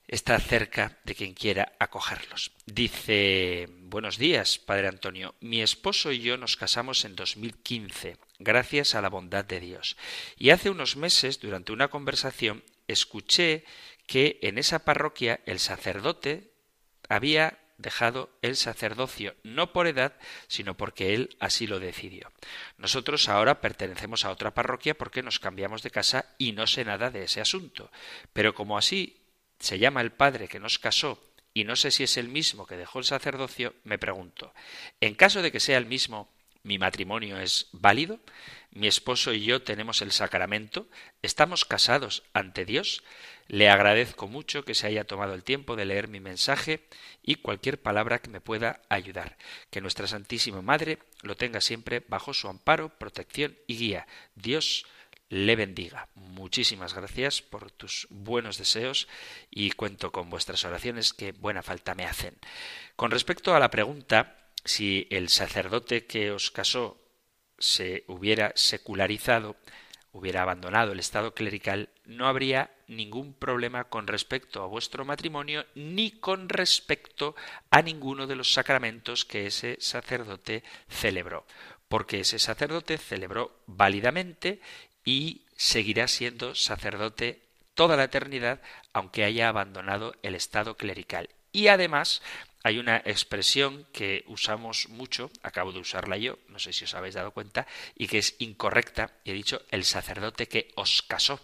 está 0.08 0.40
cerca 0.40 0.98
de 1.04 1.14
quien 1.14 1.34
quiera 1.34 1.74
acogerlos. 1.78 2.52
Dice, 2.66 3.68
buenos 3.70 4.18
días, 4.18 4.58
Padre 4.58 4.88
Antonio, 4.88 5.36
mi 5.42 5.62
esposo 5.62 6.12
y 6.12 6.20
yo 6.20 6.38
nos 6.38 6.58
casamos 6.58 7.06
en 7.06 7.16
2015, 7.16 8.18
gracias 8.40 8.96
a 8.96 9.02
la 9.02 9.10
bondad 9.10 9.46
de 9.46 9.60
Dios. 9.60 9.98
Y 10.38 10.50
hace 10.50 10.70
unos 10.70 10.96
meses, 10.96 11.40
durante 11.40 11.74
una 11.74 11.90
conversación, 11.90 12.64
escuché 12.88 13.66
que 14.08 14.40
en 14.42 14.58
esa 14.58 14.80
parroquia 14.80 15.42
el 15.46 15.60
sacerdote 15.60 16.52
había 17.10 17.60
dejado 17.80 18.30
el 18.42 18.56
sacerdocio, 18.56 19.36
no 19.44 19.74
por 19.74 19.88
edad, 19.88 20.14
sino 20.48 20.76
porque 20.76 21.16
él 21.16 21.36
así 21.40 21.66
lo 21.66 21.80
decidió. 21.80 22.32
Nosotros 22.78 23.28
ahora 23.30 23.62
pertenecemos 23.62 24.26
a 24.26 24.32
otra 24.32 24.54
parroquia 24.54 24.96
porque 24.96 25.24
nos 25.24 25.40
cambiamos 25.40 25.82
de 25.82 25.90
casa 25.90 26.26
y 26.38 26.52
no 26.52 26.68
sé 26.68 26.86
nada 26.86 27.10
de 27.10 27.24
ese 27.24 27.42
asunto. 27.42 27.90
Pero 28.34 28.54
como 28.54 28.78
así 28.78 29.18
se 29.60 29.80
llama 29.80 30.02
el 30.02 30.12
padre 30.12 30.48
que 30.48 30.60
nos 30.60 30.78
casó 30.78 31.24
y 31.54 31.64
no 31.64 31.76
sé 31.76 31.92
si 31.92 32.04
es 32.04 32.18
el 32.18 32.28
mismo 32.28 32.68
que 32.68 32.78
dejó 32.78 33.00
el 33.00 33.06
sacerdocio, 33.06 33.74
me 33.84 33.98
pregunto, 33.98 34.54
en 35.02 35.16
caso 35.16 35.42
de 35.42 35.52
que 35.52 35.60
sea 35.60 35.78
el 35.78 35.86
mismo, 35.86 36.30
mi 36.64 36.78
matrimonio 36.78 37.40
es 37.40 37.68
válido, 37.72 38.20
mi 38.72 38.88
esposo 38.88 39.34
y 39.34 39.44
yo 39.44 39.64
tenemos 39.64 40.02
el 40.02 40.12
sacramento, 40.12 40.88
estamos 41.22 41.66
casados 41.66 42.24
ante 42.34 42.66
Dios, 42.66 43.04
le 43.48 43.68
agradezco 43.68 44.28
mucho 44.28 44.64
que 44.64 44.76
se 44.76 44.86
haya 44.86 45.06
tomado 45.06 45.34
el 45.34 45.44
tiempo 45.44 45.76
de 45.76 45.86
leer 45.86 46.08
mi 46.08 46.20
mensaje 46.20 46.82
y 47.30 47.36
cualquier 47.36 47.80
palabra 47.80 48.18
que 48.24 48.32
me 48.32 48.42
pueda 48.42 48.82
ayudar. 48.90 49.38
Que 49.70 49.82
nuestra 49.82 50.08
Santísima 50.08 50.64
Madre 50.64 50.98
lo 51.22 51.36
tenga 51.36 51.62
siempre 51.62 52.04
bajo 52.08 52.34
su 52.34 52.48
amparo, 52.48 52.90
protección 52.90 53.56
y 53.68 53.78
guía. 53.78 54.08
Dios 54.34 54.88
le 55.30 55.56
bendiga. 55.56 56.10
Muchísimas 56.16 56.96
gracias 56.96 57.44
por 57.44 57.70
tus 57.70 58.08
buenos 58.10 58.58
deseos 58.58 59.08
y 59.52 59.70
cuento 59.74 60.12
con 60.12 60.32
vuestras 60.32 60.66
oraciones 60.66 61.14
que 61.14 61.32
buena 61.32 61.62
falta 61.62 61.94
me 61.94 62.06
hacen. 62.06 62.34
Con 62.96 63.12
respecto 63.12 63.54
a 63.54 63.60
la 63.60 63.70
pregunta 63.70 64.50
si 64.66 65.06
el 65.12 65.30
sacerdote 65.30 66.08
que 66.08 66.32
os 66.32 66.50
casó 66.50 67.00
se 67.60 68.06
hubiera 68.08 68.54
secularizado, 68.56 69.56
hubiera 70.14 70.42
abandonado 70.42 70.94
el 70.94 71.00
estado 71.00 71.36
clerical, 71.36 71.90
no 72.06 72.28
habría 72.28 72.72
ningún 72.90 73.34
problema 73.34 73.86
con 73.86 74.08
respecto 74.08 74.62
a 74.62 74.68
vuestro 74.68 75.06
matrimonio 75.06 75.66
ni 75.76 76.12
con 76.12 76.50
respecto 76.50 77.36
a 77.70 77.82
ninguno 77.82 78.28
de 78.28 78.36
los 78.36 78.52
sacramentos 78.52 79.24
que 79.24 79.46
ese 79.48 79.78
sacerdote 79.80 80.64
celebró, 80.90 81.46
porque 81.88 82.22
ese 82.22 82.40
sacerdote 82.40 82.98
celebró 82.98 83.56
válidamente 83.68 84.60
y 85.06 85.44
seguirá 85.56 86.08
siendo 86.08 86.56
sacerdote 86.56 87.42
toda 87.76 87.96
la 87.96 88.06
eternidad, 88.06 88.62
aunque 88.92 89.24
haya 89.24 89.48
abandonado 89.48 90.14
el 90.22 90.36
estado 90.36 90.76
clerical. 90.76 91.30
Y 91.52 91.68
además, 91.68 92.22
hay 92.64 92.78
una 92.78 92.98
expresión 92.98 93.88
que 93.94 94.24
usamos 94.28 94.90
mucho, 94.90 95.32
acabo 95.44 95.72
de 95.72 95.80
usarla 95.80 96.18
yo, 96.18 96.40
no 96.50 96.60
sé 96.60 96.74
si 96.74 96.84
os 96.84 96.94
habéis 96.94 97.16
dado 97.16 97.32
cuenta, 97.32 97.68
y 97.96 98.08
que 98.08 98.18
es 98.18 98.36
incorrecta. 98.40 99.14
He 99.24 99.34
dicho 99.34 99.62
el 99.72 99.86
sacerdote 99.86 100.48
que 100.48 100.72
os 100.76 101.02
casó. 101.02 101.40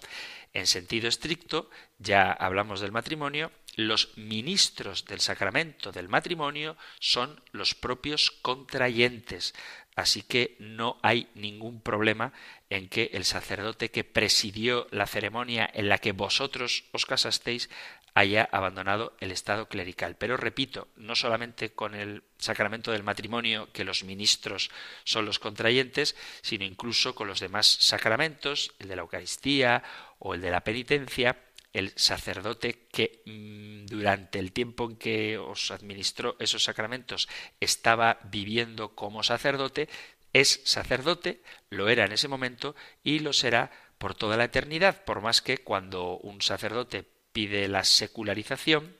En 0.53 0.67
sentido 0.67 1.07
estricto, 1.07 1.69
ya 1.99 2.31
hablamos 2.31 2.79
del 2.79 2.91
matrimonio, 2.91 3.51
los 3.75 4.17
ministros 4.17 5.05
del 5.05 5.19
sacramento 5.19 5.91
del 5.91 6.07
matrimonio 6.07 6.77
son 6.99 7.41
los 7.51 7.75
propios 7.75 8.31
contrayentes. 8.41 9.53
Así 9.95 10.23
que 10.23 10.57
no 10.59 10.97
hay 11.03 11.29
ningún 11.35 11.81
problema 11.81 12.33
en 12.69 12.89
que 12.89 13.11
el 13.13 13.23
sacerdote 13.23 13.91
que 13.91 14.03
presidió 14.03 14.87
la 14.91 15.07
ceremonia 15.07 15.69
en 15.73 15.87
la 15.87 15.99
que 15.99 16.11
vosotros 16.11 16.83
os 16.91 17.05
casasteis 17.05 17.69
haya 18.15 18.47
abandonado 18.51 19.15
el 19.19 19.31
estado 19.31 19.67
clerical. 19.67 20.15
Pero 20.15 20.37
repito, 20.37 20.87
no 20.95 21.15
solamente 21.15 21.73
con 21.73 21.93
el 21.93 22.23
sacramento 22.37 22.91
del 22.91 23.03
matrimonio, 23.03 23.69
que 23.73 23.83
los 23.83 24.05
ministros 24.05 24.71
son 25.03 25.25
los 25.25 25.37
contrayentes, 25.37 26.15
sino 26.41 26.63
incluso 26.63 27.13
con 27.13 27.27
los 27.27 27.41
demás 27.41 27.67
sacramentos, 27.67 28.73
el 28.79 28.87
de 28.87 28.95
la 28.95 29.01
Eucaristía 29.01 29.83
o 30.17 30.33
el 30.33 30.41
de 30.41 30.49
la 30.49 30.63
penitencia, 30.63 31.37
el 31.73 31.91
sacerdote 31.97 32.87
que 32.89 33.21
mm, 33.25 33.87
durante 33.87 34.39
el 34.39 34.53
tiempo 34.53 34.89
en 34.89 34.95
que 34.95 35.37
os 35.37 35.71
administró 35.71 36.37
esos 36.39 36.63
sacramentos 36.63 37.27
estaba 37.59 38.19
viviendo 38.23 38.95
como 38.95 39.23
sacerdote, 39.23 39.89
es 40.31 40.61
sacerdote, 40.63 41.41
lo 41.69 41.89
era 41.89 42.05
en 42.05 42.13
ese 42.13 42.29
momento 42.29 42.77
y 43.03 43.19
lo 43.19 43.33
será 43.33 43.71
por 43.97 44.15
toda 44.15 44.37
la 44.37 44.45
eternidad, 44.45 45.03
por 45.03 45.19
más 45.19 45.41
que 45.41 45.57
cuando 45.57 46.17
un 46.17 46.41
sacerdote 46.41 47.14
pide 47.35 47.67
la 47.67 47.83
secularización, 47.83 48.95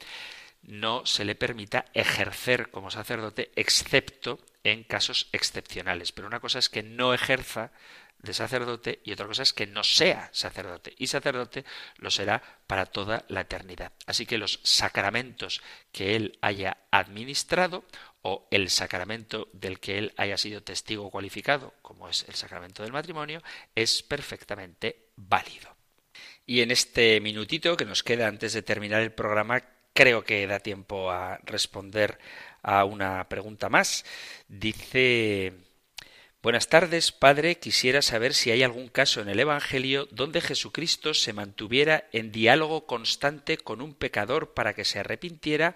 no 0.62 1.06
se 1.06 1.24
le 1.24 1.36
permita 1.36 1.86
ejercer 1.94 2.70
como 2.70 2.92
sacerdote 2.92 3.54
excepto 3.56 4.42
en 4.66 4.84
casos 4.84 5.30
excepcionales. 5.32 6.12
Pero 6.12 6.28
una 6.28 6.42
cosa 6.42 6.60
es 6.60 6.68
que 6.68 6.84
no 6.84 7.14
ejerza 7.14 7.72
de 8.18 8.34
sacerdote 8.34 9.00
y 9.06 9.14
otra 9.14 9.28
cosa 9.28 9.44
es 9.44 9.54
que 9.54 9.68
no 9.68 9.86
sea 9.86 10.30
sacerdote. 10.34 10.94
Y 10.98 11.08
sacerdote 11.08 11.64
lo 11.96 12.12
será 12.12 12.44
para 12.68 12.88
toda 12.88 13.24
la 13.30 13.42
eternidad. 13.42 13.94
Así 14.06 14.26
que 14.26 14.38
los 14.38 14.60
sacramentos 14.64 15.62
que 15.94 16.18
él 16.18 16.38
haya 16.42 16.76
administrado 16.92 17.86
o 18.22 18.50
el 18.52 18.70
sacramento 18.70 19.48
del 19.54 19.80
que 19.80 19.98
él 19.98 20.14
haya 20.18 20.38
sido 20.38 20.62
testigo 20.62 21.10
cualificado, 21.10 21.74
como 21.82 22.10
es 22.10 22.26
el 22.28 22.36
sacramento 22.36 22.84
del 22.84 22.92
matrimonio, 22.92 23.42
es 23.76 24.04
perfectamente 24.04 25.08
válido. 25.16 25.75
Y 26.46 26.62
en 26.62 26.72
este 26.72 27.20
minutito 27.22 27.76
que 27.78 27.86
nos 27.86 28.04
queda 28.04 28.28
antes 28.28 28.54
de 28.54 28.62
terminar 28.62 29.02
el 29.02 29.12
programa, 29.12 29.64
creo 29.94 30.24
que 30.24 30.46
da 30.48 30.60
tiempo 30.60 31.10
a 31.12 31.40
responder 31.44 32.20
a 32.62 32.86
una 32.86 33.28
pregunta 33.30 33.70
más. 33.70 34.06
Dice 34.48 35.54
Buenas 36.46 36.70
tardes, 36.70 37.12
Padre. 37.12 37.58
Quisiera 37.58 38.04
saber 38.04 38.36
si 38.36 38.52
hay 38.52 38.62
algún 38.62 38.88
caso 38.88 39.20
en 39.20 39.30
el 39.30 39.40
Evangelio 39.40 40.08
donde 40.12 40.42
Jesucristo 40.42 41.16
se 41.16 41.34
mantuviera 41.34 42.08
en 42.12 42.32
diálogo 42.32 42.86
constante 42.86 43.58
con 43.58 43.82
un 43.82 43.96
pecador 43.96 44.54
para 44.54 44.76
que 44.76 44.86
se 44.86 45.00
arrepintiera 45.00 45.76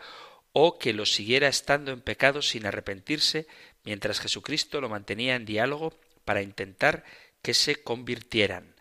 o 0.54 0.78
que 0.78 0.94
lo 0.94 1.08
siguiera 1.08 1.48
estando 1.48 1.92
en 1.92 2.02
pecado 2.02 2.44
sin 2.44 2.68
arrepentirse, 2.68 3.48
mientras 3.84 4.20
Jesucristo 4.20 4.80
lo 4.80 4.90
mantenía 4.90 5.34
en 5.34 5.46
diálogo 5.46 6.00
para 6.24 6.44
intentar 6.44 7.04
que 7.42 7.56
se 7.56 7.78
convirtieran. 7.78 8.76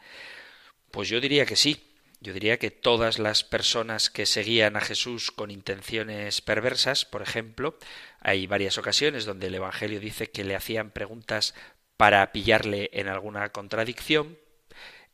Pues 0.91 1.09
yo 1.09 1.21
diría 1.21 1.47
que 1.47 1.57
sí. 1.57 1.85
Yo 2.21 2.33
diría 2.33 2.59
que 2.59 2.73
todas 2.73 3.21
las 3.21 3.45
personas 3.45 4.11
que 4.11 4.27
seguían 4.27 4.77
a 4.77 4.81
Jesús 4.81 5.31
con 5.31 5.53
intenciones 5.53 6.41
perversas, 6.41 7.05
por 7.05 7.23
ejemplo, 7.23 7.79
hay 8.21 8.49
varias 8.49 8.77
ocasiones 8.77 9.25
donde 9.25 9.47
el 9.47 9.55
Evangelio 9.55 10.01
dice 10.01 10.29
que 10.29 10.43
le 10.43 10.57
hacían 10.57 10.91
preguntas 10.91 11.55
para 11.97 12.33
pillarle 12.33 12.91
en 12.93 13.07
alguna 13.07 13.51
contradicción. 13.51 14.37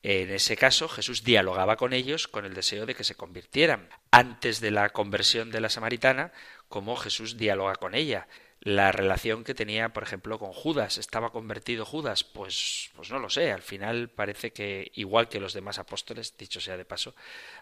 En 0.03 0.31
ese 0.31 0.57
caso, 0.57 0.89
Jesús 0.89 1.25
dialogaba 1.25 1.77
con 1.77 1.93
ellos 1.93 2.27
con 2.27 2.47
el 2.47 2.55
deseo 2.55 2.87
de 2.87 2.95
que 2.95 3.05
se 3.05 3.15
convirtieran. 3.15 3.89
Antes 4.11 4.61
de 4.61 4.71
la 4.71 4.89
conversión 4.89 5.51
de 5.51 5.61
la 5.61 5.69
samaritana, 5.69 6.33
como 6.69 6.97
Jesús 6.97 7.37
dialoga 7.37 7.75
con 7.77 7.95
ella 7.95 8.29
la 8.65 8.93
relación 8.93 9.45
que 9.45 9.55
tenía, 9.55 9.91
por 9.91 10.03
ejemplo, 10.03 10.39
con 10.39 10.53
Judas. 10.53 10.97
¿Estaba 10.97 11.31
convertido 11.31 11.85
Judas? 11.85 12.25
Pues, 12.25 12.91
pues 12.97 13.11
no 13.11 13.19
lo 13.19 13.29
sé. 13.29 13.53
Al 13.53 13.63
final 13.63 14.09
parece 14.09 14.53
que, 14.53 14.91
igual 14.95 15.29
que 15.29 15.39
los 15.39 15.53
demás 15.53 15.79
apóstoles, 15.79 16.37
dicho 16.39 16.61
sea 16.61 16.79
de 16.79 16.87
paso, 16.87 17.15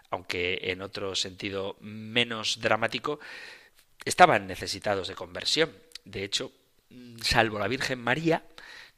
aunque 0.09 0.59
en 0.63 0.81
otro 0.81 1.13
sentido 1.15 1.75
menos 1.81 2.61
dramático, 2.61 3.19
estaban 4.05 4.47
necesitados 4.47 5.09
de 5.09 5.15
conversión. 5.15 5.75
De 6.05 6.23
hecho, 6.23 6.53
salvo 7.21 7.59
la 7.59 7.67
Virgen 7.67 7.99
María, 7.99 8.45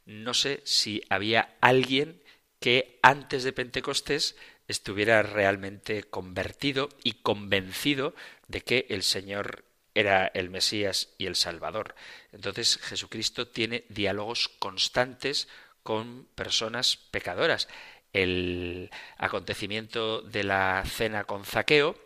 no 0.06 0.36
sé 0.36 0.62
si 0.64 1.02
había 1.10 1.56
alguien 1.60 2.22
que 2.60 3.00
antes 3.02 3.44
de 3.44 3.54
Pentecostés 3.54 4.36
estuviera 4.68 5.24
realmente 5.24 6.04
convertido 6.04 6.90
y 7.04 7.14
convencido 7.14 8.14
de 8.48 8.62
que 8.62 8.86
el 8.90 9.02
Señor 9.02 9.66
era 9.96 10.28
el 10.28 10.50
Mesías 10.50 11.10
y 11.18 11.26
el 11.26 11.36
Salvador. 11.36 11.96
Entonces 12.32 12.78
Jesucristo 12.78 13.48
tiene 13.48 13.86
diálogos 13.90 14.50
constantes 14.50 15.48
con 15.82 16.28
personas 16.36 16.98
pecadoras. 16.98 17.68
El 18.14 18.92
acontecimiento 19.18 20.22
de 20.22 20.44
la 20.44 20.84
cena 20.86 21.24
con 21.24 21.46
Zaqueo, 21.46 21.98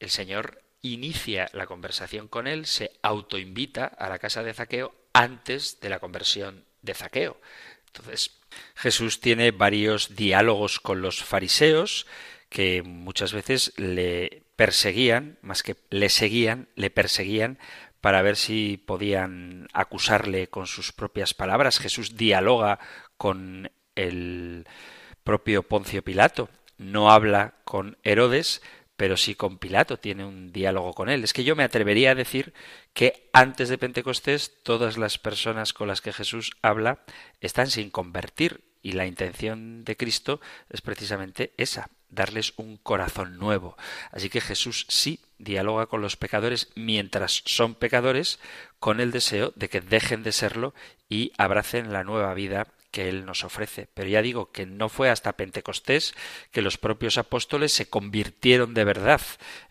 el 0.00 0.10
Señor 0.10 0.62
inicia 0.82 1.48
la 1.52 1.66
conversación 1.66 2.28
con 2.28 2.46
él, 2.46 2.66
se 2.66 2.92
autoinvita 3.02 3.86
a 3.86 4.08
la 4.08 4.18
casa 4.18 4.42
de 4.42 4.54
Zaqueo 4.54 4.94
antes 5.12 5.80
de 5.80 5.88
la 5.88 5.98
conversión 5.98 6.64
de 6.82 6.94
Zaqueo. 6.94 7.40
Entonces, 7.86 8.30
Jesús 8.74 9.20
tiene 9.20 9.50
varios 9.50 10.14
diálogos 10.14 10.80
con 10.80 11.00
los 11.00 11.22
fariseos 11.22 12.06
que 12.48 12.82
muchas 12.82 13.32
veces 13.32 13.72
le 13.76 14.45
perseguían, 14.56 15.38
más 15.42 15.62
que 15.62 15.76
le 15.90 16.08
seguían, 16.08 16.68
le 16.74 16.90
perseguían 16.90 17.58
para 18.00 18.22
ver 18.22 18.36
si 18.36 18.76
podían 18.78 19.68
acusarle 19.72 20.48
con 20.48 20.66
sus 20.66 20.92
propias 20.92 21.34
palabras. 21.34 21.78
Jesús 21.78 22.16
dialoga 22.16 22.78
con 23.16 23.70
el 23.94 24.66
propio 25.24 25.62
Poncio 25.62 26.02
Pilato, 26.02 26.48
no 26.78 27.10
habla 27.10 27.54
con 27.64 27.98
Herodes, 28.02 28.62
pero 28.96 29.16
sí 29.16 29.34
con 29.34 29.58
Pilato, 29.58 29.98
tiene 29.98 30.24
un 30.24 30.52
diálogo 30.52 30.94
con 30.94 31.08
él. 31.08 31.24
Es 31.24 31.32
que 31.32 31.44
yo 31.44 31.56
me 31.56 31.64
atrevería 31.64 32.12
a 32.12 32.14
decir 32.14 32.54
que 32.94 33.28
antes 33.32 33.68
de 33.68 33.78
Pentecostés 33.78 34.62
todas 34.62 34.96
las 34.96 35.18
personas 35.18 35.72
con 35.72 35.88
las 35.88 36.00
que 36.00 36.12
Jesús 36.12 36.52
habla 36.62 37.00
están 37.40 37.68
sin 37.68 37.90
convertir 37.90 38.62
y 38.82 38.92
la 38.92 39.06
intención 39.06 39.84
de 39.84 39.96
Cristo 39.96 40.40
es 40.70 40.80
precisamente 40.80 41.52
esa, 41.56 41.90
darles 42.16 42.54
un 42.56 42.78
corazón 42.78 43.38
nuevo. 43.38 43.76
Así 44.10 44.28
que 44.28 44.40
Jesús 44.40 44.86
sí 44.88 45.20
dialoga 45.38 45.86
con 45.86 46.02
los 46.02 46.16
pecadores 46.16 46.70
mientras 46.74 47.42
son 47.44 47.76
pecadores, 47.76 48.40
con 48.80 48.98
el 48.98 49.12
deseo 49.12 49.52
de 49.54 49.68
que 49.68 49.80
dejen 49.80 50.24
de 50.24 50.32
serlo 50.32 50.74
y 51.08 51.32
abracen 51.38 51.92
la 51.92 52.02
nueva 52.02 52.34
vida 52.34 52.66
que 52.90 53.08
Él 53.08 53.26
nos 53.26 53.44
ofrece. 53.44 53.88
Pero 53.94 54.08
ya 54.08 54.22
digo 54.22 54.50
que 54.50 54.66
no 54.66 54.88
fue 54.88 55.10
hasta 55.10 55.36
Pentecostés 55.36 56.14
que 56.50 56.62
los 56.62 56.78
propios 56.78 57.18
apóstoles 57.18 57.72
se 57.72 57.88
convirtieron 57.88 58.74
de 58.74 58.84
verdad 58.84 59.20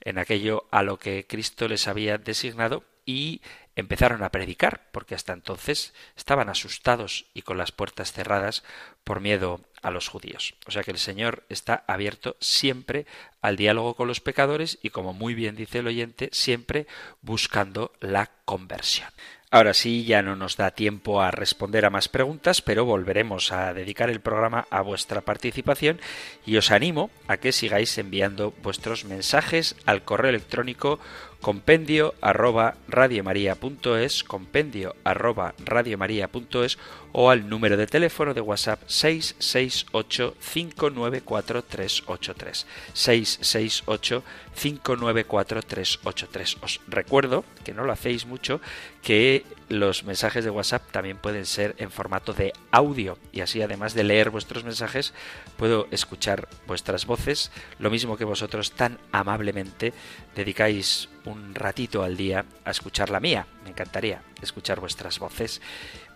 en 0.01 0.19
aquello 0.19 0.67
a 0.71 0.83
lo 0.83 0.99
que 0.99 1.25
Cristo 1.27 1.67
les 1.67 1.87
había 1.87 2.17
designado 2.17 2.83
y 3.05 3.41
empezaron 3.75 4.23
a 4.23 4.31
predicar, 4.31 4.87
porque 4.91 5.15
hasta 5.15 5.33
entonces 5.33 5.93
estaban 6.15 6.49
asustados 6.49 7.25
y 7.33 7.41
con 7.41 7.57
las 7.57 7.71
puertas 7.71 8.13
cerradas 8.13 8.63
por 9.03 9.19
miedo 9.19 9.61
a 9.85 9.91
los 9.91 10.07
judíos. 10.07 10.55
O 10.65 10.71
sea 10.71 10.83
que 10.83 10.89
el 10.89 10.97
Señor 10.97 11.43
está 11.47 11.83
abierto 11.87 12.37
siempre 12.39 13.05
al 13.39 13.55
diálogo 13.55 13.93
con 13.93 14.07
los 14.07 14.19
pecadores 14.19 14.79
y, 14.81 14.89
como 14.89 15.13
muy 15.13 15.35
bien 15.35 15.55
dice 15.55 15.77
el 15.79 15.87
oyente, 15.87 16.29
siempre 16.33 16.87
buscando 17.21 17.91
la 17.99 18.31
conversión. 18.45 19.09
Ahora 19.51 19.73
sí, 19.73 20.03
ya 20.03 20.21
no 20.21 20.35
nos 20.35 20.57
da 20.57 20.71
tiempo 20.71 21.21
a 21.21 21.31
responder 21.31 21.85
a 21.85 21.89
más 21.89 22.09
preguntas, 22.09 22.61
pero 22.61 22.83
volveremos 22.83 23.51
a 23.51 23.73
dedicar 23.73 24.09
el 24.09 24.19
programa 24.19 24.67
a 24.69 24.81
vuestra 24.81 25.21
participación 25.21 26.01
y 26.45 26.57
os 26.57 26.71
animo 26.71 27.09
a 27.27 27.37
que 27.37 27.53
sigáis 27.53 27.97
enviando 27.97 28.53
vuestros 28.63 29.05
mensajes 29.05 29.77
al 29.85 30.03
correo 30.03 30.31
electrónico 30.31 30.99
compendio 31.45 32.15
arroba 32.21 32.75
radiomaria.es, 32.87 34.23
compendio 34.23 34.95
arroba 35.03 35.53
radiomaria.es 35.63 36.79
o 37.11 37.29
al 37.29 37.47
número 37.47 37.77
de 37.77 37.85
teléfono 37.85 38.33
de 38.33 38.41
WhatsApp 38.41 38.81
668 38.87 40.35
594 40.39 41.63
383 41.63 42.65
668 42.93 44.23
594 44.55 45.61
383. 45.61 46.57
Os 46.61 46.81
recuerdo, 46.87 47.45
que 47.63 47.73
no 47.75 47.83
lo 47.83 47.93
hacéis 47.93 48.25
mucho, 48.35 48.59
que 49.01 49.45
los 49.69 50.03
mensajes 50.03 50.43
de 50.43 50.49
WhatsApp 50.49 50.91
también 50.91 51.17
pueden 51.17 51.45
ser 51.45 51.73
en 51.77 51.89
formato 51.89 52.33
de 52.33 52.51
audio 52.69 53.17
y 53.31 53.39
así 53.39 53.61
además 53.61 53.93
de 53.93 54.03
leer 54.03 54.29
vuestros 54.29 54.65
mensajes 54.65 55.13
puedo 55.55 55.87
escuchar 55.89 56.49
vuestras 56.67 57.05
voces, 57.05 57.49
lo 57.79 57.89
mismo 57.89 58.17
que 58.17 58.25
vosotros 58.25 58.73
tan 58.73 58.99
amablemente 59.13 59.93
dedicáis 60.35 61.07
un 61.23 61.55
ratito 61.55 62.03
al 62.03 62.17
día 62.17 62.43
a 62.65 62.71
escuchar 62.71 63.09
la 63.09 63.21
mía. 63.21 63.47
Me 63.63 63.69
encantaría 63.69 64.21
escuchar 64.41 64.81
vuestras 64.81 65.17
voces. 65.17 65.61